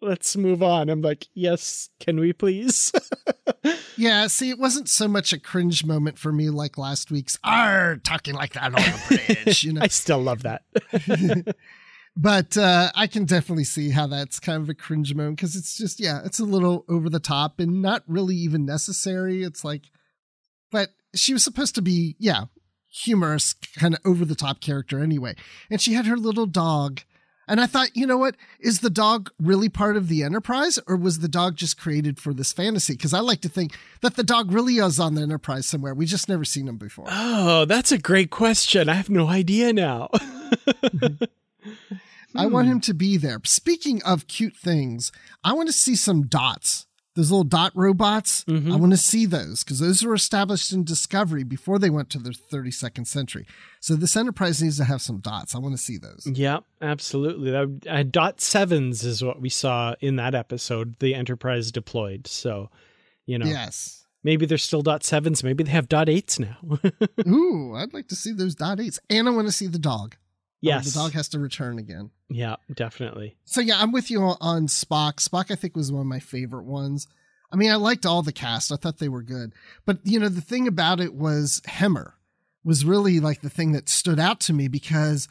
Let's 0.00 0.34
move 0.34 0.62
on." 0.62 0.88
I'm 0.88 1.02
like, 1.02 1.28
"Yes, 1.34 1.90
can 2.00 2.18
we 2.18 2.32
please?" 2.32 2.92
yeah. 3.96 4.26
See, 4.26 4.48
it 4.48 4.58
wasn't 4.58 4.88
so 4.88 5.06
much 5.06 5.34
a 5.34 5.38
cringe 5.38 5.84
moment 5.84 6.18
for 6.18 6.32
me 6.32 6.48
like 6.48 6.78
last 6.78 7.10
week's 7.10 7.38
"Are 7.44 7.98
talking 7.98 8.34
like 8.34 8.54
that 8.54 8.64
on 8.64 8.72
the 8.72 9.34
bridge," 9.44 9.64
you 9.64 9.72
know. 9.74 9.82
I 9.82 9.88
still 9.88 10.20
love 10.20 10.44
that. 10.44 10.62
But 12.16 12.56
uh, 12.56 12.90
I 12.94 13.06
can 13.06 13.24
definitely 13.24 13.64
see 13.64 13.90
how 13.90 14.06
that's 14.06 14.38
kind 14.38 14.62
of 14.62 14.68
a 14.68 14.74
cringe 14.74 15.14
moment 15.14 15.36
because 15.36 15.56
it's 15.56 15.76
just 15.76 15.98
yeah, 15.98 16.20
it's 16.24 16.40
a 16.40 16.44
little 16.44 16.84
over 16.88 17.08
the 17.08 17.20
top 17.20 17.58
and 17.58 17.80
not 17.80 18.02
really 18.06 18.36
even 18.36 18.66
necessary. 18.66 19.42
It's 19.42 19.64
like, 19.64 19.84
but 20.70 20.90
she 21.14 21.32
was 21.32 21.42
supposed 21.42 21.74
to 21.76 21.82
be 21.82 22.16
yeah, 22.18 22.44
humorous, 22.88 23.54
kind 23.54 23.94
of 23.94 24.00
over 24.04 24.24
the 24.24 24.34
top 24.34 24.60
character 24.60 25.00
anyway, 25.00 25.34
and 25.70 25.80
she 25.80 25.94
had 25.94 26.06
her 26.06 26.16
little 26.16 26.46
dog. 26.46 27.00
And 27.48 27.60
I 27.60 27.66
thought, 27.66 27.96
you 27.96 28.06
know 28.06 28.18
what? 28.18 28.36
Is 28.60 28.80
the 28.80 28.88
dog 28.88 29.30
really 29.40 29.68
part 29.68 29.96
of 29.96 30.08
the 30.08 30.22
Enterprise, 30.22 30.78
or 30.86 30.96
was 30.96 31.18
the 31.18 31.28
dog 31.28 31.56
just 31.56 31.76
created 31.76 32.20
for 32.20 32.32
this 32.32 32.52
fantasy? 32.52 32.92
Because 32.92 33.12
I 33.12 33.18
like 33.18 33.40
to 33.40 33.48
think 33.48 33.76
that 34.00 34.14
the 34.14 34.22
dog 34.22 34.52
really 34.52 34.76
is 34.76 35.00
on 35.00 35.16
the 35.16 35.22
Enterprise 35.22 35.66
somewhere. 35.66 35.92
We 35.92 36.06
just 36.06 36.28
never 36.28 36.44
seen 36.44 36.68
him 36.68 36.76
before. 36.76 37.06
Oh, 37.10 37.64
that's 37.64 37.90
a 37.90 37.98
great 37.98 38.30
question. 38.30 38.88
I 38.88 38.94
have 38.94 39.10
no 39.10 39.28
idea 39.28 39.72
now. 39.72 40.08
I 42.34 42.46
want 42.46 42.68
him 42.68 42.80
to 42.82 42.94
be 42.94 43.16
there. 43.16 43.38
Speaking 43.44 44.02
of 44.04 44.26
cute 44.26 44.56
things, 44.56 45.12
I 45.44 45.52
want 45.52 45.68
to 45.68 45.72
see 45.72 45.96
some 45.96 46.22
dots. 46.26 46.86
Those 47.14 47.30
little 47.30 47.44
dot 47.44 47.72
robots. 47.74 48.42
I 48.48 48.74
want 48.76 48.92
to 48.92 48.96
see 48.96 49.26
those 49.26 49.62
because 49.62 49.80
those 49.80 50.02
were 50.02 50.14
established 50.14 50.72
in 50.72 50.82
Discovery 50.82 51.44
before 51.44 51.78
they 51.78 51.90
went 51.90 52.08
to 52.10 52.18
the 52.18 52.30
32nd 52.30 53.06
century. 53.06 53.46
So 53.80 53.96
this 53.96 54.16
Enterprise 54.16 54.62
needs 54.62 54.78
to 54.78 54.84
have 54.84 55.02
some 55.02 55.18
dots. 55.18 55.54
I 55.54 55.58
want 55.58 55.74
to 55.74 55.78
see 55.82 55.98
those. 55.98 56.26
Yeah, 56.26 56.60
absolutely. 56.80 57.50
That, 57.50 57.80
uh, 57.86 58.02
dot 58.04 58.40
sevens 58.40 59.04
is 59.04 59.22
what 59.22 59.42
we 59.42 59.50
saw 59.50 59.94
in 60.00 60.16
that 60.16 60.34
episode. 60.34 60.96
The 61.00 61.14
Enterprise 61.14 61.70
deployed. 61.70 62.26
So, 62.26 62.70
you 63.26 63.36
know, 63.38 63.44
Yes. 63.44 64.06
maybe 64.24 64.46
they're 64.46 64.56
still 64.56 64.80
dot 64.80 65.04
sevens. 65.04 65.44
Maybe 65.44 65.64
they 65.64 65.70
have 65.70 65.90
dot 65.90 66.08
eights 66.08 66.38
now. 66.38 66.56
Ooh, 67.28 67.74
I'd 67.76 67.92
like 67.92 68.08
to 68.08 68.16
see 68.16 68.32
those 68.32 68.54
dot 68.54 68.80
eights. 68.80 68.98
And 69.10 69.28
I 69.28 69.32
want 69.32 69.48
to 69.48 69.52
see 69.52 69.66
the 69.66 69.78
dog. 69.78 70.16
Oh, 70.64 70.68
yes. 70.68 70.92
the 70.92 70.98
dog 71.00 71.12
has 71.12 71.28
to 71.30 71.38
return 71.40 71.78
again. 71.78 72.10
yeah, 72.30 72.56
definitely. 72.72 73.36
So 73.44 73.60
yeah, 73.60 73.80
I'm 73.80 73.90
with 73.92 74.10
you 74.10 74.22
on- 74.22 74.36
on 74.40 74.66
Spock. 74.68 75.14
Spock, 75.16 75.50
I 75.50 75.56
think, 75.56 75.74
was 75.76 75.90
one 75.90 76.02
of 76.02 76.06
my 76.06 76.20
favorite 76.20 76.64
ones. 76.64 77.08
I 77.52 77.56
mean, 77.56 77.70
I 77.70 77.74
liked 77.74 78.06
all 78.06 78.22
the 78.22 78.32
cast. 78.32 78.70
I 78.72 78.76
thought 78.76 78.98
they 78.98 79.08
were 79.08 79.22
good. 79.22 79.52
But 79.84 79.98
you 80.04 80.18
know, 80.20 80.28
the 80.28 80.40
thing 80.40 80.66
about 80.68 81.00
it 81.00 81.14
was 81.14 81.60
Hemmer 81.66 82.12
was 82.64 82.84
really 82.84 83.18
like 83.20 83.40
the 83.40 83.50
thing 83.50 83.72
that 83.72 83.88
stood 83.88 84.20
out 84.20 84.38
to 84.40 84.52
me 84.52 84.68
because 84.68 85.26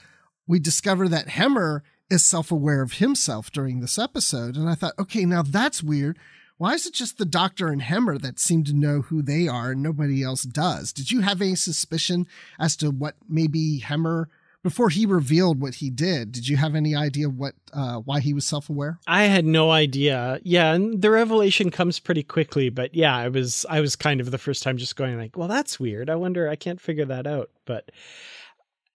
we 0.47 0.59
discover 0.59 1.07
that 1.07 1.29
Hemmer 1.29 1.82
is 2.09 2.25
self-aware 2.25 2.82
of 2.82 2.93
himself 2.93 3.51
during 3.53 3.79
this 3.79 3.97
episode, 3.97 4.57
and 4.57 4.69
I 4.69 4.75
thought, 4.75 4.93
okay, 4.99 5.23
now 5.25 5.41
that's 5.43 5.82
weird. 5.82 6.19
Why 6.57 6.73
is 6.73 6.86
it 6.86 6.93
just 6.93 7.17
the 7.17 7.25
Doctor 7.25 7.69
and 7.69 7.82
Hemmer 7.82 8.21
that 8.21 8.38
seem 8.38 8.65
to 8.65 8.73
know 8.73 9.01
who 9.03 9.21
they 9.21 9.47
are 9.47 9.71
and 9.71 9.82
nobody 9.82 10.21
else 10.21 10.43
does? 10.43 10.91
Did 10.93 11.09
you 11.09 11.21
have 11.21 11.41
any 11.41 11.55
suspicion 11.55 12.27
as 12.59 12.75
to 12.75 12.91
what 12.91 13.15
maybe 13.29 13.79
Hemmer 13.79 14.25
before 14.64 14.89
he 14.89 15.05
revealed 15.05 15.59
what 15.59 15.76
he 15.76 15.89
did? 15.89 16.32
Did 16.32 16.47
you 16.47 16.57
have 16.57 16.76
any 16.76 16.95
idea 16.95 17.30
what 17.30 17.55
uh, 17.74 17.97
why 17.97 18.20
he 18.20 18.34
was 18.34 18.45
self-aware? 18.45 18.99
I 19.07 19.24
had 19.24 19.45
no 19.45 19.72
idea. 19.72 20.39
Yeah, 20.43 20.74
and 20.74 21.01
the 21.01 21.12
revelation 21.12 21.72
comes 21.72 21.99
pretty 21.99 22.24
quickly, 22.24 22.70
but 22.70 22.93
yeah, 22.93 23.16
I 23.16 23.28
was 23.28 23.66
I 23.70 23.82
was 23.82 23.95
kind 23.95 24.22
of 24.22 24.32
the 24.32 24.38
first 24.38 24.64
time 24.64 24.78
just 24.78 24.95
going 24.95 25.18
like, 25.18 25.38
well, 25.38 25.47
that's 25.47 25.80
weird. 25.80 26.09
I 26.09 26.16
wonder 26.16 26.47
I 26.47 26.55
can't 26.55 26.82
figure 26.82 27.05
that 27.05 27.28
out. 27.28 27.49
But 27.66 27.91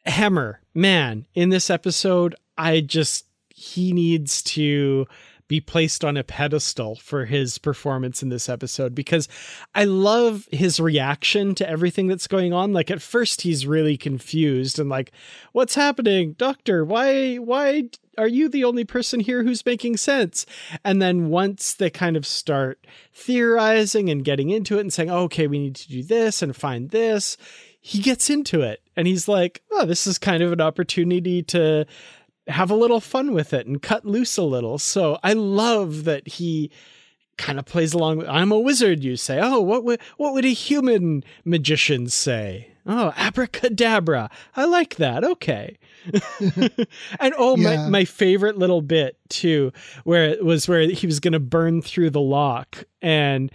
Hemmer 0.07 0.57
man, 0.75 1.27
in 1.35 1.49
this 1.49 1.71
episode, 1.71 2.35
I 2.57 2.81
just 2.81 3.27
he 3.49 3.93
needs 3.93 4.43
to 4.43 5.07
be 5.49 5.61
placed 5.61 6.05
on 6.05 6.17
a 6.17 6.25
pedestal 6.25 6.97
for 6.97 7.27
his 7.27 7.59
performance 7.59 8.23
in 8.23 8.29
this 8.29 8.49
episode 8.49 8.95
because 8.95 9.29
I 9.75 9.85
love 9.85 10.49
his 10.51 10.81
reaction 10.81 11.55
to 11.57 11.69
everything 11.69 12.09
that's 12.09 12.27
going 12.27 12.53
on. 12.53 12.73
Like 12.73 12.91
at 12.91 13.03
first 13.03 13.43
he's 13.43 13.67
really 13.67 13.97
confused 13.97 14.79
and 14.79 14.89
like, 14.89 15.13
what's 15.53 15.75
happening? 15.75 16.33
Doctor, 16.33 16.85
why 16.85 17.37
why 17.37 17.91
are 18.19 18.29
you 18.29 18.49
the 18.49 18.65
only 18.65 18.85
person 18.85 19.21
here 19.21 19.43
who's 19.43 19.67
making 19.67 19.97
sense? 19.99 20.47
And 20.85 21.01
then 21.01 21.29
once 21.29 21.75
they 21.75 21.91
kind 21.91 22.17
of 22.17 22.27
start 22.27 22.85
theorizing 23.13 24.09
and 24.09 24.25
getting 24.25 24.51
into 24.51 24.79
it 24.79 24.83
and 24.83 24.93
saying, 24.93 25.11
oh, 25.11 25.25
okay, 25.25 25.47
we 25.47 25.59
need 25.59 25.77
to 25.77 25.89
do 25.89 26.03
this 26.03 26.43
and 26.43 26.57
find 26.57 26.91
this, 26.91 27.37
he 27.81 28.01
gets 28.01 28.31
into 28.31 28.63
it 28.63 28.81
and 28.97 29.07
he's 29.07 29.29
like, 29.29 29.63
oh, 29.71 29.87
this 29.87 30.07
is 30.07 30.19
kind 30.19 30.43
of 30.43 30.51
an 30.53 30.61
opportunity 30.61 31.43
to 31.45 31.87
have 32.49 32.71
a 32.71 32.77
little 32.77 33.01
fun 33.01 33.33
with 33.33 33.53
it 33.53 33.67
and 33.67 33.83
cut 33.83 34.05
loose 34.05 34.37
a 34.37 34.43
little. 34.43 34.79
So 34.79 35.19
I 35.23 35.33
love 35.33 36.05
that 36.05 36.27
he 36.29 36.71
kind 37.37 37.59
of 37.59 37.67
plays 37.67 37.93
along 37.93 38.19
with 38.19 38.29
I'm 38.29 38.53
a 38.53 38.59
wizard, 38.59 39.05
you 39.05 39.17
say. 39.17 39.39
Oh, 39.41 39.61
what 39.61 39.85
would 39.85 40.01
what 40.17 40.33
would 40.33 40.45
a 40.45 40.53
human 40.53 41.25
magician 41.45 42.09
say? 42.09 42.69
Oh, 42.87 43.13
abracadabra. 43.17 44.31
I 44.55 44.65
like 44.65 44.97
that. 44.97 45.25
Okay. 45.25 45.77
and 47.21 47.35
oh 47.37 47.57
yeah. 47.57 47.77
my 47.77 47.89
my 47.89 48.05
favorite 48.05 48.57
little 48.57 48.81
bit 48.81 49.19
too, 49.29 49.73
where 50.05 50.25
it 50.25 50.45
was 50.45 50.69
where 50.69 50.83
he 50.83 51.07
was 51.07 51.21
gonna 51.21 51.41
burn 51.41 51.83
through 51.83 52.11
the 52.11 52.21
lock 52.21 52.85
and 53.03 53.51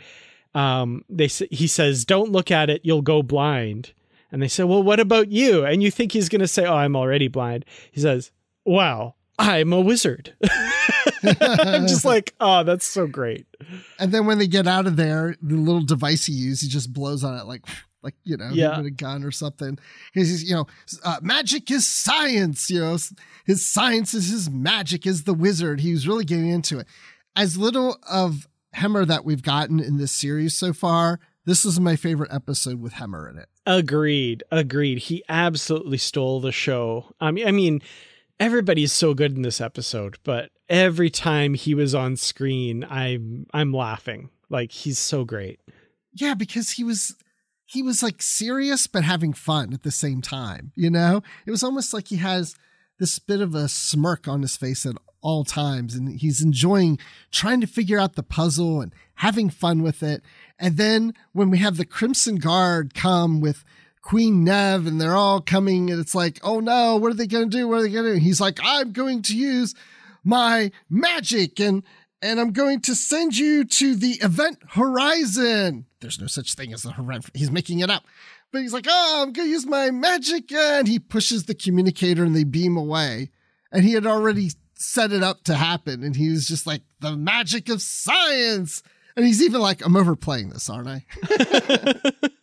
um 0.53 1.05
they 1.09 1.27
he 1.27 1.67
says, 1.67 2.05
Don't 2.05 2.31
look 2.31 2.51
at 2.51 2.69
it, 2.69 2.81
you'll 2.83 3.01
go 3.01 3.23
blind. 3.23 3.93
And 4.33 4.41
they 4.41 4.47
say, 4.47 4.63
Well, 4.63 4.83
what 4.83 4.99
about 4.99 5.29
you? 5.29 5.65
And 5.65 5.81
you 5.81 5.91
think 5.91 6.11
he's 6.11 6.29
gonna 6.29 6.47
say, 6.47 6.65
Oh, 6.65 6.75
I'm 6.75 6.95
already 6.95 7.29
blind. 7.29 7.65
He 7.91 8.01
says, 8.01 8.31
Wow, 8.65 9.15
I'm 9.37 9.73
a 9.73 9.81
wizard. 9.81 10.35
I'm 11.23 11.87
just 11.87 12.05
like, 12.05 12.33
oh, 12.39 12.63
that's 12.63 12.85
so 12.85 13.07
great. 13.07 13.47
And 13.99 14.11
then 14.11 14.25
when 14.25 14.37
they 14.37 14.47
get 14.47 14.67
out 14.67 14.87
of 14.87 14.95
there, 14.95 15.35
the 15.41 15.55
little 15.55 15.83
device 15.83 16.25
he 16.25 16.33
uses, 16.33 16.61
he 16.61 16.67
just 16.67 16.93
blows 16.93 17.23
on 17.23 17.37
it 17.37 17.45
like 17.45 17.65
like 18.03 18.15
you 18.23 18.35
know 18.35 18.49
yeah. 18.51 18.79
a 18.79 18.89
gun 18.89 19.23
or 19.23 19.31
something. 19.31 19.77
Because 20.13 20.29
he's 20.29 20.43
you 20.43 20.55
know 20.55 20.67
uh, 21.03 21.19
magic 21.21 21.69
is 21.71 21.87
science 21.87 22.69
you 22.69 22.79
know 22.79 22.97
his 23.45 23.65
science 23.65 24.13
is 24.13 24.29
his 24.29 24.49
magic 24.49 25.05
is 25.05 25.23
the 25.23 25.33
wizard. 25.33 25.79
He 25.79 25.91
was 25.91 26.07
really 26.07 26.25
getting 26.25 26.49
into 26.49 26.79
it. 26.79 26.87
As 27.35 27.57
little 27.57 27.97
of 28.09 28.47
Hemmer 28.75 29.05
that 29.05 29.25
we've 29.25 29.43
gotten 29.43 29.79
in 29.79 29.97
this 29.97 30.11
series 30.11 30.55
so 30.55 30.73
far 30.73 31.19
this 31.45 31.65
is 31.65 31.79
my 31.79 31.95
favorite 31.95 32.31
episode 32.31 32.79
with 32.79 32.93
Hemmer 32.93 33.27
in 33.27 33.39
it. 33.39 33.49
Agreed. 33.65 34.43
Agreed. 34.51 34.99
He 34.99 35.23
absolutely 35.27 35.97
stole 35.97 36.39
the 36.39 36.51
show. 36.51 37.07
I 37.19 37.31
mean 37.31 37.47
i 37.47 37.51
mean 37.51 37.81
everybody's 38.41 38.91
so 38.91 39.13
good 39.13 39.35
in 39.35 39.41
this 39.41 39.61
episode 39.61 40.17
but 40.23 40.49
every 40.67 41.09
time 41.09 41.53
he 41.53 41.73
was 41.73 41.95
on 41.95 42.15
screen 42.17 42.85
i'm 42.89 43.45
i'm 43.53 43.71
laughing 43.71 44.29
like 44.49 44.71
he's 44.71 44.99
so 44.99 45.23
great 45.23 45.59
yeah 46.13 46.33
because 46.33 46.71
he 46.71 46.83
was 46.83 47.15
he 47.71 47.81
was 47.81 48.03
like 48.03 48.21
serious 48.21 48.85
but 48.85 49.05
having 49.05 49.31
fun 49.31 49.73
at 49.73 49.83
the 49.83 49.91
same 49.91 50.21
time. 50.21 50.73
You 50.75 50.89
know, 50.89 51.23
it 51.45 51.51
was 51.51 51.63
almost 51.63 51.93
like 51.93 52.09
he 52.09 52.17
has 52.17 52.55
this 52.99 53.17
bit 53.17 53.39
of 53.39 53.55
a 53.55 53.69
smirk 53.69 54.27
on 54.27 54.41
his 54.41 54.57
face 54.57 54.85
at 54.85 54.97
all 55.21 55.45
times, 55.45 55.95
and 55.95 56.19
he's 56.19 56.43
enjoying 56.43 56.99
trying 57.31 57.61
to 57.61 57.67
figure 57.67 57.97
out 57.97 58.15
the 58.15 58.23
puzzle 58.23 58.81
and 58.81 58.93
having 59.15 59.49
fun 59.49 59.83
with 59.83 60.03
it. 60.03 60.21
And 60.59 60.75
then 60.75 61.13
when 61.31 61.49
we 61.49 61.59
have 61.59 61.77
the 61.77 61.85
Crimson 61.85 62.35
Guard 62.35 62.93
come 62.93 63.39
with 63.39 63.63
Queen 64.01 64.43
Neve 64.43 64.87
and 64.87 64.99
they're 64.99 65.15
all 65.15 65.41
coming, 65.41 65.89
and 65.89 65.99
it's 65.99 66.15
like, 66.15 66.39
oh 66.43 66.59
no, 66.59 66.95
what 66.95 67.11
are 67.11 67.15
they 67.15 67.27
going 67.27 67.49
to 67.49 67.57
do? 67.57 67.67
What 67.67 67.79
are 67.79 67.83
they 67.83 67.89
going 67.91 68.05
to 68.05 68.13
do? 68.13 68.19
He's 68.19 68.41
like, 68.41 68.59
I'm 68.63 68.91
going 68.91 69.21
to 69.23 69.37
use 69.37 69.75
my 70.23 70.71
magic 70.89 71.59
and 71.59 71.83
and 72.21 72.39
I'm 72.39 72.51
going 72.51 72.81
to 72.81 72.95
send 72.95 73.35
you 73.35 73.63
to 73.65 73.95
the 73.95 74.19
event 74.21 74.59
horizon. 74.69 75.85
There's 76.01 76.19
no 76.19 76.27
such 76.27 76.53
thing 76.53 76.71
as 76.71 76.83
the 76.83 76.91
horizon. 76.91 77.31
He's 77.33 77.49
making 77.49 77.79
it 77.79 77.89
up. 77.89 78.03
But 78.51 78.61
he's 78.61 78.73
like, 78.73 78.85
oh, 78.87 79.23
I'm 79.23 79.33
going 79.33 79.47
to 79.47 79.51
use 79.51 79.65
my 79.65 79.89
magic. 79.89 80.51
And 80.51 80.87
he 80.87 80.99
pushes 80.99 81.45
the 81.45 81.55
communicator 81.55 82.23
and 82.23 82.35
they 82.35 82.43
beam 82.43 82.77
away. 82.77 83.31
And 83.71 83.83
he 83.83 83.93
had 83.93 84.05
already 84.05 84.51
set 84.75 85.11
it 85.11 85.23
up 85.23 85.43
to 85.45 85.55
happen. 85.55 86.03
And 86.03 86.15
he 86.15 86.29
was 86.29 86.47
just 86.47 86.67
like, 86.67 86.81
the 86.99 87.15
magic 87.15 87.69
of 87.69 87.81
science. 87.81 88.83
And 89.15 89.25
he's 89.25 89.41
even 89.41 89.61
like, 89.61 89.83
I'm 89.83 89.95
overplaying 89.95 90.49
this, 90.49 90.69
aren't 90.69 90.89
I? 90.89 91.05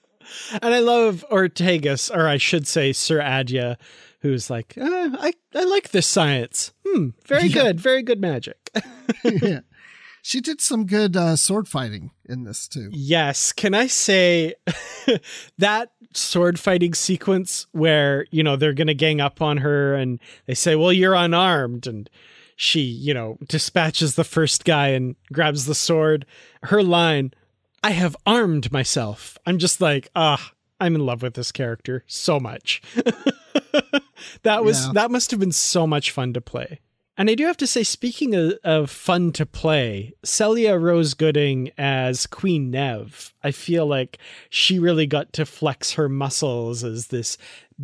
and 0.63 0.75
I 0.75 0.81
love 0.81 1.25
Ortegas, 1.31 2.15
or 2.15 2.29
I 2.29 2.37
should 2.37 2.67
say 2.67 2.93
Sir 2.93 3.21
Adia, 3.21 3.79
who's 4.21 4.51
like, 4.51 4.75
uh, 4.77 5.11
I, 5.19 5.33
I 5.55 5.65
like 5.65 5.91
this 5.91 6.07
science. 6.07 6.73
Hmm, 6.87 7.11
very 7.27 7.47
yeah. 7.47 7.63
good, 7.63 7.81
very 7.81 8.03
good 8.03 8.21
magic. 8.21 8.71
yeah. 9.25 9.61
She 10.23 10.41
did 10.41 10.61
some 10.61 10.85
good 10.85 11.17
uh, 11.17 11.37
sword 11.37 11.69
fighting 11.69 12.11
in 12.29 12.45
this 12.45 12.69
too. 12.69 12.91
Yes. 12.93 13.53
Can 13.53 13.73
I 13.73 13.87
say 13.87 14.55
that 15.59 15.93
sword 16.13 16.59
fighting 16.59 16.95
sequence 16.95 17.67
where, 17.73 18.27
you 18.31 18.43
know, 18.43 18.57
they're 18.57 18.75
going 18.75 18.89
to 18.89 18.95
gang 18.95 19.21
up 19.21 19.41
on 19.41 19.59
her 19.59 19.95
and 19.95 20.21
they 20.47 20.55
say, 20.55 20.77
well, 20.77 20.93
you're 20.93 21.15
unarmed. 21.15 21.87
And 21.87 22.11
she, 22.57 22.81
you 22.81 23.15
know, 23.15 23.39
dispatches 23.47 24.17
the 24.17 24.25
first 24.25 24.65
guy 24.65 24.89
and 24.89 25.17
grabs 25.33 25.67
the 25.67 25.75
sword. 25.75 26.27
Her 26.65 26.83
line, 26.83 27.33
I 27.83 27.91
have 27.91 28.17
armed 28.27 28.73
myself. 28.73 29.39
I'm 29.47 29.59
just 29.59 29.81
like, 29.81 30.09
ah, 30.15 30.53
I'm 30.81 30.95
in 30.95 31.05
love 31.05 31.23
with 31.23 31.35
this 31.35 31.53
character 31.53 32.05
so 32.07 32.39
much. 32.41 32.83
that 34.43 34.65
was 34.65 34.87
yeah. 34.87 34.93
that 34.95 35.11
must 35.11 35.31
have 35.31 35.41
been 35.41 35.53
so 35.53 35.87
much 35.87 36.11
fun 36.11 36.33
to 36.35 36.41
play. 36.41 36.81
And 37.19 37.29
I 37.29 37.35
do 37.35 37.47
have 37.47 37.57
to 37.57 37.67
say, 37.67 37.83
speaking 37.83 38.33
of, 38.37 38.53
of, 38.63 38.91
fun 38.91 39.33
to 39.33 39.45
play, 39.45 40.15
Celia 40.25 40.77
Rose 40.77 41.15
Gooding 41.15 41.73
as 41.77 42.29
Queen 42.29 42.71
Neve, 42.71 43.35
I 43.43 43.51
feel 43.51 43.87
like 43.87 44.19
she 44.49 44.79
really 44.79 45.09
got 45.09 45.33
to 45.33 45.45
flex 45.45 45.95
her 45.95 46.09
muscles 46.09 46.85
as 46.85 47.09
this 47.09 47.37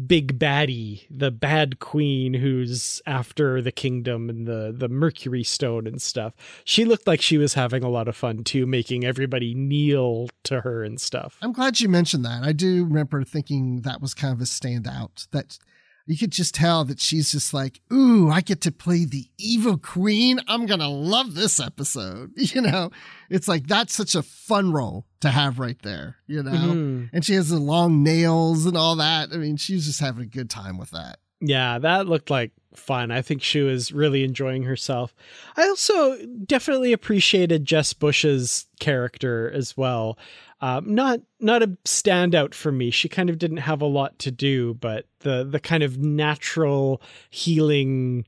big 0.06 0.38
baddie, 0.38 1.06
the 1.10 1.32
bad 1.32 1.80
queen 1.80 2.34
who's 2.34 3.02
after 3.06 3.60
the 3.60 3.72
kingdom 3.72 4.30
and 4.30 4.46
the, 4.46 4.72
the 4.76 4.88
Mercury 4.88 5.42
Stone 5.42 5.88
and 5.88 6.00
stuff. 6.00 6.34
She 6.64 6.84
looked 6.84 7.08
like 7.08 7.20
she 7.20 7.38
was 7.38 7.54
having 7.54 7.82
a 7.82 7.88
lot 7.88 8.06
of 8.06 8.14
fun 8.14 8.44
too, 8.44 8.66
making 8.66 9.04
everybody 9.04 9.52
kneel 9.52 10.28
to 10.44 10.60
her 10.60 10.84
and 10.84 11.00
stuff. 11.00 11.38
I'm 11.42 11.52
glad 11.52 11.80
you 11.80 11.88
mentioned 11.88 12.24
that. 12.24 12.44
I 12.44 12.52
do 12.52 12.84
remember 12.84 13.24
thinking 13.24 13.82
that 13.82 14.00
was 14.00 14.14
kind 14.14 14.32
of 14.32 14.40
a 14.40 14.44
standout. 14.44 15.26
That 15.32 15.58
you 16.06 16.18
could 16.18 16.32
just 16.32 16.54
tell 16.54 16.84
that 16.84 17.00
she's 17.00 17.32
just 17.32 17.54
like, 17.54 17.80
ooh, 17.92 18.30
I 18.30 18.40
get 18.40 18.60
to 18.62 18.72
play 18.72 19.04
the 19.04 19.26
evil 19.38 19.78
queen. 19.78 20.38
I'm 20.48 20.66
going 20.66 20.80
to 20.80 20.88
love 20.88 21.34
this 21.34 21.60
episode. 21.60 22.32
You 22.54 22.60
know, 22.60 22.90
it's 23.30 23.48
like 23.48 23.66
that's 23.66 23.94
such 23.94 24.14
a 24.14 24.22
fun 24.22 24.70
role 24.70 25.06
to 25.20 25.30
have 25.30 25.58
right 25.58 25.80
there, 25.82 26.16
you 26.26 26.42
know? 26.42 26.52
Mm-hmm. 26.52 27.04
And 27.12 27.24
she 27.24 27.34
has 27.34 27.48
the 27.48 27.58
long 27.58 28.02
nails 28.02 28.64
and 28.66 28.76
all 28.76 28.96
that. 28.96 29.30
I 29.32 29.38
mean, 29.38 29.56
she's 29.56 29.86
just 29.86 29.98
having 29.98 30.22
a 30.22 30.26
good 30.26 30.50
time 30.50 30.78
with 30.78 30.90
that. 30.90 31.18
Yeah, 31.40 31.78
that 31.78 32.06
looked 32.06 32.30
like 32.30 32.52
fun. 32.74 33.10
I 33.10 33.22
think 33.22 33.42
she 33.42 33.60
was 33.60 33.92
really 33.92 34.24
enjoying 34.24 34.64
herself. 34.64 35.14
I 35.56 35.66
also 35.66 36.16
definitely 36.44 36.92
appreciated 36.92 37.64
Jess 37.64 37.92
Bush's 37.92 38.66
character 38.78 39.50
as 39.50 39.76
well. 39.76 40.18
Um, 40.64 40.94
not 40.94 41.20
not 41.40 41.62
a 41.62 41.66
standout 41.84 42.54
for 42.54 42.72
me. 42.72 42.90
She 42.90 43.06
kind 43.06 43.28
of 43.28 43.36
didn't 43.36 43.58
have 43.58 43.82
a 43.82 43.86
lot 43.86 44.18
to 44.20 44.30
do, 44.30 44.72
but 44.72 45.04
the 45.18 45.44
the 45.44 45.60
kind 45.60 45.82
of 45.82 45.98
natural 45.98 47.02
healing 47.28 48.24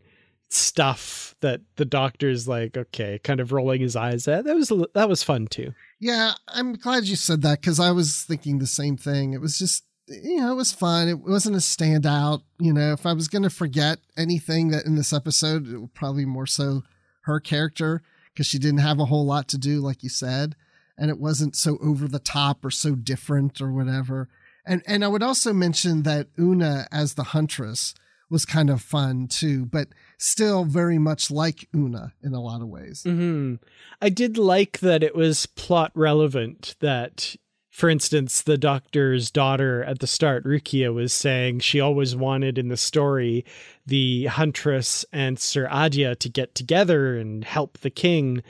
stuff 0.51 1.35
that 1.41 1.63
the 1.77 1.87
doctor's 1.87 2.47
like, 2.47 2.77
okay, 2.77 3.19
kind 3.25 3.41
of 3.41 3.53
rolling 3.53 3.81
his 3.81 3.97
eyes 3.97 4.29
at. 4.29 4.45
That 4.45 4.55
was 4.55 4.71
that 4.93 5.09
was 5.09 5.23
fun 5.23 5.47
too. 5.47 5.73
Yeah, 5.99 6.33
I'm 6.49 6.75
glad 6.75 7.05
you 7.05 7.17
said 7.17 7.41
that 7.41 7.63
because 7.63 7.81
I 7.81 7.91
was 7.91 8.25
thinking 8.25 8.59
the 8.59 8.67
same 8.67 8.99
thing. 8.99 9.33
It 9.33 9.41
was 9.41 9.59
just 9.59 9.85
you 10.07 10.37
know, 10.43 10.53
it 10.53 10.57
was 10.57 10.73
fun. 10.73 11.09
It 11.09 11.21
wasn't 11.21 11.57
a 11.57 11.61
standout. 11.61 12.43
You 12.59 12.75
know, 12.75 12.93
if 12.93 13.07
I 13.07 13.15
was 13.15 13.29
going 13.29 13.45
to 13.45 13.51
forget 13.51 14.01
anything 14.15 14.69
that 14.73 14.85
in 14.85 14.95
this 14.95 15.15
episode, 15.15 15.69
it 15.69 15.79
would 15.79 15.95
probably 15.95 16.27
more 16.27 16.47
so 16.47 16.83
her 17.23 17.41
character 17.41 18.03
because 18.35 18.47
she 18.47 18.59
didn't 18.59 18.81
have 18.81 19.01
a 19.01 19.07
whole 19.07 19.25
lot 19.25 19.49
to 19.49 19.57
do, 19.57 19.81
like 19.81 20.03
you 20.03 20.11
said 20.11 20.55
and 20.99 21.11
it 21.11 21.19
wasn't 21.19 21.57
so 21.57 21.79
over 21.83 22.09
the 22.09 22.19
top 22.19 22.65
or 22.65 22.71
so 22.71 22.95
different 22.95 23.61
or 23.61 23.71
whatever. 23.73 24.29
And 24.65 24.83
and 24.87 25.05
I 25.05 25.09
would 25.09 25.23
also 25.23 25.53
mention 25.53 26.03
that 26.03 26.29
Una 26.39 26.87
as 26.91 27.15
the 27.15 27.25
huntress 27.25 27.95
was 28.29 28.45
kind 28.45 28.71
of 28.71 28.83
fun 28.83 29.29
too, 29.29 29.67
but 29.67 29.89
still 30.19 30.65
very 30.65 30.99
much 30.99 31.31
like 31.31 31.69
Una 31.75 32.13
in 32.23 32.35
a 32.35 32.41
lot 32.41 32.63
of 32.63 32.69
ways. 32.69 33.05
Mm-hmm. 33.07 33.57
I 34.03 34.09
did 34.09 34.37
like 34.37 34.81
that 34.81 35.03
it 35.03 35.15
was 35.15 35.47
plot 35.47 35.93
relevant. 35.95 36.75
That, 36.81 37.37
for 37.71 37.89
instance, 37.89 38.43
the 38.43 38.59
doctor's 38.59 39.31
daughter 39.31 39.85
at 39.85 40.01
the 40.01 40.07
start, 40.07 40.45
Rukiya, 40.45 40.93
was 40.93 41.13
saying 41.13 41.61
she 41.61 41.79
always 41.79 42.17
wanted 42.17 42.59
in 42.59 42.69
the 42.69 42.77
story 42.77 43.45
the 43.87 44.27
huntress 44.27 45.05
and 45.13 45.39
Sir 45.39 45.69
Adia 45.71 46.17
to 46.17 46.29
get 46.29 46.55
together 46.55 47.17
and 47.17 47.45
help 47.45 47.79
the 47.79 47.91
king 47.91 48.43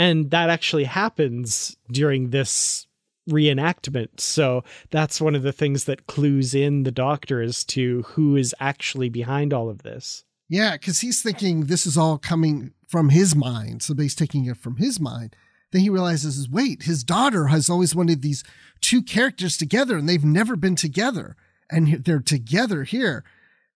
and 0.00 0.30
that 0.30 0.48
actually 0.48 0.84
happens 0.84 1.76
during 1.92 2.30
this 2.30 2.86
reenactment. 3.28 4.18
So 4.18 4.64
that's 4.90 5.20
one 5.20 5.34
of 5.34 5.42
the 5.42 5.52
things 5.52 5.84
that 5.84 6.06
clues 6.06 6.54
in 6.54 6.84
the 6.84 6.90
doctor 6.90 7.42
as 7.42 7.64
to 7.64 8.00
who 8.08 8.34
is 8.34 8.54
actually 8.58 9.10
behind 9.10 9.52
all 9.52 9.68
of 9.68 9.82
this. 9.82 10.24
Yeah, 10.48 10.72
because 10.72 11.00
he's 11.02 11.22
thinking 11.22 11.66
this 11.66 11.84
is 11.84 11.98
all 11.98 12.16
coming 12.16 12.72
from 12.88 13.10
his 13.10 13.36
mind. 13.36 13.82
So 13.82 13.94
he's 13.94 14.14
taking 14.14 14.46
it 14.46 14.56
from 14.56 14.76
his 14.76 14.98
mind. 14.98 15.36
Then 15.70 15.82
he 15.82 15.90
realizes, 15.90 16.48
wait, 16.48 16.84
his 16.84 17.04
daughter 17.04 17.48
has 17.48 17.68
always 17.68 17.94
wanted 17.94 18.22
these 18.22 18.42
two 18.80 19.02
characters 19.02 19.58
together 19.58 19.98
and 19.98 20.08
they've 20.08 20.24
never 20.24 20.56
been 20.56 20.76
together. 20.76 21.36
And 21.70 22.06
they're 22.06 22.20
together 22.20 22.84
here 22.84 23.22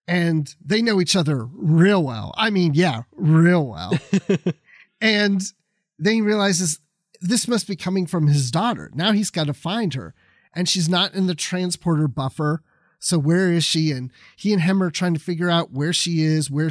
and 0.09 0.55
they 0.64 0.81
know 0.81 1.03
each 1.03 1.16
other 1.16 1.45
real 1.45 2.03
well. 2.03 2.33
I 2.39 2.49
mean, 2.49 2.72
yeah, 2.72 3.03
real 3.12 3.66
well. 3.66 3.93
and 5.03 5.43
then 5.99 6.14
he 6.14 6.20
realizes 6.20 6.80
this 7.20 7.49
must 7.49 7.66
be 7.66 7.76
coming 7.76 8.07
from 8.07 8.26
his 8.26 8.51
daughter. 8.51 8.90
Now 8.95 9.12
he's 9.12 9.30
got 9.30 9.47
to 9.47 9.55
find 9.55 9.95
her. 9.95 10.14
And 10.55 10.68
she's 10.68 10.88
not 10.88 11.14
in 11.14 11.26
the 11.26 11.34
transporter 11.34 12.07
buffer. 12.07 12.62
So 12.99 13.18
where 13.18 13.51
is 13.51 13.64
she? 13.64 13.90
And 13.90 14.12
he 14.36 14.53
and 14.53 14.62
Hemmer 14.62 14.86
are 14.86 14.90
trying 14.90 15.14
to 15.14 15.20
figure 15.20 15.51
out 15.51 15.72
where 15.72 15.92
she 15.92 16.22
is, 16.22 16.51
where 16.51 16.70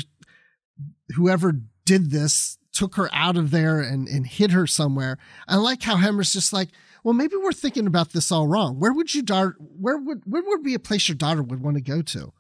whoever 1.16 1.54
did 1.86 2.12
this 2.12 2.58
took 2.72 2.96
her 2.96 3.10
out 3.14 3.38
of 3.38 3.52
there 3.52 3.80
and, 3.80 4.08
and 4.08 4.26
hid 4.26 4.52
her 4.52 4.66
somewhere. 4.66 5.18
I 5.48 5.58
like 5.58 5.84
how 5.84 5.98
Hemmer's 5.98 6.34
just 6.34 6.54
like, 6.54 6.70
well, 7.04 7.14
maybe 7.14 7.36
we're 7.36 7.52
thinking 7.52 7.86
about 7.86 8.14
this 8.14 8.32
all 8.32 8.48
wrong. 8.48 8.80
Where 8.80 8.94
would 8.94 9.14
you 9.14 9.22
daughter 9.22 9.56
where 9.60 9.98
would 9.98 10.24
where 10.26 10.42
would 10.42 10.64
be 10.64 10.74
a 10.74 10.80
place 10.80 11.08
your 11.08 11.16
daughter 11.16 11.44
would 11.44 11.62
want 11.62 11.76
to 11.76 11.82
go 11.82 12.02
to? 12.02 12.34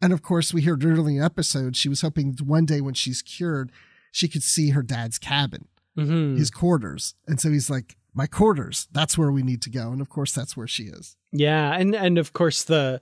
And 0.00 0.12
of 0.12 0.22
course, 0.22 0.52
we 0.52 0.62
heard 0.62 0.84
early 0.84 1.14
in 1.14 1.20
the 1.20 1.24
episode 1.24 1.76
she 1.76 1.88
was 1.88 2.02
hoping 2.02 2.36
one 2.44 2.66
day 2.66 2.80
when 2.80 2.94
she's 2.94 3.22
cured, 3.22 3.72
she 4.10 4.28
could 4.28 4.42
see 4.42 4.70
her 4.70 4.82
dad's 4.82 5.18
cabin, 5.18 5.68
mm-hmm. 5.96 6.36
his 6.36 6.50
quarters. 6.50 7.14
And 7.26 7.40
so 7.40 7.50
he's 7.50 7.70
like, 7.70 7.96
my 8.14 8.26
quarters, 8.26 8.88
that's 8.92 9.16
where 9.16 9.32
we 9.32 9.42
need 9.42 9.62
to 9.62 9.70
go. 9.70 9.90
And 9.90 10.00
of 10.00 10.08
course, 10.08 10.32
that's 10.32 10.56
where 10.56 10.66
she 10.66 10.84
is. 10.84 11.16
Yeah, 11.32 11.72
and 11.72 11.94
and 11.94 12.18
of 12.18 12.34
course 12.34 12.62
the 12.62 13.00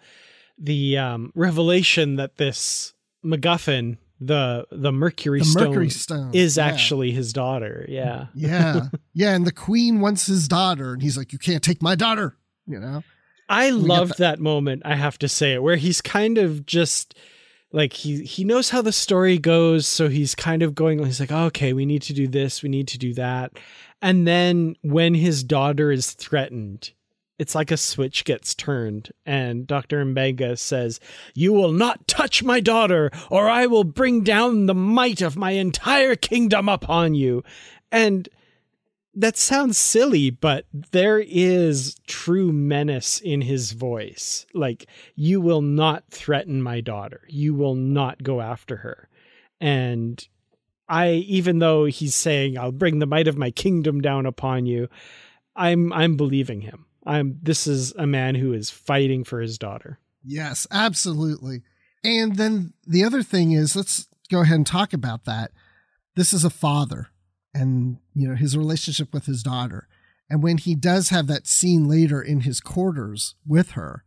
the 0.56 0.98
um, 0.98 1.32
revelation 1.34 2.16
that 2.16 2.36
this 2.36 2.94
MacGuffin 3.24 3.98
the 4.20 4.66
the 4.70 4.92
Mercury, 4.92 5.40
The 5.40 5.46
stone, 5.46 5.68
Mercury 5.68 5.90
Stone, 5.90 6.30
is 6.34 6.56
yeah. 6.56 6.66
actually 6.66 7.10
his 7.10 7.32
daughter. 7.32 7.86
Yeah. 7.88 8.26
Yeah. 8.34 8.88
yeah. 9.14 9.34
And 9.34 9.46
the 9.46 9.52
queen 9.52 10.00
wants 10.00 10.26
his 10.26 10.46
daughter. 10.46 10.92
And 10.92 11.02
he's 11.02 11.16
like, 11.16 11.32
you 11.32 11.38
can't 11.38 11.62
take 11.62 11.80
my 11.80 11.94
daughter, 11.94 12.36
you 12.66 12.78
know? 12.78 13.02
I 13.48 13.70
loved 13.70 14.18
that 14.18 14.38
moment, 14.38 14.82
I 14.84 14.94
have 14.94 15.18
to 15.18 15.28
say 15.28 15.54
it, 15.54 15.62
where 15.62 15.74
he's 15.74 16.00
kind 16.00 16.38
of 16.38 16.66
just 16.66 17.16
like 17.72 17.92
he 17.92 18.24
he 18.24 18.44
knows 18.44 18.70
how 18.70 18.82
the 18.82 18.92
story 18.92 19.38
goes, 19.38 19.86
so 19.86 20.08
he's 20.08 20.34
kind 20.34 20.62
of 20.62 20.74
going 20.74 21.04
he's 21.04 21.20
like, 21.20 21.32
"Okay, 21.32 21.72
we 21.72 21.86
need 21.86 22.02
to 22.02 22.12
do 22.12 22.26
this, 22.26 22.62
we 22.62 22.68
need 22.68 22.88
to 22.88 22.98
do 22.98 23.14
that." 23.14 23.52
And 24.02 24.26
then 24.26 24.76
when 24.82 25.14
his 25.14 25.44
daughter 25.44 25.92
is 25.92 26.12
threatened, 26.12 26.92
it's 27.38 27.54
like 27.54 27.70
a 27.70 27.76
switch 27.76 28.24
gets 28.24 28.54
turned 28.54 29.12
and 29.24 29.66
Dr. 29.66 30.04
Mbenga 30.04 30.58
says, 30.58 31.00
"You 31.34 31.52
will 31.52 31.72
not 31.72 32.08
touch 32.08 32.42
my 32.42 32.60
daughter 32.60 33.10
or 33.30 33.48
I 33.48 33.66
will 33.66 33.84
bring 33.84 34.22
down 34.24 34.66
the 34.66 34.74
might 34.74 35.22
of 35.22 35.36
my 35.36 35.52
entire 35.52 36.16
kingdom 36.16 36.68
upon 36.68 37.14
you." 37.14 37.44
And 37.92 38.28
that 39.20 39.36
sounds 39.36 39.76
silly, 39.76 40.30
but 40.30 40.64
there 40.72 41.18
is 41.18 41.94
true 42.06 42.52
menace 42.52 43.20
in 43.20 43.42
his 43.42 43.72
voice. 43.72 44.46
Like, 44.54 44.86
you 45.14 45.42
will 45.42 45.60
not 45.60 46.04
threaten 46.10 46.62
my 46.62 46.80
daughter. 46.80 47.20
You 47.28 47.54
will 47.54 47.74
not 47.74 48.22
go 48.22 48.40
after 48.40 48.78
her. 48.78 49.08
And 49.60 50.26
I, 50.88 51.10
even 51.10 51.58
though 51.58 51.84
he's 51.84 52.14
saying, 52.14 52.56
I'll 52.56 52.72
bring 52.72 52.98
the 52.98 53.06
might 53.06 53.28
of 53.28 53.36
my 53.36 53.50
kingdom 53.50 54.00
down 54.00 54.24
upon 54.24 54.64
you, 54.64 54.88
I'm, 55.54 55.92
I'm 55.92 56.16
believing 56.16 56.62
him. 56.62 56.86
I'm, 57.04 57.38
this 57.42 57.66
is 57.66 57.92
a 57.96 58.06
man 58.06 58.36
who 58.36 58.54
is 58.54 58.70
fighting 58.70 59.24
for 59.24 59.40
his 59.40 59.58
daughter. 59.58 59.98
Yes, 60.24 60.66
absolutely. 60.70 61.62
And 62.02 62.36
then 62.36 62.72
the 62.86 63.04
other 63.04 63.22
thing 63.22 63.52
is, 63.52 63.76
let's 63.76 64.06
go 64.30 64.40
ahead 64.40 64.56
and 64.56 64.66
talk 64.66 64.94
about 64.94 65.26
that. 65.26 65.50
This 66.16 66.32
is 66.32 66.44
a 66.44 66.50
father 66.50 67.09
and, 67.54 67.98
you 68.14 68.28
know, 68.28 68.34
his 68.34 68.56
relationship 68.56 69.12
with 69.12 69.26
his 69.26 69.42
daughter. 69.42 69.88
And 70.28 70.42
when 70.42 70.58
he 70.58 70.74
does 70.74 71.08
have 71.08 71.26
that 71.26 71.46
scene 71.46 71.88
later 71.88 72.22
in 72.22 72.40
his 72.40 72.60
quarters 72.60 73.34
with 73.46 73.72
her, 73.72 74.04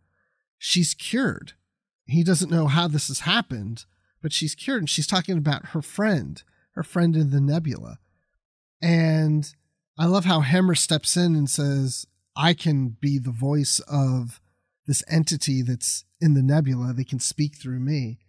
she's 0.57 0.93
cured. 0.93 1.53
He 2.05 2.23
doesn't 2.23 2.51
know 2.51 2.67
how 2.67 2.87
this 2.87 3.09
has 3.09 3.21
happened, 3.21 3.85
but 4.21 4.31
she's 4.31 4.55
cured. 4.55 4.81
And 4.81 4.89
she's 4.89 5.07
talking 5.07 5.37
about 5.37 5.67
her 5.67 5.81
friend, 5.81 6.41
her 6.75 6.83
friend 6.83 7.15
in 7.15 7.31
the 7.31 7.41
nebula. 7.41 7.99
And 8.81 9.53
I 9.97 10.05
love 10.05 10.25
how 10.25 10.41
Hemmer 10.41 10.75
steps 10.75 11.17
in 11.17 11.35
and 11.35 11.49
says, 11.49 12.07
I 12.35 12.53
can 12.53 12.97
be 12.99 13.19
the 13.19 13.31
voice 13.31 13.79
of 13.87 14.41
this 14.87 15.03
entity 15.09 15.61
that's 15.61 16.05
in 16.19 16.33
the 16.33 16.41
nebula. 16.41 16.93
They 16.93 17.03
can 17.03 17.19
speak 17.19 17.57
through 17.57 17.79
me. 17.79 18.19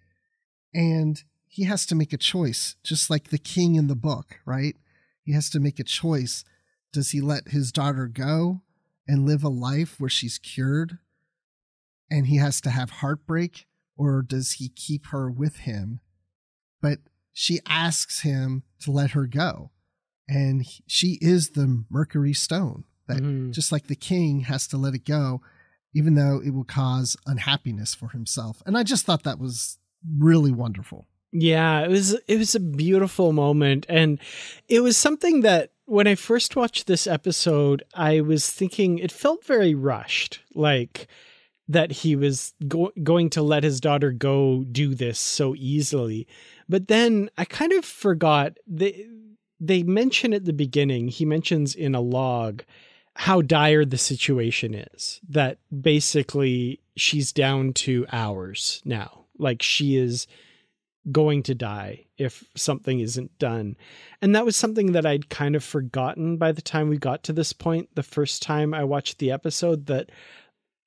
And 0.73 1.23
he 1.47 1.65
has 1.65 1.87
to 1.87 1.95
make 1.95 2.13
a 2.13 2.19
choice, 2.19 2.75
just 2.83 3.09
like 3.09 3.29
the 3.29 3.39
king 3.39 3.77
in 3.77 3.87
the 3.87 3.95
book, 3.95 4.41
right? 4.45 4.77
He 5.25 5.33
has 5.33 5.51
to 5.51 5.61
make 5.61 5.81
a 5.81 5.85
choice. 5.85 6.45
Does 6.93 7.11
he 7.11 7.21
let 7.21 7.49
his 7.49 7.73
daughter 7.73 8.07
go 8.07 8.63
and 9.09 9.27
live 9.27 9.43
a 9.43 9.49
life 9.49 9.99
where 9.99 10.11
she's 10.11 10.39
cured 10.39 10.99
and 12.11 12.27
he 12.27 12.37
has 12.37 12.61
to 12.61 12.71
have 12.71 12.91
heartbreak, 12.91 13.67
or 13.97 14.23
does 14.23 14.53
he 14.53 14.69
keep 14.69 15.07
her 15.07 15.31
with 15.31 15.57
him? 15.57 16.01
But 16.81 16.99
she 17.33 17.61
asks 17.67 18.21
him 18.21 18.63
to 18.81 18.91
let 18.91 19.13
her 19.13 19.27
go. 19.27 19.73
And 20.29 20.63
he- 20.63 20.85
she 20.87 21.19
is 21.21 21.51
the 21.51 21.85
Mercury 21.91 22.35
Stone 22.35 22.85
that 23.09 23.23
Mhm. 23.23 23.53
just 23.53 23.73
like 23.73 23.87
the 23.87 23.97
king 23.97 24.41
has 24.41 24.67
to 24.69 24.77
let 24.79 24.95
it 24.95 25.05
go, 25.05 25.43
even 25.95 26.15
though 26.15 26.41
it 26.41 26.51
will 26.51 26.65
cause 26.65 27.17
unhappiness 27.27 27.95
for 27.95 28.11
himself. 28.11 28.63
And 28.67 28.77
I 28.77 28.83
just 28.83 29.05
thought 29.05 29.23
that 29.25 29.39
was 29.39 29.79
really 30.07 30.53
wonderful. 30.53 31.09
Yeah, 31.37 31.81
it 31.81 31.91
was 31.91 32.15
it 32.29 32.39
was 32.39 32.55
a 32.55 32.61
beautiful 32.61 33.33
moment 33.33 33.87
and 33.89 34.21
it 34.69 34.81
was 34.81 34.97
something 34.97 35.41
that 35.41 35.71
when 35.85 36.07
I 36.07 36.15
first 36.15 36.55
watched 36.55 36.87
this 36.87 37.09
episode, 37.09 37.83
I 37.93 38.21
was 38.21 38.49
thinking 38.49 38.99
it 38.99 39.11
felt 39.11 39.45
very 39.45 39.75
rushed, 39.75 40.41
like 40.55 41.09
that 41.69 41.91
he 41.91 42.15
was 42.15 42.55
go- 42.69 42.93
going 43.03 43.31
to 43.31 43.43
let 43.43 43.65
his 43.65 43.81
daughter 43.81 44.13
go 44.13 44.65
do 44.71 44.95
this 44.95 45.19
so 45.19 45.57
easily. 45.57 46.29
But 46.69 46.87
then 46.87 47.31
I 47.37 47.45
kind 47.45 47.73
of 47.73 47.85
forgot 47.85 48.57
they 48.67 49.07
they 49.59 49.83
mention 49.83 50.33
at 50.35 50.45
the 50.45 50.53
beginning, 50.53 51.09
he 51.09 51.25
mentions 51.25 51.75
in 51.75 51.97
a 51.97 52.01
log 52.01 52.63
how 53.17 53.43
dire 53.43 53.85
the 53.85 53.99
situation 53.99 54.73
is. 54.73 55.21
That 55.29 55.59
basically 55.83 56.81
she's 56.97 57.33
down 57.33 57.73
to 57.73 58.07
hours 58.13 58.83
now. 58.85 59.25
Like 59.37 59.63
she 59.63 59.97
is 59.97 60.29
going 61.13 61.43
to 61.43 61.55
die 61.55 62.07
if 62.17 62.45
something 62.57 63.01
isn't 63.01 63.39
done. 63.39 63.77
And 64.23 64.35
that 64.35 64.45
was 64.45 64.57
something 64.57 64.93
that 64.93 65.05
I'd 65.05 65.29
kind 65.29 65.55
of 65.55 65.63
forgotten 65.63 66.37
by 66.37 66.53
the 66.53 66.63
time 66.63 66.89
we 66.89 66.97
got 66.97 67.23
to 67.25 67.33
this 67.33 67.53
point 67.53 67.91
the 67.95 68.03
first 68.03 68.43
time 68.43 68.73
I 68.73 68.85
watched 68.85 69.19
the 69.19 69.31
episode 69.31 69.87
that 69.87 70.11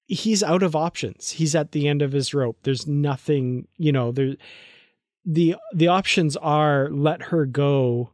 he's 0.07 0.41
out 0.41 0.63
of 0.63 0.75
options. 0.75 1.31
He's 1.31 1.55
at 1.55 1.71
the 1.71 1.87
end 1.87 2.01
of 2.01 2.13
his 2.13 2.33
rope. 2.33 2.59
There's 2.63 2.87
nothing, 2.87 3.67
you 3.77 3.91
know, 3.91 4.11
there 4.11 4.35
the 5.25 5.57
the 5.73 5.89
options 5.89 6.37
are 6.37 6.89
let 6.89 7.23
her 7.23 7.45
go 7.45 8.11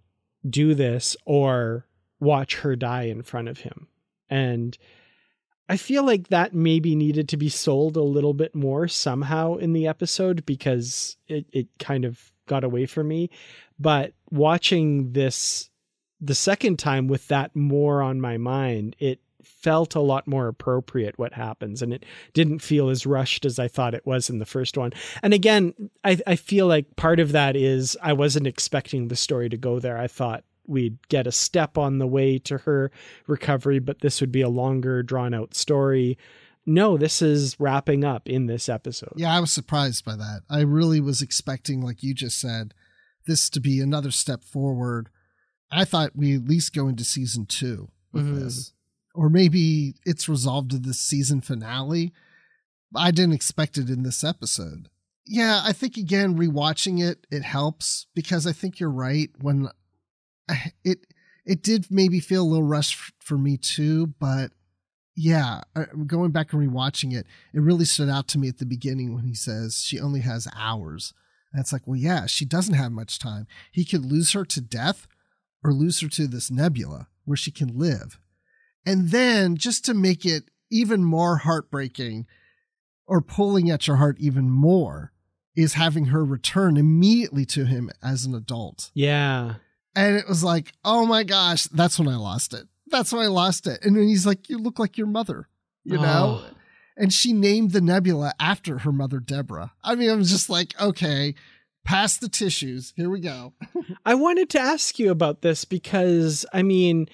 do 0.50 0.74
this 0.74 1.16
or 1.26 1.86
watch 2.20 2.56
her 2.56 2.76
die 2.76 3.04
in 3.04 3.22
front 3.22 3.48
of 3.48 3.60
him. 3.60 3.88
And 4.30 4.78
I 5.70 5.78
feel 5.78 6.06
like 6.06 6.28
that 6.28 6.54
maybe 6.54 6.96
needed 6.96 7.30
to 7.30 7.38
be 7.38 7.50
sold 7.50 7.96
a 7.96 8.04
little 8.04 8.34
bit 8.34 8.54
more 8.54 8.88
somehow 8.88 9.56
in 9.56 9.74
the 9.74 9.88
episode 9.88 10.46
because 10.46 11.18
it, 11.28 11.46
it 11.52 11.68
kind 11.80 12.06
of 12.06 12.32
got 12.48 12.64
away 12.64 12.86
from 12.86 13.08
me. 13.08 13.30
But 13.80 14.14
watching 14.30 15.14
this 15.14 15.70
the 16.20 16.36
second 16.36 16.80
time 16.80 17.08
with 17.08 17.28
that 17.28 17.56
more 17.56 18.02
on 18.02 18.22
my 18.22 18.38
mind, 18.38 18.96
it 19.00 19.20
felt 19.44 19.96
a 19.96 20.00
lot 20.00 20.26
more 20.26 20.48
appropriate 20.48 21.20
what 21.20 21.34
happens 21.34 21.82
and 21.82 21.94
it 21.94 22.06
didn't 22.34 22.60
feel 22.60 22.90
as 22.90 23.06
rushed 23.06 23.46
as 23.46 23.60
I 23.60 23.68
thought 23.68 23.94
it 23.94 24.06
was 24.06 24.30
in 24.30 24.40
the 24.40 24.46
first 24.46 24.78
one. 24.78 24.94
And 25.22 25.34
again, 25.34 25.74
I, 26.04 26.18
I 26.26 26.36
feel 26.38 26.68
like 26.68 26.96
part 26.96 27.20
of 27.20 27.34
that 27.34 27.56
is 27.56 27.98
I 28.02 28.14
wasn't 28.14 28.48
expecting 28.48 29.08
the 29.08 29.16
story 29.16 29.50
to 29.50 29.58
go 29.58 29.80
there. 29.80 29.98
I 29.98 30.08
thought 30.08 30.44
we'd 30.68 31.08
get 31.10 31.28
a 31.28 31.32
step 31.32 31.78
on 31.78 31.98
the 31.98 32.08
way 32.08 32.38
to 32.40 32.60
her 32.60 32.92
recovery, 33.28 33.80
but 33.80 34.00
this 34.02 34.22
would 34.22 34.32
be 34.32 34.42
a 34.42 34.50
longer, 34.50 35.04
drawn 35.04 35.34
out 35.34 35.54
story. 35.54 36.18
No, 36.66 36.98
this 36.98 37.22
is 37.22 37.60
wrapping 37.60 38.04
up 38.06 38.30
in 38.30 38.46
this 38.46 38.70
episode. 38.70 39.14
Yeah, 39.18 39.36
I 39.36 39.40
was 39.42 39.52
surprised 39.52 40.06
by 40.06 40.16
that. 40.16 40.42
I 40.50 40.62
really 40.62 41.02
was 41.02 41.22
expecting, 41.22 41.82
like 41.82 42.02
you 42.04 42.14
just 42.14 42.40
said, 42.40 42.74
this 43.28 43.50
to 43.50 43.60
be 43.60 43.80
another 43.82 44.12
step 44.12 44.44
forward. 44.44 45.10
I 45.72 45.84
thought 45.86 46.16
we 46.16 46.36
at 46.36 46.46
least 46.48 46.74
go 46.74 46.88
into 46.88 47.04
season 47.04 47.46
two 47.46 47.90
with 48.14 48.26
Mhm. 48.28 48.40
this. 48.40 48.74
Or 49.16 49.30
maybe 49.30 49.96
it's 50.06 50.30
resolved 50.30 50.72
to 50.72 50.80
the 50.80 50.94
season 50.94 51.42
finale. 51.42 52.14
I 52.96 53.12
didn't 53.12 53.34
expect 53.36 53.78
it 53.78 53.90
in 53.90 54.04
this 54.04 54.24
episode. 54.24 54.88
Yeah, 55.26 55.62
I 55.64 55.74
think 55.74 55.98
again, 55.98 56.38
rewatching 56.38 57.02
it, 57.02 57.26
it 57.32 57.44
helps 57.44 58.08
because 58.14 58.46
I 58.48 58.52
think 58.54 58.80
you're 58.80 58.90
right. 58.92 59.30
When 59.42 59.70
it 60.84 61.06
it 61.46 61.62
did 61.62 61.88
maybe 61.90 62.20
feel 62.20 62.44
a 62.44 62.46
little 62.48 62.64
rushed 62.64 62.98
for 63.20 63.38
me 63.38 63.58
too, 63.58 64.08
but 64.20 64.52
yeah, 65.16 65.62
going 66.08 66.32
back 66.32 66.54
and 66.54 66.62
rewatching 66.62 67.14
it, 67.14 67.28
it 67.54 67.60
really 67.60 67.86
stood 67.86 68.10
out 68.10 68.28
to 68.30 68.40
me 68.40 68.48
at 68.48 68.58
the 68.58 68.66
beginning 68.66 69.14
when 69.14 69.26
he 69.26 69.36
says 69.36 69.84
she 69.84 70.00
only 70.00 70.22
has 70.22 70.48
hours 70.56 71.14
And 71.52 71.60
it's 71.60 71.72
like, 71.72 71.84
well, 71.86 72.00
yeah, 72.00 72.26
she 72.26 72.46
doesn't 72.46 72.74
have 72.74 72.92
much 72.92 73.20
time. 73.20 73.46
He 73.72 73.86
could 73.86 74.06
lose 74.06 74.32
her 74.32 74.44
to 74.46 74.62
death 74.62 75.08
or 75.64 75.72
lose 75.72 76.00
her 76.02 76.10
to 76.10 76.28
this 76.28 76.50
nebula 76.50 77.08
where 77.26 77.38
she 77.38 77.52
can 77.52 77.78
live. 77.78 78.20
And 78.86 79.12
then 79.12 79.56
just 79.56 79.86
to 79.86 79.94
make 79.94 80.26
it 80.26 80.50
even 80.72 81.04
more 81.04 81.38
heartbreaking 81.38 82.26
or 83.06 83.22
pulling 83.22 83.70
at 83.70 83.86
your 83.88 83.98
heart 83.98 84.18
even 84.20 84.50
more 84.50 85.12
is 85.56 85.76
having 85.76 86.06
her 86.06 86.26
return 86.26 86.76
immediately 86.76 87.46
to 87.46 87.66
him 87.66 87.92
as 88.02 88.26
an 88.26 88.34
adult. 88.34 88.90
Yeah. 88.96 89.56
And 89.96 90.16
it 90.16 90.28
was 90.28 90.44
like, 90.44 90.74
oh 90.84 91.06
my 91.06 91.24
gosh, 91.24 91.64
that's 91.66 92.00
when 92.00 92.08
I 92.08 92.16
lost 92.16 92.54
it. 92.54 92.68
That's 92.88 93.12
when 93.12 93.24
I 93.24 93.28
lost 93.28 93.68
it. 93.68 93.84
And 93.84 93.96
then 93.96 94.08
he's 94.08 94.26
like, 94.26 94.50
you 94.50 94.58
look 94.58 94.80
like 94.80 94.98
your 94.98 95.08
mother, 95.08 95.48
you 95.84 95.98
know? 95.98 96.42
Oh. 96.44 96.56
And 96.96 97.12
she 97.12 97.34
named 97.34 97.72
the 97.72 97.82
nebula 97.82 98.34
after 98.40 98.80
her 98.80 98.92
mother, 98.92 99.20
Deborah. 99.20 99.74
I 99.84 99.96
mean, 99.96 100.10
I 100.10 100.16
was 100.16 100.30
just 100.30 100.50
like, 100.50 100.80
okay, 100.80 101.34
pass 101.84 102.18
the 102.18 102.30
tissues. 102.30 102.94
Here 102.96 103.10
we 103.10 103.20
go. 103.20 103.54
I 104.06 104.16
wanted 104.16 104.50
to 104.52 104.60
ask 104.60 105.00
you 105.00 105.12
about 105.12 105.42
this 105.42 105.66
because 105.66 106.46
I 106.54 106.62
mean, 106.62 107.08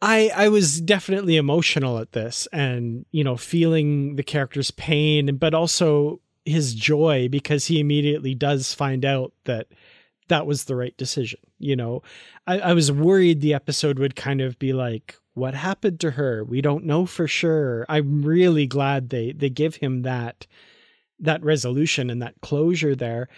I 0.00 0.30
I 0.34 0.48
was 0.48 0.80
definitely 0.80 1.36
emotional 1.36 1.98
at 1.98 2.12
this 2.12 2.46
and, 2.52 3.06
you 3.10 3.24
know, 3.24 3.36
feeling 3.36 4.16
the 4.16 4.22
character's 4.22 4.70
pain 4.70 5.36
but 5.36 5.54
also 5.54 6.20
his 6.44 6.74
joy 6.74 7.28
because 7.28 7.66
he 7.66 7.80
immediately 7.80 8.34
does 8.34 8.72
find 8.72 9.04
out 9.04 9.32
that 9.44 9.68
that 10.28 10.46
was 10.46 10.64
the 10.64 10.76
right 10.76 10.96
decision. 10.96 11.40
You 11.58 11.76
know, 11.76 12.02
I, 12.46 12.58
I 12.60 12.72
was 12.74 12.92
worried 12.92 13.40
the 13.40 13.54
episode 13.54 13.98
would 13.98 14.16
kind 14.16 14.40
of 14.40 14.58
be 14.58 14.72
like, 14.72 15.16
what 15.34 15.54
happened 15.54 16.00
to 16.00 16.12
her? 16.12 16.44
We 16.44 16.60
don't 16.60 16.84
know 16.84 17.06
for 17.06 17.26
sure. 17.26 17.86
I'm 17.88 18.22
really 18.22 18.66
glad 18.66 19.10
they 19.10 19.32
they 19.32 19.50
give 19.50 19.76
him 19.76 20.02
that 20.02 20.46
that 21.20 21.42
resolution 21.42 22.10
and 22.10 22.22
that 22.22 22.40
closure 22.40 22.94
there. 22.94 23.28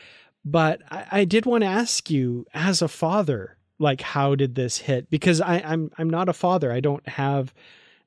But 0.45 0.81
I, 0.91 1.07
I 1.11 1.25
did 1.25 1.47
want 1.47 1.63
to 1.63 1.69
ask 1.69 2.11
you, 2.11 2.47
as 2.55 2.83
a 2.83 2.89
father, 2.89 3.57
like 3.79 4.01
how 4.01 4.35
did 4.35 4.55
this 4.55 4.79
hit? 4.79 5.11
Because 5.11 5.41
I, 5.41 5.59
I'm 5.59 5.91
I'm 5.99 6.11
not 6.11 6.29
a 6.29 6.35
father. 6.35 6.73
I 6.73 6.81
don't 6.81 7.07
have 7.09 7.55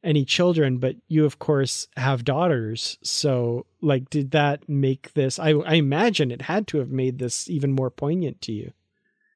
any 0.04 0.26
children, 0.26 0.78
but 0.78 0.96
you 1.08 1.26
of 1.26 1.40
course 1.40 1.88
have 1.98 2.26
daughters. 2.26 2.98
So 3.04 3.66
like 3.82 4.10
did 4.10 4.32
that 4.32 4.68
make 4.68 5.14
this 5.14 5.40
I 5.40 5.52
I 5.52 5.76
imagine 5.76 6.32
it 6.32 6.44
had 6.44 6.68
to 6.68 6.80
have 6.80 6.90
made 6.90 7.20
this 7.20 7.50
even 7.50 7.72
more 7.72 7.90
poignant 7.90 8.42
to 8.42 8.52
you. 8.52 8.74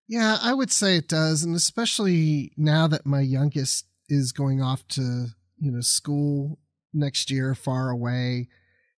Yeah, 0.08 0.38
I 0.42 0.54
would 0.54 0.72
say 0.72 0.96
it 0.98 1.08
does. 1.10 1.44
And 1.44 1.56
especially 1.56 2.52
now 2.56 2.88
that 2.88 3.06
my 3.06 3.20
youngest 3.22 3.86
is 4.08 4.32
going 4.32 4.62
off 4.62 4.88
to, 4.90 5.28
you 5.58 5.72
know, 5.72 5.82
school 5.82 6.60
next 6.94 7.30
year 7.30 7.54
far 7.54 7.90
away. 7.90 8.48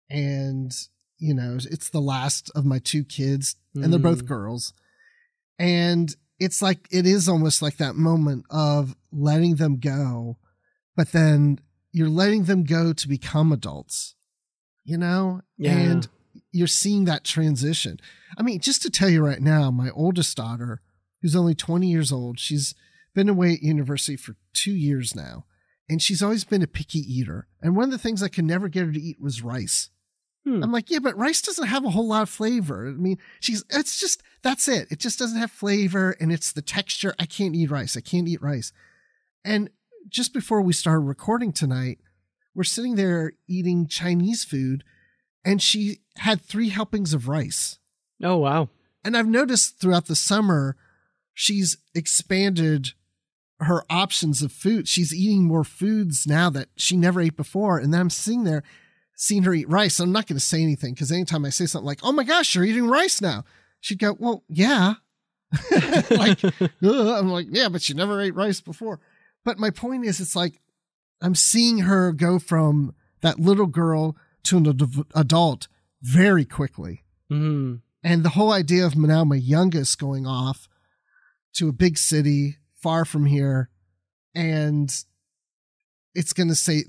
And, 0.09 0.71
you 1.17 1.33
know, 1.33 1.57
it's 1.57 1.89
the 1.89 1.99
last 1.99 2.51
of 2.55 2.63
my 2.65 2.77
two 2.79 3.03
kids, 3.03 3.55
and 3.75 3.91
they're 3.91 3.99
both 3.99 4.23
Mm. 4.25 4.27
girls. 4.27 4.73
And 5.57 6.15
it's 6.39 6.61
like, 6.61 6.87
it 6.91 7.05
is 7.07 7.27
almost 7.27 7.61
like 7.61 7.77
that 7.77 7.95
moment 7.95 8.45
of 8.49 8.95
letting 9.11 9.55
them 9.55 9.77
go, 9.79 10.37
but 10.99 11.13
then 11.13 11.61
you're 11.93 12.09
letting 12.09 12.43
them 12.43 12.65
go 12.65 12.91
to 12.91 13.07
become 13.07 13.53
adults, 13.53 14.15
you 14.83 14.97
know? 14.97 15.39
Yeah. 15.57 15.77
And 15.77 16.09
you're 16.51 16.67
seeing 16.67 17.05
that 17.05 17.23
transition. 17.23 18.01
I 18.37 18.41
mean, 18.41 18.59
just 18.59 18.81
to 18.81 18.89
tell 18.89 19.07
you 19.07 19.25
right 19.25 19.39
now, 19.39 19.71
my 19.71 19.91
oldest 19.91 20.35
daughter, 20.35 20.81
who's 21.21 21.37
only 21.37 21.55
20 21.55 21.87
years 21.87 22.11
old, 22.11 22.37
she's 22.37 22.75
been 23.15 23.29
away 23.29 23.53
at 23.53 23.63
university 23.63 24.17
for 24.17 24.35
two 24.51 24.73
years 24.73 25.15
now, 25.15 25.45
and 25.87 26.01
she's 26.01 26.21
always 26.21 26.43
been 26.43 26.61
a 26.61 26.67
picky 26.67 26.99
eater. 26.99 27.47
And 27.61 27.77
one 27.77 27.85
of 27.85 27.91
the 27.91 27.97
things 27.97 28.21
I 28.21 28.27
could 28.27 28.43
never 28.43 28.67
get 28.67 28.85
her 28.85 28.91
to 28.91 29.01
eat 29.01 29.21
was 29.21 29.41
rice. 29.41 29.89
Hmm. 30.43 30.61
I'm 30.61 30.73
like, 30.73 30.89
yeah, 30.89 30.99
but 30.99 31.17
rice 31.17 31.41
doesn't 31.41 31.67
have 31.67 31.85
a 31.85 31.91
whole 31.91 32.09
lot 32.09 32.23
of 32.23 32.29
flavor. 32.29 32.89
I 32.89 32.91
mean, 32.91 33.19
she's, 33.39 33.63
it's 33.69 34.01
just, 34.01 34.21
that's 34.41 34.67
it. 34.67 34.91
It 34.91 34.99
just 34.99 35.17
doesn't 35.17 35.39
have 35.39 35.49
flavor 35.49 36.17
and 36.19 36.29
it's 36.29 36.51
the 36.51 36.61
texture. 36.61 37.15
I 37.17 37.25
can't 37.25 37.55
eat 37.55 37.71
rice. 37.71 37.95
I 37.95 38.01
can't 38.01 38.27
eat 38.27 38.41
rice. 38.41 38.73
And 39.45 39.69
just 40.07 40.33
before 40.33 40.61
we 40.61 40.73
started 40.73 41.01
recording 41.01 41.51
tonight, 41.51 41.99
we're 42.55 42.63
sitting 42.63 42.95
there 42.95 43.33
eating 43.47 43.87
Chinese 43.87 44.43
food 44.43 44.83
and 45.45 45.61
she 45.61 45.99
had 46.17 46.41
three 46.41 46.69
helpings 46.69 47.13
of 47.13 47.27
rice. 47.27 47.79
Oh 48.23 48.37
wow. 48.37 48.69
And 49.03 49.15
I've 49.15 49.27
noticed 49.27 49.79
throughout 49.79 50.07
the 50.07 50.15
summer, 50.15 50.75
she's 51.33 51.77
expanded 51.95 52.93
her 53.61 53.83
options 53.89 54.41
of 54.41 54.51
food. 54.51 54.87
She's 54.87 55.13
eating 55.13 55.43
more 55.43 55.63
foods 55.63 56.25
now 56.25 56.49
that 56.51 56.69
she 56.75 56.95
never 56.95 57.21
ate 57.21 57.37
before. 57.37 57.77
And 57.77 57.93
then 57.93 58.01
I'm 58.01 58.09
sitting 58.09 58.43
there 58.43 58.63
seeing 59.15 59.43
her 59.43 59.53
eat 59.53 59.69
rice. 59.69 59.99
I'm 59.99 60.11
not 60.11 60.27
going 60.27 60.37
to 60.37 60.45
say 60.45 60.61
anything 60.61 60.93
because 60.93 61.11
anytime 61.11 61.45
I 61.45 61.49
say 61.49 61.65
something 61.65 61.85
like, 61.85 61.99
oh 62.03 62.11
my 62.11 62.23
gosh, 62.23 62.55
you're 62.55 62.63
eating 62.63 62.87
rice 62.87 63.21
now, 63.21 63.43
she'd 63.81 63.99
go, 63.99 64.15
well, 64.17 64.43
yeah. 64.47 64.95
like, 66.09 66.39
I'm 66.81 67.29
like, 67.29 67.47
yeah, 67.49 67.69
but 67.69 67.81
she 67.81 67.93
never 67.93 68.21
ate 68.21 68.35
rice 68.35 68.61
before. 68.61 68.99
But 69.49 69.57
my 69.57 69.71
point 69.71 70.05
is, 70.05 70.19
it's 70.19 70.35
like 70.35 70.61
I'm 71.23 71.33
seeing 71.33 71.79
her 71.79 72.11
go 72.11 72.37
from 72.37 72.93
that 73.21 73.39
little 73.39 73.65
girl 73.65 74.15
to 74.43 74.57
an 74.57 74.67
ad- 74.67 75.05
adult 75.15 75.67
very 76.03 76.45
quickly. 76.45 77.03
Mm. 77.31 77.81
And 78.03 78.23
the 78.23 78.29
whole 78.29 78.51
idea 78.51 78.85
of 78.85 78.95
now 78.95 79.23
my 79.23 79.37
youngest 79.37 79.97
going 79.97 80.27
off 80.27 80.67
to 81.55 81.67
a 81.67 81.71
big 81.73 81.97
city 81.97 82.57
far 82.75 83.05
from 83.05 83.25
here 83.25 83.69
and 84.35 84.95
it's 86.13 86.31
going 86.31 86.49
to 86.49 86.55
say 86.55 86.83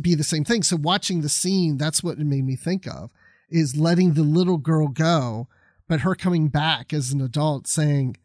be 0.00 0.14
the 0.14 0.24
same 0.24 0.42
thing. 0.44 0.62
So 0.62 0.76
watching 0.76 1.20
the 1.20 1.28
scene, 1.28 1.76
that's 1.76 2.02
what 2.02 2.18
it 2.18 2.24
made 2.24 2.46
me 2.46 2.56
think 2.56 2.86
of 2.86 3.10
is 3.50 3.76
letting 3.76 4.14
the 4.14 4.22
little 4.22 4.56
girl 4.56 4.88
go, 4.88 5.48
but 5.86 6.00
her 6.00 6.14
coming 6.14 6.48
back 6.48 6.94
as 6.94 7.12
an 7.12 7.20
adult 7.20 7.66
saying, 7.66 8.16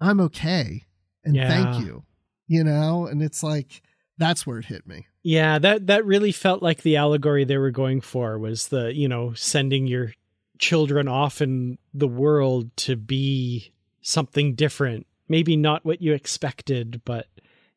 I'm 0.00 0.18
okay 0.20 0.86
and 1.24 1.36
Yeah. 1.36 1.48
thank 1.48 1.86
you, 1.86 2.02
you 2.50 2.64
know? 2.64 3.06
And 3.06 3.22
it's 3.22 3.44
like, 3.44 3.80
that's 4.18 4.44
where 4.44 4.58
it 4.58 4.64
hit 4.64 4.84
me. 4.84 5.06
Yeah, 5.22 5.60
that 5.60 5.86
that 5.86 6.04
really 6.04 6.32
felt 6.32 6.62
like 6.62 6.82
the 6.82 6.96
allegory 6.96 7.44
they 7.44 7.58
were 7.58 7.70
going 7.70 8.00
for 8.00 8.38
was 8.38 8.68
the, 8.68 8.92
you 8.92 9.06
know, 9.08 9.34
sending 9.34 9.86
your 9.86 10.12
children 10.58 11.06
off 11.06 11.40
in 11.40 11.78
the 11.94 12.08
world 12.08 12.76
to 12.78 12.96
be 12.96 13.72
something 14.02 14.54
different. 14.56 15.06
Maybe 15.28 15.56
not 15.56 15.84
what 15.84 16.02
you 16.02 16.12
expected, 16.12 17.02
but 17.04 17.28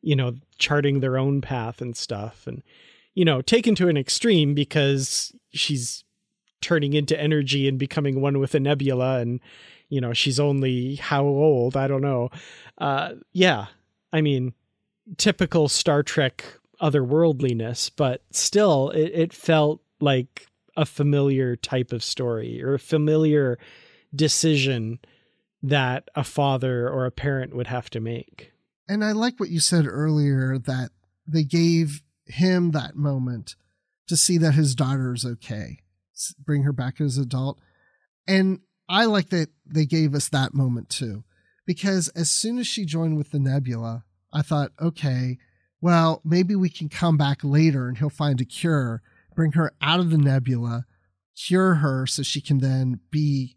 you 0.02 0.16
know, 0.16 0.34
charting 0.58 0.98
their 0.98 1.18
own 1.18 1.40
path 1.40 1.80
and 1.80 1.96
stuff 1.96 2.46
and 2.48 2.62
you 3.14 3.24
know, 3.24 3.42
taken 3.42 3.76
to 3.76 3.88
an 3.88 3.96
extreme 3.96 4.54
because 4.54 5.32
she's 5.52 6.02
turning 6.60 6.94
into 6.94 7.18
energy 7.18 7.68
and 7.68 7.78
becoming 7.78 8.20
one 8.20 8.40
with 8.40 8.56
a 8.56 8.60
nebula 8.60 9.20
and 9.20 9.38
you 9.88 10.00
know, 10.00 10.12
she's 10.12 10.40
only 10.40 10.96
how 10.96 11.24
old? 11.24 11.76
I 11.76 11.86
don't 11.86 12.02
know. 12.02 12.30
Uh 12.76 13.12
yeah. 13.32 13.66
I 14.12 14.20
mean, 14.20 14.52
typical 15.16 15.68
Star 15.68 16.02
Trek 16.02 16.44
otherworldliness, 16.80 17.90
but 17.94 18.22
still, 18.30 18.90
it, 18.90 19.12
it 19.14 19.32
felt 19.32 19.80
like 20.00 20.46
a 20.76 20.84
familiar 20.84 21.56
type 21.56 21.92
of 21.92 22.02
story 22.02 22.62
or 22.62 22.74
a 22.74 22.78
familiar 22.78 23.58
decision 24.14 24.98
that 25.62 26.08
a 26.14 26.24
father 26.24 26.88
or 26.88 27.06
a 27.06 27.10
parent 27.10 27.54
would 27.54 27.68
have 27.68 27.88
to 27.90 28.00
make. 28.00 28.52
And 28.88 29.04
I 29.04 29.12
like 29.12 29.40
what 29.40 29.50
you 29.50 29.60
said 29.60 29.86
earlier 29.86 30.58
that 30.58 30.90
they 31.26 31.44
gave 31.44 32.02
him 32.26 32.72
that 32.72 32.96
moment 32.96 33.56
to 34.08 34.16
see 34.16 34.36
that 34.38 34.52
his 34.52 34.74
daughter 34.74 35.14
is 35.14 35.24
okay, 35.24 35.78
bring 36.38 36.64
her 36.64 36.72
back 36.72 37.00
as 37.00 37.16
adult. 37.16 37.60
And 38.26 38.60
I 38.88 39.06
like 39.06 39.30
that 39.30 39.48
they 39.64 39.86
gave 39.86 40.14
us 40.14 40.28
that 40.28 40.52
moment 40.52 40.90
too, 40.90 41.24
because 41.66 42.08
as 42.08 42.30
soon 42.30 42.58
as 42.58 42.66
she 42.66 42.84
joined 42.84 43.16
with 43.16 43.30
the 43.30 43.38
Nebula, 43.38 44.04
I 44.34 44.42
thought, 44.42 44.72
okay, 44.80 45.38
well, 45.80 46.20
maybe 46.24 46.56
we 46.56 46.68
can 46.68 46.88
come 46.88 47.16
back 47.16 47.38
later 47.42 47.88
and 47.88 47.96
he'll 47.98 48.10
find 48.10 48.40
a 48.40 48.44
cure, 48.44 49.00
bring 49.36 49.52
her 49.52 49.72
out 49.80 50.00
of 50.00 50.10
the 50.10 50.18
Nebula, 50.18 50.86
cure 51.36 51.74
her 51.76 52.06
so 52.06 52.22
she 52.22 52.40
can 52.40 52.58
then 52.58 53.00
be 53.10 53.56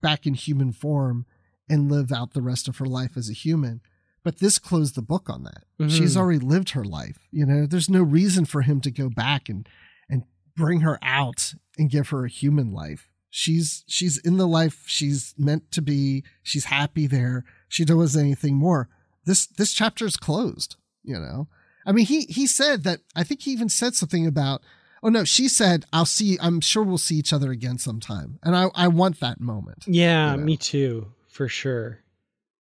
back 0.00 0.26
in 0.26 0.34
human 0.34 0.72
form 0.72 1.26
and 1.68 1.90
live 1.90 2.12
out 2.12 2.34
the 2.34 2.42
rest 2.42 2.68
of 2.68 2.78
her 2.78 2.86
life 2.86 3.16
as 3.16 3.28
a 3.28 3.34
human. 3.34 3.80
But 4.24 4.38
this 4.38 4.58
closed 4.58 4.94
the 4.94 5.02
book 5.02 5.28
on 5.28 5.42
that. 5.44 5.64
Mhm. 5.80 5.90
She's 5.90 6.16
already 6.16 6.38
lived 6.38 6.70
her 6.70 6.84
life. 6.84 7.26
You 7.32 7.44
know, 7.44 7.66
there's 7.66 7.90
no 7.90 8.02
reason 8.02 8.44
for 8.44 8.62
him 8.62 8.80
to 8.82 8.90
go 8.90 9.08
back 9.08 9.48
and 9.48 9.68
and 10.08 10.24
bring 10.54 10.80
her 10.80 10.98
out 11.02 11.54
and 11.78 11.90
give 11.90 12.10
her 12.10 12.24
a 12.24 12.28
human 12.30 12.70
life. 12.70 13.08
She's 13.30 13.82
she's 13.88 14.18
in 14.18 14.36
the 14.36 14.46
life 14.46 14.84
she's 14.86 15.34
meant 15.38 15.70
to 15.72 15.82
be. 15.82 16.22
She's 16.42 16.66
happy 16.66 17.06
there. 17.06 17.44
She 17.68 17.84
doesn't 17.84 17.96
want 18.20 18.26
anything 18.26 18.56
more. 18.56 18.88
This 19.24 19.46
this 19.46 19.72
chapter 19.72 20.06
is 20.06 20.16
closed, 20.16 20.76
you 21.02 21.18
know. 21.18 21.48
I 21.86 21.92
mean, 21.92 22.06
he 22.06 22.22
he 22.22 22.46
said 22.46 22.84
that 22.84 23.00
I 23.16 23.24
think 23.24 23.42
he 23.42 23.52
even 23.52 23.68
said 23.68 23.94
something 23.94 24.26
about 24.26 24.62
Oh 25.04 25.08
no, 25.08 25.24
she 25.24 25.48
said, 25.48 25.84
"I'll 25.92 26.06
see. 26.06 26.38
I'm 26.40 26.60
sure 26.60 26.84
we'll 26.84 26.96
see 26.98 27.16
each 27.16 27.32
other 27.32 27.50
again 27.50 27.78
sometime." 27.78 28.38
And 28.44 28.54
I, 28.56 28.68
I 28.74 28.86
want 28.86 29.18
that 29.18 29.40
moment. 29.40 29.84
Yeah, 29.86 30.32
You 30.32 30.36
know? 30.38 30.44
me 30.44 30.56
too, 30.56 31.12
for 31.28 31.48
sure. 31.48 31.98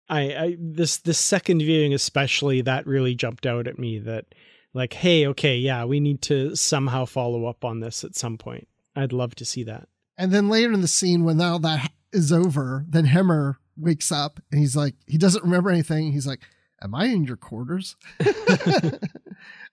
I, 0.09 0.20
I 0.20 0.57
this 0.59 0.98
this 0.98 1.18
second 1.18 1.61
viewing 1.61 1.92
especially 1.94 2.61
that 2.61 2.86
really 2.86 3.14
jumped 3.14 3.44
out 3.46 3.66
at 3.66 3.78
me 3.78 3.98
that 4.00 4.26
like 4.72 4.92
hey 4.92 5.26
okay 5.26 5.57
yeah 5.57 5.84
we 5.84 5.98
need 5.98 6.22
to 6.22 6.54
somehow 6.54 7.07
follow 7.07 7.46
up 7.46 7.64
on 7.64 7.80
this 7.80 8.04
at 8.04 8.14
some 8.14 8.38
point 8.38 8.68
i'd 8.94 9.12
love 9.12 9.34
to 9.34 9.44
see 9.44 9.64
that 9.64 9.88
And 10.16 10.30
then 10.30 10.48
later 10.48 10.72
in 10.72 10.80
the 10.80 10.86
scene, 10.86 11.24
when 11.24 11.40
all 11.40 11.59
that 11.59 11.90
is 12.12 12.32
over, 12.32 12.84
then 12.88 13.07
Hemmer 13.07 13.57
wakes 13.76 14.10
up 14.12 14.40
and 14.50 14.60
he's 14.60 14.76
like, 14.76 14.94
he 15.06 15.18
doesn't 15.18 15.44
remember 15.44 15.70
anything. 15.70 16.12
He's 16.12 16.26
like, 16.26 16.40
Am 16.82 16.94
I 16.94 17.06
in 17.06 17.24
your 17.24 17.38
quarters? 17.38 17.96
and 18.20 18.28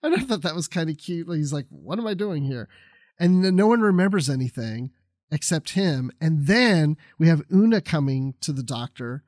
I 0.02 0.20
thought 0.20 0.42
that 0.42 0.54
was 0.54 0.68
kind 0.68 0.88
of 0.88 0.96
cute. 0.96 1.28
He's 1.28 1.52
like, 1.52 1.66
What 1.68 1.98
am 1.98 2.06
I 2.06 2.14
doing 2.14 2.44
here? 2.44 2.68
And 3.18 3.42
no 3.54 3.66
one 3.66 3.80
remembers 3.80 4.30
anything 4.30 4.90
except 5.30 5.70
him. 5.70 6.10
And 6.20 6.46
then 6.46 6.96
we 7.18 7.28
have 7.28 7.42
Una 7.52 7.80
coming 7.80 8.34
to 8.40 8.52
the 8.52 8.62
doctor 8.62 9.22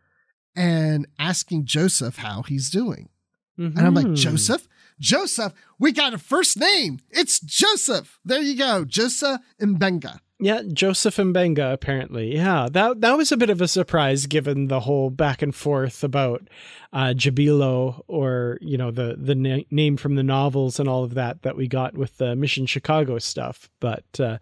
and 0.55 1.07
asking 1.19 1.67
Joseph 1.67 2.19
how 2.19 2.43
he's 2.43 2.71
doing. 2.71 3.11
Mm-hmm. 3.59 3.79
And 3.79 3.87
I'm 3.87 3.95
like, 3.95 4.13
Joseph? 4.15 4.67
Joseph, 4.99 5.53
we 5.79 5.93
got 5.93 6.15
a 6.15 6.19
first 6.19 6.59
name. 6.59 7.01
It's 7.11 7.39
Joseph. 7.41 8.19
There 8.25 8.41
you 8.41 8.57
go. 8.57 8.85
Joseph 8.85 9.41
Mbenga. 9.61 10.21
Yeah, 10.39 10.61
Joseph 10.71 11.17
Mbenga, 11.17 11.73
apparently. 11.73 12.35
Yeah, 12.35 12.69
that 12.71 13.01
that 13.01 13.17
was 13.17 13.33
a 13.33 13.39
bit 13.39 13.49
of 13.49 13.63
a 13.63 13.69
surprise 13.69 14.27
given 14.27 14.69
the 14.69 14.81
whole 14.81 15.09
back 15.09 15.41
and 15.41 15.55
forth 15.55 16.05
about 16.05 16.47
uh, 16.93 17.15
Jabilo 17.17 18.03
or, 18.07 18.59
you 18.61 18.77
know, 18.77 18.91
the, 18.91 19.17
the 19.19 19.35
na- 19.35 19.63
name 19.71 19.97
from 19.97 20.15
the 20.15 20.23
novels 20.23 20.79
and 20.79 20.89
all 20.89 21.05
of 21.05 21.15
that 21.15 21.43
that 21.43 21.57
we 21.57 21.69
got 21.69 21.95
with 21.95 22.19
the 22.19 22.37
Mission 22.37 22.67
Chicago 22.67 23.19
stuff. 23.19 23.71
But 23.81 24.05
uh, 24.21 24.37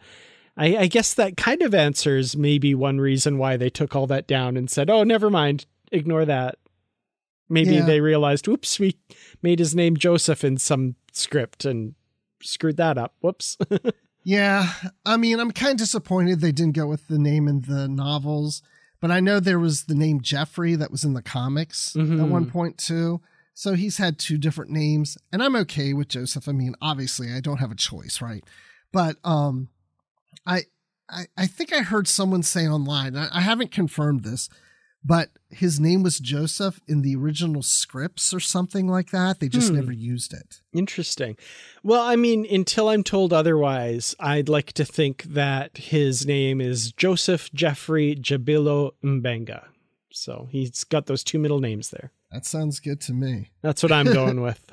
I, 0.56 0.76
I 0.78 0.86
guess 0.88 1.14
that 1.14 1.36
kind 1.36 1.62
of 1.62 1.74
answers 1.74 2.36
maybe 2.36 2.74
one 2.74 3.00
reason 3.00 3.38
why 3.38 3.56
they 3.56 3.70
took 3.70 3.94
all 3.94 4.08
that 4.08 4.26
down 4.26 4.56
and 4.56 4.68
said, 4.68 4.90
oh, 4.90 5.04
never 5.04 5.30
mind, 5.30 5.66
ignore 5.92 6.24
that. 6.24 6.58
Maybe 7.48 7.74
yeah. 7.74 7.84
they 7.84 8.00
realized, 8.00 8.48
oops, 8.48 8.80
we 8.80 8.96
made 9.42 9.60
his 9.60 9.76
name 9.76 9.96
Joseph 9.96 10.42
in 10.42 10.56
some 10.58 10.96
script 11.12 11.64
and 11.64 11.94
screwed 12.42 12.78
that 12.78 12.98
up. 12.98 13.14
Whoops. 13.20 13.58
Yeah, 14.24 14.72
I 15.04 15.18
mean, 15.18 15.38
I'm 15.38 15.50
kind 15.50 15.72
of 15.72 15.76
disappointed 15.76 16.40
they 16.40 16.50
didn't 16.50 16.74
go 16.74 16.86
with 16.86 17.08
the 17.08 17.18
name 17.18 17.46
in 17.46 17.60
the 17.60 17.86
novels, 17.86 18.62
but 19.00 19.10
I 19.10 19.20
know 19.20 19.38
there 19.38 19.58
was 19.58 19.84
the 19.84 19.94
name 19.94 20.22
Jeffrey 20.22 20.74
that 20.76 20.90
was 20.90 21.04
in 21.04 21.12
the 21.12 21.22
comics 21.22 21.92
mm-hmm. 21.94 22.20
at 22.20 22.28
one 22.28 22.50
point 22.50 22.78
too. 22.78 23.20
So 23.52 23.74
he's 23.74 23.98
had 23.98 24.18
two 24.18 24.38
different 24.38 24.70
names, 24.70 25.18
and 25.30 25.42
I'm 25.42 25.54
okay 25.56 25.92
with 25.92 26.08
Joseph. 26.08 26.48
I 26.48 26.52
mean, 26.52 26.74
obviously, 26.80 27.32
I 27.32 27.40
don't 27.40 27.58
have 27.58 27.70
a 27.70 27.76
choice, 27.76 28.20
right? 28.20 28.42
But 28.92 29.16
um, 29.24 29.68
I 30.46 30.62
I, 31.08 31.26
I 31.36 31.46
think 31.46 31.72
I 31.72 31.80
heard 31.80 32.08
someone 32.08 32.42
say 32.42 32.66
online. 32.66 33.16
I, 33.16 33.28
I 33.32 33.40
haven't 33.42 33.70
confirmed 33.70 34.24
this, 34.24 34.48
but 35.04 35.30
his 35.50 35.78
name 35.78 36.02
was 36.02 36.18
Joseph 36.18 36.80
in 36.88 37.02
the 37.02 37.14
original 37.14 37.62
scripts 37.62 38.32
or 38.32 38.40
something 38.40 38.88
like 38.88 39.10
that. 39.10 39.38
They 39.38 39.48
just 39.48 39.68
hmm. 39.68 39.76
never 39.76 39.92
used 39.92 40.32
it. 40.32 40.60
Interesting. 40.72 41.36
Well, 41.82 42.02
I 42.02 42.16
mean, 42.16 42.46
until 42.50 42.88
I'm 42.88 43.04
told 43.04 43.32
otherwise, 43.32 44.14
I'd 44.18 44.48
like 44.48 44.72
to 44.72 44.84
think 44.84 45.24
that 45.24 45.76
his 45.76 46.26
name 46.26 46.60
is 46.60 46.92
Joseph 46.92 47.52
Jeffrey 47.52 48.16
Jabilo 48.16 48.92
Mbenga. 49.04 49.66
So 50.10 50.48
he's 50.50 50.84
got 50.84 51.06
those 51.06 51.22
two 51.24 51.38
middle 51.38 51.60
names 51.60 51.90
there. 51.90 52.10
That 52.30 52.46
sounds 52.46 52.80
good 52.80 53.00
to 53.02 53.12
me. 53.12 53.50
That's 53.62 53.82
what 53.82 53.92
I'm 53.92 54.06
going 54.06 54.40
with. 54.42 54.64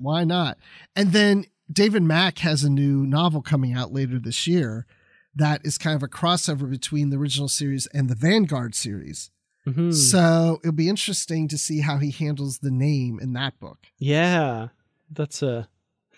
Why 0.00 0.24
not? 0.24 0.58
And 0.96 1.12
then 1.12 1.46
David 1.70 2.02
Mack 2.02 2.38
has 2.38 2.64
a 2.64 2.70
new 2.70 3.06
novel 3.06 3.42
coming 3.42 3.74
out 3.74 3.92
later 3.92 4.18
this 4.18 4.46
year 4.46 4.86
that 5.34 5.62
is 5.64 5.78
kind 5.78 5.96
of 5.96 6.02
a 6.02 6.08
crossover 6.08 6.68
between 6.68 7.10
the 7.10 7.16
original 7.16 7.48
series 7.48 7.86
and 7.86 8.08
the 8.08 8.14
Vanguard 8.14 8.74
series. 8.74 9.30
Mm-hmm. 9.66 9.92
So 9.92 10.58
it'll 10.62 10.72
be 10.72 10.88
interesting 10.88 11.48
to 11.48 11.58
see 11.58 11.80
how 11.80 11.98
he 11.98 12.10
handles 12.10 12.58
the 12.58 12.70
name 12.70 13.18
in 13.20 13.32
that 13.34 13.58
book. 13.60 13.86
Yeah, 13.98 14.68
that's 15.10 15.42
a. 15.42 15.68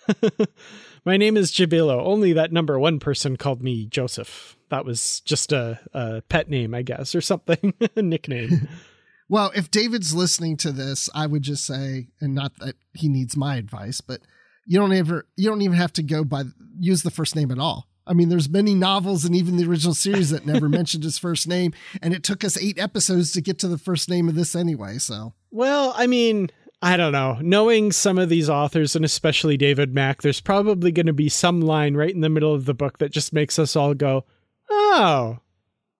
My 1.04 1.16
name 1.16 1.36
is 1.36 1.52
Jabilo. 1.52 2.02
Only 2.04 2.32
that 2.32 2.52
number 2.52 2.78
one 2.78 2.98
person 2.98 3.36
called 3.36 3.62
me 3.62 3.86
Joseph. 3.86 4.56
That 4.70 4.84
was 4.84 5.20
just 5.20 5.52
a, 5.52 5.80
a 5.92 6.22
pet 6.22 6.48
name, 6.48 6.74
I 6.74 6.82
guess, 6.82 7.14
or 7.14 7.20
something, 7.20 7.74
a 7.96 8.02
nickname. 8.02 8.68
well, 9.28 9.50
if 9.54 9.70
David's 9.70 10.14
listening 10.14 10.56
to 10.58 10.72
this, 10.72 11.08
I 11.14 11.26
would 11.26 11.42
just 11.42 11.66
say, 11.66 12.08
and 12.20 12.34
not 12.34 12.58
that 12.58 12.76
he 12.94 13.08
needs 13.08 13.36
my 13.36 13.56
advice, 13.56 14.00
but 14.00 14.20
you 14.66 14.78
don't 14.78 14.92
ever, 14.92 15.26
you 15.36 15.48
don't 15.48 15.62
even 15.62 15.76
have 15.76 15.92
to 15.94 16.02
go 16.02 16.24
by 16.24 16.44
use 16.78 17.02
the 17.02 17.10
first 17.10 17.36
name 17.36 17.50
at 17.50 17.58
all. 17.58 17.88
I 18.06 18.12
mean, 18.12 18.28
there's 18.28 18.48
many 18.48 18.74
novels 18.74 19.24
and 19.24 19.34
even 19.34 19.56
the 19.56 19.66
original 19.66 19.94
series 19.94 20.30
that 20.30 20.46
never 20.46 20.68
mentioned 20.68 21.04
his 21.04 21.18
first 21.18 21.48
name, 21.48 21.72
and 22.02 22.12
it 22.12 22.22
took 22.22 22.44
us 22.44 22.58
eight 22.58 22.78
episodes 22.78 23.32
to 23.32 23.40
get 23.40 23.58
to 23.60 23.68
the 23.68 23.78
first 23.78 24.08
name 24.08 24.28
of 24.28 24.34
this 24.34 24.54
anyway. 24.54 24.98
So, 24.98 25.32
well, 25.50 25.94
I 25.96 26.06
mean, 26.06 26.50
I 26.82 26.98
don't 26.98 27.12
know. 27.12 27.38
Knowing 27.40 27.92
some 27.92 28.18
of 28.18 28.28
these 28.28 28.50
authors, 28.50 28.94
and 28.94 29.06
especially 29.06 29.56
David 29.56 29.94
Mack, 29.94 30.20
there's 30.20 30.40
probably 30.40 30.92
going 30.92 31.06
to 31.06 31.14
be 31.14 31.30
some 31.30 31.62
line 31.62 31.94
right 31.94 32.14
in 32.14 32.20
the 32.20 32.28
middle 32.28 32.52
of 32.52 32.66
the 32.66 32.74
book 32.74 32.98
that 32.98 33.10
just 33.10 33.32
makes 33.32 33.58
us 33.58 33.74
all 33.74 33.94
go, 33.94 34.26
"Oh, 34.70 35.38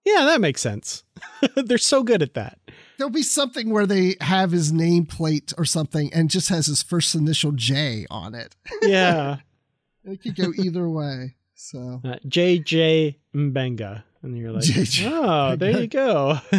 yeah, 0.05 0.25
that 0.27 0.43
makes 0.43 0.61
sense." 0.61 1.05
They're 1.57 1.79
so 1.79 2.03
good 2.03 2.21
at 2.21 2.35
that. 2.35 2.59
There'll 2.99 3.11
be 3.11 3.23
something 3.23 3.71
where 3.71 3.87
they 3.87 4.17
have 4.21 4.51
his 4.53 4.73
nameplate 4.73 5.55
or 5.57 5.65
something, 5.65 6.13
and 6.13 6.29
just 6.29 6.51
has 6.51 6.67
his 6.67 6.83
first 6.83 7.15
initial 7.15 7.53
J 7.53 8.07
on 8.11 8.35
it. 8.35 8.55
Yeah, 8.83 9.39
it 10.05 10.23
could 10.23 10.37
go 10.37 10.53
either 10.55 10.87
way. 10.87 11.37
So 11.55 12.01
uh, 12.05 12.17
JJ 12.27 13.17
Mbenga. 13.35 14.05
And 14.23 14.39
you're 14.39 14.53
like, 14.53 14.65
JJ. 14.65 15.11
oh, 15.13 15.57
there 15.57 15.83
you 15.83 15.87
go. 15.87 16.39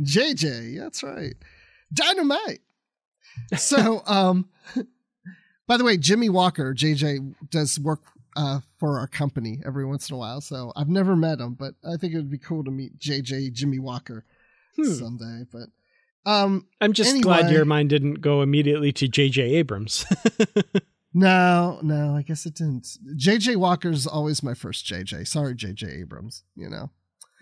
JJ, 0.00 0.76
that's 0.80 1.04
right. 1.04 1.34
Dynamite. 1.94 2.60
So, 3.56 4.02
um, 4.06 4.48
by 5.68 5.76
the 5.76 5.84
way, 5.84 5.96
Jimmie 5.96 6.28
Walker, 6.28 6.74
JJ, 6.74 7.34
does 7.48 7.78
work 7.78 8.00
uh, 8.36 8.60
for 8.78 8.98
our 8.98 9.06
company 9.06 9.60
every 9.64 9.84
once 9.84 10.10
in 10.10 10.16
a 10.16 10.18
while. 10.18 10.40
So 10.40 10.72
I've 10.74 10.88
never 10.88 11.14
met 11.14 11.38
him, 11.38 11.54
but 11.54 11.74
I 11.84 11.96
think 11.96 12.12
it 12.12 12.16
would 12.16 12.30
be 12.30 12.38
cool 12.38 12.64
to 12.64 12.70
meet 12.70 12.98
JJ 12.98 13.52
Jimmie 13.52 13.78
Walker 13.78 14.24
hmm. 14.76 14.92
someday. 14.92 15.44
But 15.50 15.68
um, 16.30 16.66
I'm 16.80 16.92
just 16.92 17.10
anyway. 17.10 17.22
glad 17.22 17.50
your 17.50 17.64
mind 17.64 17.90
didn't 17.90 18.14
go 18.14 18.42
immediately 18.42 18.92
to 18.92 19.08
JJ 19.08 19.42
Abrams. 19.42 20.04
No, 21.12 21.80
no, 21.82 22.14
I 22.14 22.22
guess 22.22 22.46
it 22.46 22.54
didn't. 22.54 22.86
JJ 23.16 23.56
Walker's 23.56 24.06
always 24.06 24.42
my 24.42 24.54
first 24.54 24.86
JJ. 24.86 25.26
Sorry, 25.26 25.54
JJ 25.54 26.00
Abrams, 26.00 26.44
you 26.54 26.68
know. 26.68 26.90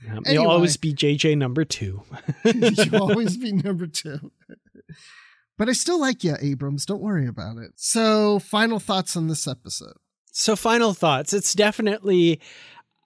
Yeah, 0.04 0.12
anyway. 0.12 0.32
You'll 0.32 0.50
always 0.50 0.76
be 0.76 0.94
JJ 0.94 1.36
number 1.36 1.64
two. 1.64 2.02
You'll 2.44 3.02
always 3.10 3.36
be 3.36 3.52
number 3.52 3.86
two. 3.86 4.30
but 5.58 5.68
I 5.68 5.72
still 5.72 6.00
like 6.00 6.24
you, 6.24 6.36
Abrams. 6.40 6.86
Don't 6.86 7.02
worry 7.02 7.26
about 7.26 7.58
it. 7.58 7.72
So, 7.76 8.38
final 8.38 8.78
thoughts 8.78 9.16
on 9.16 9.28
this 9.28 9.46
episode. 9.46 9.96
So, 10.32 10.56
final 10.56 10.94
thoughts. 10.94 11.32
It's 11.32 11.52
definitely 11.52 12.40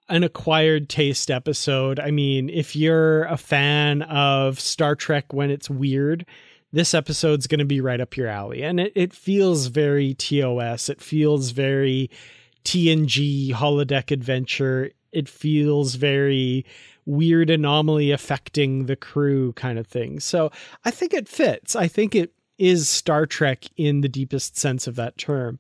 an 0.09 0.23
acquired 0.23 0.89
taste 0.89 1.31
episode. 1.31 1.99
I 1.99 2.11
mean, 2.11 2.51
if 2.51 2.77
you're 2.77 3.25
a 3.25 3.37
fan 3.37 4.03
of 4.03 4.61
Star 4.61 4.95
Trek 4.95 5.33
when 5.33 5.51
it's 5.51 5.71
weird, 5.71 6.27
this 6.73 6.95
episode's 6.95 7.47
going 7.47 7.59
to 7.59 7.65
be 7.65 7.81
right 7.81 8.01
up 8.01 8.17
your 8.17 8.29
alley. 8.29 8.63
And 8.63 8.81
it, 8.81 8.93
it 8.95 9.13
feels 9.13 9.67
very 9.67 10.15
TOS. 10.15 10.89
It 10.89 11.01
feels 11.01 11.51
very 11.51 12.11
TNG 12.65 13.53
holodeck 13.53 14.11
adventure. 14.11 14.91
It 15.13 15.29
feels 15.29 15.97
very 15.97 16.65
weird 17.05 17.51
anomaly 17.51 18.11
affecting 18.11 18.87
the 18.87 18.97
crew 18.97 19.53
kind 19.55 19.79
of 19.79 19.87
thing. 19.87 20.21
So 20.21 20.51
I 20.85 20.91
think 20.91 21.13
it 21.13 21.29
fits. 21.29 21.77
I 21.77 21.89
think 21.89 22.15
it 22.15 22.33
is 22.59 22.89
Star 22.89 23.27
Trek 23.27 23.65
in 23.77 24.01
the 24.01 24.09
deepest 24.09 24.57
sense 24.57 24.87
of 24.87 24.97
that 24.97 25.19
term. 25.19 25.59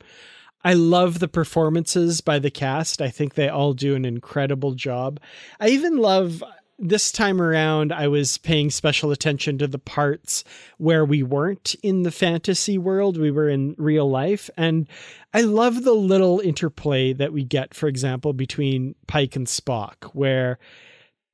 I 0.65 0.75
love 0.75 1.19
the 1.19 1.29
performances 1.29 2.21
by 2.21 2.39
the 2.39 2.51
cast. 2.51 3.03
I 3.03 3.09
think 3.09 3.35
they 3.35 3.49
all 3.49 3.75
do 3.75 3.97
an 3.97 4.05
incredible 4.05 4.75
job. 4.75 5.19
I 5.59 5.69
even 5.69 5.97
love 5.97 6.45
this 6.83 7.12
time 7.12 7.41
around, 7.41 7.93
I 7.93 8.09
was 8.09 8.39
paying 8.39 8.68
special 8.68 9.12
attention 9.12 9.57
to 9.59 9.68
the 9.68 9.78
parts 9.78 10.43
where 10.78 11.05
we 11.05 11.22
weren't 11.22 11.76
in 11.80 12.03
the 12.03 12.11
fantasy 12.11 12.76
world, 12.76 13.16
we 13.16 13.30
were 13.30 13.49
in 13.49 13.76
real 13.78 14.11
life. 14.11 14.51
And 14.57 14.89
I 15.33 15.43
love 15.43 15.85
the 15.85 15.95
little 15.95 16.41
interplay 16.41 17.12
that 17.12 17.33
we 17.33 17.45
get, 17.45 17.72
for 17.72 17.87
example, 17.87 18.33
between 18.33 18.97
Pike 19.07 19.37
and 19.37 19.47
Spock, 19.47 20.07
where 20.12 20.59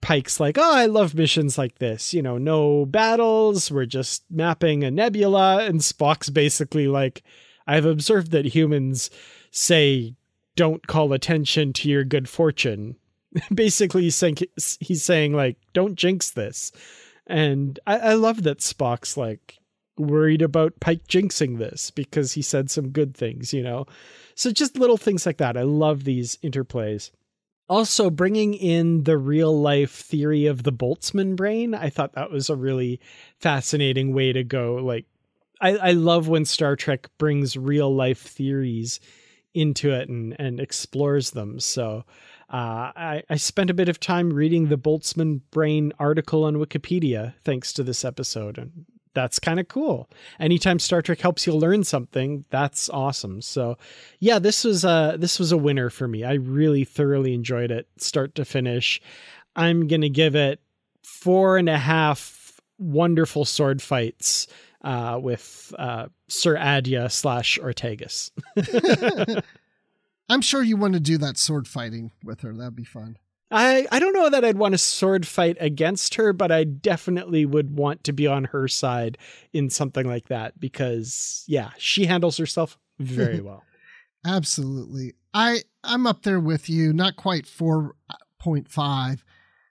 Pike's 0.03 0.39
like, 0.39 0.59
Oh, 0.59 0.77
I 0.77 0.85
love 0.85 1.15
missions 1.15 1.57
like 1.57 1.79
this. 1.79 2.13
You 2.13 2.21
know, 2.21 2.37
no 2.37 2.85
battles, 2.85 3.71
we're 3.71 3.87
just 3.87 4.25
mapping 4.31 4.85
a 4.85 4.91
nebula. 4.91 5.65
And 5.65 5.81
Spock's 5.81 6.29
basically 6.29 6.89
like, 6.89 7.23
I've 7.67 7.87
observed 7.87 8.33
that 8.33 8.45
humans 8.45 9.09
say, 9.51 10.15
don't 10.57 10.87
call 10.87 11.15
attention 11.15 11.73
to 11.73 11.89
your 11.89 12.05
good 12.05 12.29
fortune 12.29 12.97
basically 13.55 14.03
he's 14.03 14.17
saying 14.17 14.37
he's 14.81 15.03
saying 15.03 15.33
like 15.33 15.57
don't 15.73 15.97
jinx 15.97 16.31
this. 16.31 16.73
And 17.27 17.79
I, 17.87 17.99
I 17.99 18.15
love 18.15 18.43
that 18.45 18.59
spock's 18.59 19.17
like 19.17 19.59
worried 19.99 20.43
about 20.43 20.81
pike 20.81 21.07
jinxing 21.09 21.59
this 21.59 21.91
because 21.91 22.33
he 22.33 22.43
said 22.43 22.71
some 22.71 22.91
good 22.91 23.17
things 23.17 23.53
you 23.53 23.63
know? 23.63 23.87
So 24.35 24.53
just 24.53 24.79
little 24.79 24.97
things 24.97 25.27
like 25.27 25.39
that. 25.39 25.57
I 25.57 25.63
love 25.63 26.05
these 26.05 26.37
interplays. 26.45 27.11
Also 27.69 28.09
bringing 28.09 28.55
in 28.55 29.05
the 29.05 29.19
real 29.19 29.61
life 29.61 29.93
theory 29.93 30.47
of 30.47 30.63
the 30.63 30.73
boltzmann 30.73 31.37
brain 31.37 31.75
i 31.75 31.91
thought 31.91 32.15
that 32.15 32.31
was 32.31 32.49
a 32.49 32.57
really 32.57 33.01
fascinating 33.39 34.15
way 34.15 34.33
to 34.33 34.45
go. 34.45 34.77
Like 34.77 35.07
I, 35.61 35.77
I 35.77 35.91
love 35.93 36.29
when 36.29 36.45
star 36.45 36.77
trek 36.77 37.09
brings 37.19 37.57
real 37.57 37.95
life 37.95 38.21
theories 38.21 39.01
into 39.55 39.91
it 39.91 40.09
and 40.09 40.37
and 40.39 40.61
explores 40.61 41.33
them. 41.33 41.61
So 41.61 42.05
Uh, 42.51 42.93
I, 42.97 43.23
I 43.29 43.37
spent 43.37 43.71
a 43.71 43.75
bit 43.75 43.89
of 43.89 44.01
time 44.01 44.33
reading 44.33 44.69
the 44.69 44.79
Boltzmann 44.79 45.43
Brain 45.51 45.93
article 45.99 46.45
on 46.45 46.57
Wikipedia 46.57 47.35
thanks 47.45 47.73
to 47.75 47.83
this 47.83 48.05
episode, 48.05 48.57
and 48.57 48.87
that's 49.13 49.39
kind 49.39 49.61
of 49.61 49.69
cool. 49.69 50.09
Anytime 50.41 50.79
Star 50.79 51.03
Trek 51.03 51.21
helps 51.21 51.47
you 51.47 51.53
learn 51.53 51.85
something, 51.85 52.45
that's 52.51 52.89
awesome. 52.89 53.43
So, 53.43 53.77
yeah, 54.21 54.39
this 54.39 54.65
was 54.65 54.85
a 54.85 55.17
this 55.19 55.39
was 55.39 55.53
a 55.53 55.59
winner 55.59 55.91
for 55.91 56.09
me. 56.09 56.25
I 56.25 56.35
really 56.35 56.85
thoroughly 56.85 57.35
enjoyed 57.35 57.71
it, 57.71 57.87
start 57.99 58.35
to 58.37 58.45
finish. 58.45 59.01
I'm 59.55 59.87
gonna 59.87 60.09
give 60.09 60.35
it 60.35 60.61
four 61.03 61.59
and 61.59 61.69
a 61.69 61.79
half 61.79 62.61
wonderful 62.79 63.45
sword 63.45 63.83
fights 63.83 64.47
uh, 64.83 65.19
with 65.21 65.75
uh, 65.79 66.07
Sir 66.29 66.57
Adia 66.57 67.11
slash 67.11 67.59
Ortegas. 67.59 68.31
I'm 70.29 70.41
sure 70.43 70.63
you 70.63 70.77
want 70.77 70.95
to 70.95 71.01
do 71.01 71.19
that 71.19 71.39
sword 71.39 71.67
fighting 71.67 72.13
with 72.23 72.41
her. 72.43 72.53
That'd 72.53 72.77
be 72.77 72.85
fun. 72.85 73.17
I, 73.51 73.87
I 73.91 73.99
don't 73.99 74.13
know 74.13 74.29
that 74.29 74.45
I'd 74.45 74.59
want 74.59 74.73
to 74.73 74.79
sword 74.79 75.27
fight 75.27 75.57
against 75.59 76.17
her, 76.17 76.35
but 76.35 76.53
I 76.53 76.65
definitely 76.65 77.47
would 77.47 77.75
want 77.75 78.05
to 78.05 78.13
be 78.13 78.27
on 78.27 78.45
her 78.45 78.69
side 78.69 79.17
in 79.53 79.71
something 79.71 80.07
like 80.07 80.29
that 80.29 80.61
because 80.61 81.45
yeah, 81.49 81.71
she 81.79 82.05
handles 82.07 82.37
herself 82.37 82.79
very 82.99 83.41
well. 83.41 83.65
Absolutely. 84.27 85.15
I 85.33 85.61
I'm 85.83 86.07
up 86.07 86.23
there 86.23 86.41
with 86.41 86.69
you, 86.69 86.93
not 86.93 87.17
quite 87.17 87.47
4.5, 87.47 89.21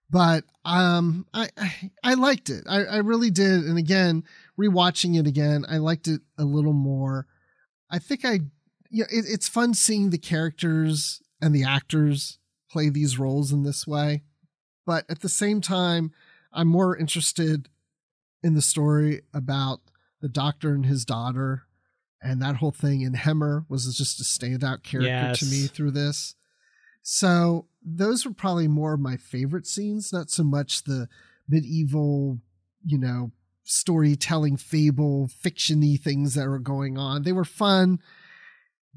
but 0.09 0.43
um 0.65 1.27
I 1.33 1.49
I, 1.55 1.91
I 2.03 2.13
liked 2.15 2.49
it. 2.49 2.63
I, 2.67 2.83
I 2.83 2.97
really 2.97 3.29
did. 3.29 3.63
And 3.65 3.77
again, 3.77 4.23
rewatching 4.59 5.19
it 5.19 5.27
again, 5.27 5.65
I 5.69 5.77
liked 5.77 6.07
it 6.07 6.21
a 6.39 6.45
little 6.45 6.73
more. 6.73 7.27
I 7.91 7.99
think 7.99 8.25
I 8.25 8.39
you 8.89 9.03
know, 9.03 9.07
it, 9.11 9.25
it's 9.27 9.47
fun 9.47 9.73
seeing 9.73 10.09
the 10.09 10.17
characters 10.17 11.21
and 11.41 11.53
the 11.53 11.63
actors 11.63 12.39
play 12.71 12.89
these 12.89 13.17
roles 13.19 13.51
in 13.51 13.63
this 13.63 13.85
way. 13.87 14.23
But 14.85 15.05
at 15.09 15.21
the 15.21 15.29
same 15.29 15.61
time, 15.61 16.11
I'm 16.53 16.67
more 16.67 16.95
interested 16.97 17.69
in 18.43 18.53
the 18.55 18.61
story 18.61 19.21
about 19.33 19.81
the 20.21 20.29
doctor 20.29 20.73
and 20.73 20.85
his 20.85 21.05
daughter 21.05 21.63
and 22.21 22.41
that 22.41 22.55
whole 22.57 22.71
thing. 22.71 23.03
And 23.03 23.15
Hemmer 23.15 23.65
was 23.69 23.95
just 23.95 24.19
a 24.19 24.23
standout 24.23 24.83
character 24.83 25.07
Yes. 25.07 25.39
to 25.39 25.45
me 25.45 25.67
through 25.67 25.91
this. 25.91 26.35
So 27.01 27.67
those 27.83 28.25
were 28.25 28.33
probably 28.33 28.67
more 28.67 28.93
of 28.93 28.99
my 28.99 29.17
favorite 29.17 29.67
scenes, 29.67 30.11
not 30.11 30.29
so 30.29 30.43
much 30.43 30.83
the 30.83 31.07
medieval, 31.47 32.39
you 32.85 32.97
know, 32.97 33.31
storytelling, 33.63 34.57
fable, 34.57 35.29
fictiony 35.43 35.99
things 36.01 36.33
that 36.35 36.47
were 36.47 36.59
going 36.59 36.97
on. 36.97 37.23
They 37.23 37.31
were 37.33 37.45
fun, 37.45 37.99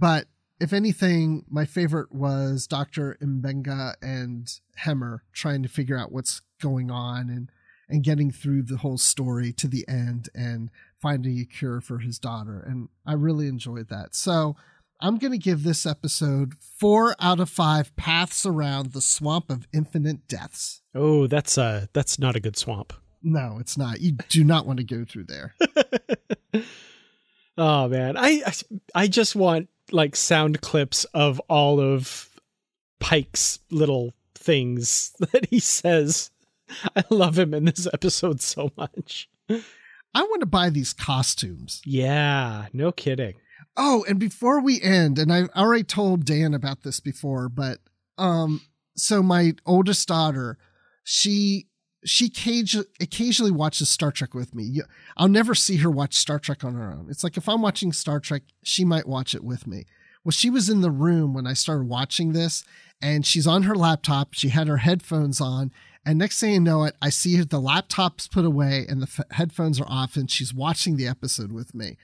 but 0.00 0.26
if 0.60 0.72
anything, 0.72 1.44
my 1.48 1.64
favorite 1.64 2.12
was 2.12 2.66
Dr. 2.66 3.16
Mbenga 3.22 3.94
and 4.02 4.50
Hemmer 4.84 5.20
trying 5.32 5.62
to 5.62 5.68
figure 5.68 5.96
out 5.98 6.12
what's 6.12 6.42
going 6.60 6.90
on 6.90 7.28
and 7.30 7.50
and 7.88 8.04
getting 8.04 8.30
through 8.30 8.62
the 8.62 8.76
whole 8.78 8.98
story 8.98 9.52
to 9.52 9.66
the 9.66 9.84
end 9.88 10.28
and 10.34 10.70
finding 11.02 11.38
a 11.40 11.44
cure 11.44 11.80
for 11.80 11.98
his 11.98 12.20
daughter. 12.20 12.60
And 12.60 12.88
I 13.04 13.14
really 13.14 13.48
enjoyed 13.48 13.88
that. 13.88 14.14
So 14.14 14.54
I'm 15.00 15.18
going 15.18 15.32
to 15.32 15.38
give 15.38 15.64
this 15.64 15.84
episode 15.86 16.52
four 16.60 17.16
out 17.18 17.40
of 17.40 17.50
five 17.50 17.96
paths 17.96 18.46
around 18.46 18.92
the 18.92 19.00
swamp 19.00 19.50
of 19.50 19.66
infinite 19.72 20.28
deaths. 20.28 20.82
Oh, 20.94 21.26
that's 21.26 21.58
uh 21.58 21.86
that's 21.92 22.18
not 22.18 22.36
a 22.36 22.40
good 22.40 22.56
swamp. 22.56 22.92
No, 23.22 23.58
it's 23.60 23.76
not. 23.76 24.00
You 24.00 24.12
do 24.28 24.44
not 24.44 24.66
want 24.66 24.78
to 24.78 24.84
go 24.84 25.04
through 25.04 25.24
there. 25.24 25.54
Oh 27.58 27.88
man, 27.88 28.16
I 28.16 28.42
I- 28.46 29.02
I 29.02 29.06
just 29.06 29.36
want 29.36 29.68
like 29.92 30.16
sound 30.16 30.60
clips 30.60 31.04
of 31.14 31.40
all 31.48 31.80
of 31.80 32.30
Pike's 32.98 33.58
little 33.70 34.14
things 34.34 35.12
that 35.32 35.46
he 35.46 35.58
says. 35.60 36.30
I 36.94 37.02
love 37.10 37.38
him 37.38 37.52
in 37.52 37.64
this 37.64 37.88
episode 37.92 38.40
so 38.40 38.70
much. 38.76 39.28
I 39.48 40.22
want 40.22 40.40
to 40.40 40.46
buy 40.46 40.70
these 40.70 40.92
costumes. 40.92 41.82
Yeah, 41.84 42.66
no 42.72 42.92
kidding. 42.92 43.34
Oh, 43.76 44.04
and 44.08 44.18
before 44.18 44.60
we 44.60 44.80
end, 44.80 45.18
and 45.18 45.32
I 45.32 45.44
already 45.56 45.84
told 45.84 46.24
Dan 46.24 46.54
about 46.54 46.82
this 46.82 47.00
before, 47.00 47.48
but 47.48 47.78
um, 48.18 48.60
so 48.96 49.22
my 49.22 49.54
oldest 49.66 50.06
daughter, 50.08 50.58
she 51.02 51.66
she 52.04 52.28
cage, 52.28 52.76
occasionally 53.00 53.50
watches 53.50 53.88
Star 53.88 54.10
Trek 54.10 54.34
with 54.34 54.54
me. 54.54 54.80
I'll 55.16 55.28
never 55.28 55.54
see 55.54 55.76
her 55.78 55.90
watch 55.90 56.14
Star 56.14 56.38
Trek 56.38 56.64
on 56.64 56.74
her 56.74 56.92
own. 56.92 57.06
It's 57.10 57.24
like 57.24 57.36
if 57.36 57.48
I'm 57.48 57.62
watching 57.62 57.92
Star 57.92 58.20
Trek, 58.20 58.42
she 58.62 58.84
might 58.84 59.08
watch 59.08 59.34
it 59.34 59.44
with 59.44 59.66
me. 59.66 59.84
Well, 60.24 60.32
she 60.32 60.50
was 60.50 60.68
in 60.68 60.80
the 60.80 60.90
room 60.90 61.32
when 61.34 61.46
I 61.46 61.54
started 61.54 61.88
watching 61.88 62.32
this, 62.32 62.64
and 63.00 63.24
she's 63.24 63.46
on 63.46 63.64
her 63.64 63.74
laptop. 63.74 64.34
She 64.34 64.48
had 64.50 64.68
her 64.68 64.78
headphones 64.78 65.40
on, 65.40 65.72
and 66.04 66.18
next 66.18 66.40
thing 66.40 66.54
you 66.54 66.60
know 66.60 66.84
it, 66.84 66.96
I 67.00 67.10
see 67.10 67.40
the 67.40 67.60
laptop's 67.60 68.26
put 68.26 68.44
away 68.44 68.86
and 68.88 69.02
the 69.02 69.06
f- 69.06 69.30
headphones 69.32 69.80
are 69.80 69.88
off, 69.88 70.16
and 70.16 70.30
she's 70.30 70.54
watching 70.54 70.96
the 70.96 71.06
episode 71.06 71.52
with 71.52 71.74
me. 71.74 71.96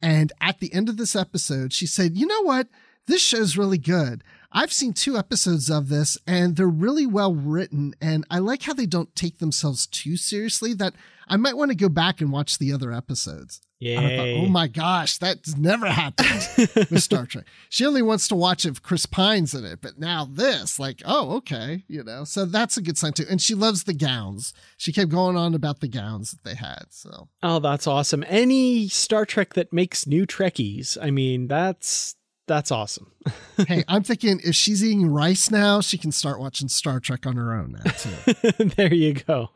And 0.00 0.32
at 0.40 0.60
the 0.60 0.72
end 0.74 0.88
of 0.88 0.96
this 0.96 1.16
episode, 1.16 1.72
she 1.72 1.86
said, 1.86 2.16
You 2.16 2.26
know 2.26 2.42
what? 2.42 2.68
This 3.06 3.22
show's 3.22 3.56
really 3.56 3.78
good. 3.78 4.22
I've 4.56 4.72
seen 4.72 4.92
two 4.92 5.16
episodes 5.18 5.68
of 5.68 5.88
this 5.88 6.16
and 6.26 6.56
they're 6.56 6.68
really 6.68 7.06
well 7.06 7.34
written. 7.34 7.94
And 8.00 8.24
I 8.30 8.38
like 8.38 8.62
how 8.62 8.72
they 8.72 8.86
don't 8.86 9.14
take 9.16 9.38
themselves 9.38 9.86
too 9.86 10.16
seriously 10.16 10.74
that 10.74 10.94
I 11.26 11.36
might 11.36 11.56
want 11.56 11.70
to 11.70 11.74
go 11.76 11.88
back 11.88 12.20
and 12.20 12.30
watch 12.30 12.58
the 12.58 12.72
other 12.72 12.92
episodes. 12.92 13.60
And 13.80 14.06
I 14.06 14.16
thought, 14.16 14.22
oh 14.22 14.24
Yay. 14.24 14.46
oh 14.46 14.48
my 14.48 14.68
gosh, 14.68 15.18
that's 15.18 15.56
never 15.56 15.86
happened 15.86 16.48
with 16.90 17.02
Star 17.02 17.26
Trek. 17.26 17.44
She 17.68 17.84
only 17.84 18.00
wants 18.00 18.28
to 18.28 18.34
watch 18.34 18.64
if 18.64 18.80
Chris 18.80 19.04
Pine's 19.04 19.52
in 19.54 19.64
it, 19.64 19.80
but 19.82 19.98
now 19.98 20.26
this, 20.30 20.78
like, 20.78 21.02
oh, 21.04 21.36
okay, 21.36 21.82
you 21.88 22.02
know. 22.02 22.24
So 22.24 22.46
that's 22.46 22.76
a 22.78 22.82
good 22.82 22.96
sign 22.96 23.12
too. 23.12 23.26
And 23.28 23.42
she 23.42 23.54
loves 23.54 23.84
the 23.84 23.92
gowns. 23.92 24.54
She 24.78 24.92
kept 24.92 25.10
going 25.10 25.36
on 25.36 25.54
about 25.54 25.80
the 25.80 25.88
gowns 25.88 26.30
that 26.30 26.44
they 26.44 26.54
had. 26.54 26.84
So 26.90 27.28
Oh, 27.42 27.58
that's 27.58 27.86
awesome. 27.86 28.24
Any 28.26 28.88
Star 28.88 29.26
Trek 29.26 29.52
that 29.54 29.72
makes 29.72 30.06
new 30.06 30.26
Trekkies, 30.26 30.96
I 31.02 31.10
mean, 31.10 31.48
that's 31.48 32.14
that's 32.46 32.70
awesome. 32.70 33.10
hey, 33.68 33.84
I'm 33.88 34.02
thinking 34.02 34.40
if 34.44 34.54
she's 34.54 34.84
eating 34.84 35.06
rice 35.06 35.50
now, 35.50 35.80
she 35.80 35.96
can 35.96 36.12
start 36.12 36.38
watching 36.38 36.68
Star 36.68 37.00
Trek 37.00 37.26
on 37.26 37.36
her 37.36 37.54
own 37.54 37.72
now 37.82 37.90
too. 37.90 38.64
there 38.76 38.92
you 38.92 39.14
go. 39.14 39.50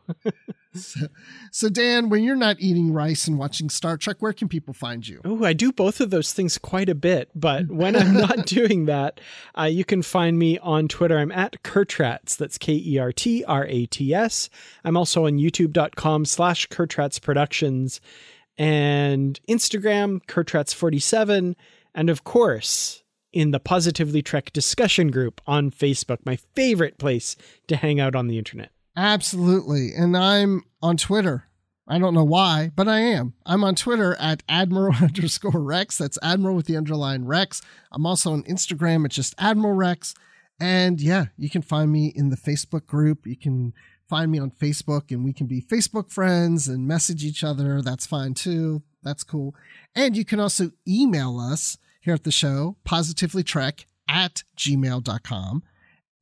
so, 0.74 1.06
so 1.52 1.68
Dan, 1.68 2.08
when 2.08 2.22
you're 2.22 2.36
not 2.36 2.56
eating 2.60 2.92
rice 2.92 3.28
and 3.28 3.38
watching 3.38 3.68
Star 3.68 3.98
Trek, 3.98 4.16
where 4.20 4.32
can 4.32 4.48
people 4.48 4.72
find 4.72 5.06
you? 5.06 5.20
Oh, 5.24 5.44
I 5.44 5.52
do 5.52 5.70
both 5.70 6.00
of 6.00 6.08
those 6.08 6.32
things 6.32 6.56
quite 6.56 6.88
a 6.88 6.94
bit, 6.94 7.30
but 7.34 7.66
when 7.68 7.94
I'm 7.94 8.14
not 8.14 8.46
doing 8.46 8.86
that, 8.86 9.20
uh, 9.58 9.64
you 9.64 9.84
can 9.84 10.02
find 10.02 10.38
me 10.38 10.58
on 10.58 10.88
Twitter. 10.88 11.18
I'm 11.18 11.32
at 11.32 11.62
Kertrats. 11.62 12.36
That's 12.36 12.56
K 12.56 12.72
E 12.74 12.98
R 12.98 13.12
T 13.12 13.44
R 13.44 13.66
A 13.66 13.86
T 13.86 14.14
S. 14.14 14.48
I'm 14.82 14.96
also 14.96 15.26
on 15.26 15.34
youtube.com 15.34 16.24
slash 16.24 16.68
Kertrats 16.68 17.20
Productions 17.20 18.00
and 18.56 19.38
Instagram, 19.48 20.24
Kertrats47. 20.26 21.54
And 21.94 22.10
of 22.10 22.24
course, 22.24 23.02
in 23.32 23.50
the 23.50 23.60
Positively 23.60 24.22
Trek 24.22 24.52
discussion 24.52 25.10
group 25.10 25.40
on 25.46 25.70
Facebook, 25.70 26.18
my 26.24 26.36
favorite 26.54 26.98
place 26.98 27.36
to 27.66 27.76
hang 27.76 28.00
out 28.00 28.14
on 28.14 28.26
the 28.26 28.38
internet. 28.38 28.70
Absolutely. 28.96 29.92
And 29.94 30.16
I'm 30.16 30.64
on 30.82 30.96
Twitter. 30.96 31.44
I 31.86 31.98
don't 31.98 32.14
know 32.14 32.24
why, 32.24 32.70
but 32.76 32.86
I 32.86 33.00
am. 33.00 33.32
I'm 33.46 33.64
on 33.64 33.74
Twitter 33.74 34.14
at 34.20 34.42
Admiral 34.48 34.94
underscore 35.00 35.60
Rex. 35.60 35.96
That's 35.96 36.18
Admiral 36.22 36.56
with 36.56 36.66
the 36.66 36.76
underline 36.76 37.24
Rex. 37.24 37.62
I'm 37.92 38.06
also 38.06 38.32
on 38.32 38.42
Instagram 38.44 39.04
at 39.04 39.10
just 39.10 39.34
Admiral 39.38 39.72
Rex. 39.74 40.14
And 40.60 41.00
yeah, 41.00 41.26
you 41.36 41.48
can 41.48 41.62
find 41.62 41.90
me 41.90 42.12
in 42.14 42.30
the 42.30 42.36
Facebook 42.36 42.86
group. 42.86 43.26
You 43.26 43.36
can 43.36 43.72
find 44.08 44.30
me 44.30 44.38
on 44.38 44.50
Facebook 44.50 45.10
and 45.10 45.24
we 45.24 45.32
can 45.32 45.46
be 45.46 45.62
Facebook 45.62 46.10
friends 46.10 46.68
and 46.68 46.86
message 46.86 47.24
each 47.24 47.44
other. 47.44 47.80
That's 47.80 48.06
fine 48.06 48.34
too. 48.34 48.82
That's 49.02 49.24
cool. 49.24 49.54
And 49.94 50.16
you 50.16 50.24
can 50.24 50.40
also 50.40 50.72
email 50.86 51.38
us 51.38 51.78
here 52.00 52.14
at 52.14 52.24
the 52.24 52.32
show, 52.32 52.76
positivelytrek 52.86 53.84
at 54.08 54.42
gmail.com. 54.56 55.62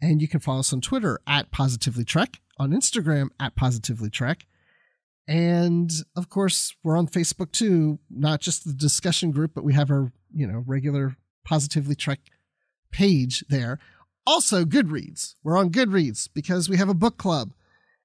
And 0.01 0.21
you 0.21 0.29
can 0.29 0.41
follow 0.41 0.61
us 0.61 0.73
on 0.73 0.81
Twitter 0.81 1.19
at 1.27 1.51
positivelytrek, 1.51 2.37
on 2.59 2.71
Instagram 2.73 3.29
at 3.41 3.57
positivelytrek. 3.57 4.43
And 5.29 5.91
of 6.15 6.29
course, 6.29 6.75
we're 6.83 6.97
on 6.97 7.09
Facebook 7.09 7.51
too, 7.51 7.99
not 8.11 8.41
just 8.41 8.65
the 8.65 8.73
discussion 8.73 9.31
group, 9.31 9.53
but 9.55 9.65
we 9.65 9.75
have 9.75 9.91
our, 9.91 10.13
you 10.33 10.47
know, 10.47 10.63
regular 10.67 11.17
Positively 11.45 11.95
Trek 11.95 12.19
page 12.91 13.45
there. 13.49 13.79
Also, 14.27 14.65
Goodreads. 14.65 15.35
We're 15.45 15.57
on 15.57 15.71
Goodreads 15.71 16.29
because 16.33 16.69
we 16.69 16.77
have 16.77 16.89
a 16.89 16.95
book 16.95 17.17
club. 17.17 17.53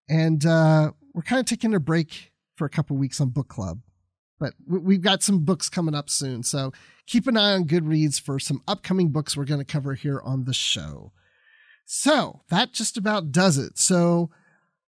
And 0.07 0.45
uh, 0.45 0.91
we're 1.13 1.23
kind 1.23 1.39
of 1.39 1.45
taking 1.45 1.73
a 1.73 1.79
break 1.79 2.31
for 2.55 2.65
a 2.65 2.69
couple 2.69 2.97
weeks 2.97 3.19
on 3.19 3.29
book 3.29 3.47
club. 3.47 3.79
But 4.41 4.55
we- 4.67 4.79
we've 4.79 5.01
got 5.01 5.21
some 5.21 5.45
books 5.45 5.69
coming 5.69 5.93
up 5.93 6.09
soon. 6.09 6.41
So 6.41 6.73
keep 7.05 7.27
an 7.27 7.37
eye 7.37 7.53
on 7.53 7.67
Goodreads 7.67 8.19
for 8.19 8.39
some 8.39 8.63
upcoming 8.67 9.09
books 9.09 9.37
we're 9.37 9.45
going 9.45 9.61
to 9.61 9.65
cover 9.65 9.93
here 9.93 10.19
on 10.19 10.45
the 10.45 10.53
show. 10.53 11.13
So 11.85 12.41
that 12.49 12.73
just 12.73 12.97
about 12.97 13.31
does 13.31 13.59
it. 13.59 13.77
So 13.77 14.31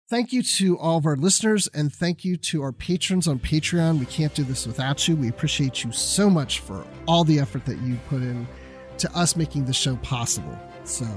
thank 0.10 0.32
you 0.32 0.44
to 0.44 0.78
all 0.78 0.98
of 0.98 1.06
our 1.08 1.16
listeners 1.16 1.68
and 1.74 1.92
thank 1.92 2.24
you 2.24 2.38
to 2.38 2.62
our 2.62 2.72
patrons 2.72 3.28
on 3.28 3.40
Patreon. 3.40 3.98
We 3.98 4.06
can't 4.06 4.36
do 4.36 4.44
this 4.44 4.68
without 4.68 5.08
you. 5.08 5.16
We 5.16 5.30
appreciate 5.30 5.84
you 5.84 5.92
so 5.92 6.30
much 6.30 6.60
for 6.60 6.86
all 7.08 7.24
the 7.24 7.40
effort 7.40 7.66
that 7.66 7.82
you 7.82 7.98
put 8.10 8.22
in 8.22 8.48
to 9.00 9.12
us 9.18 9.36
making 9.36 9.66
the 9.66 9.74
show 9.74 9.96
possible. 9.98 10.58
So 10.84 11.08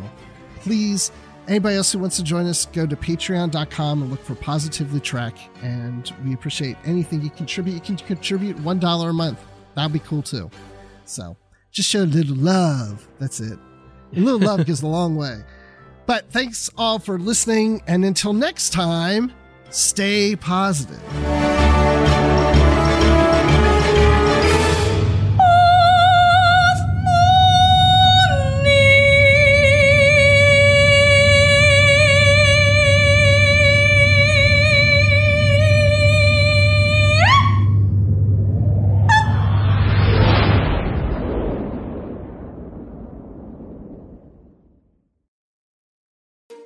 please, 0.60 1.12
anybody 1.48 1.76
else 1.76 1.92
who 1.92 1.98
wants 1.98 2.16
to 2.16 2.22
join 2.22 2.46
us, 2.46 2.66
go 2.66 2.86
to 2.86 2.96
patreon.com 2.96 4.02
and 4.02 4.10
look 4.10 4.22
for 4.24 4.34
Positively 4.34 5.00
Trek. 5.00 5.36
And 5.62 6.12
we 6.24 6.34
appreciate 6.34 6.76
anything 6.84 7.22
you 7.22 7.30
contribute. 7.30 7.74
You 7.74 7.80
can 7.80 7.96
contribute 7.96 8.56
$1 8.56 9.10
a 9.10 9.12
month. 9.12 9.40
That'd 9.74 9.92
be 9.92 9.98
cool 10.00 10.22
too. 10.22 10.50
So 11.04 11.36
just 11.70 11.90
show 11.90 12.02
a 12.02 12.04
little 12.04 12.36
love. 12.36 13.06
That's 13.18 13.40
it. 13.40 13.58
A 14.16 14.20
little 14.20 14.40
love 14.40 14.66
goes 14.66 14.82
a 14.82 14.86
long 14.86 15.16
way. 15.16 15.42
But 16.06 16.30
thanks 16.30 16.70
all 16.76 16.98
for 16.98 17.18
listening. 17.18 17.82
And 17.86 18.04
until 18.04 18.32
next 18.32 18.72
time, 18.72 19.32
stay 19.70 20.36
positive. 20.36 21.00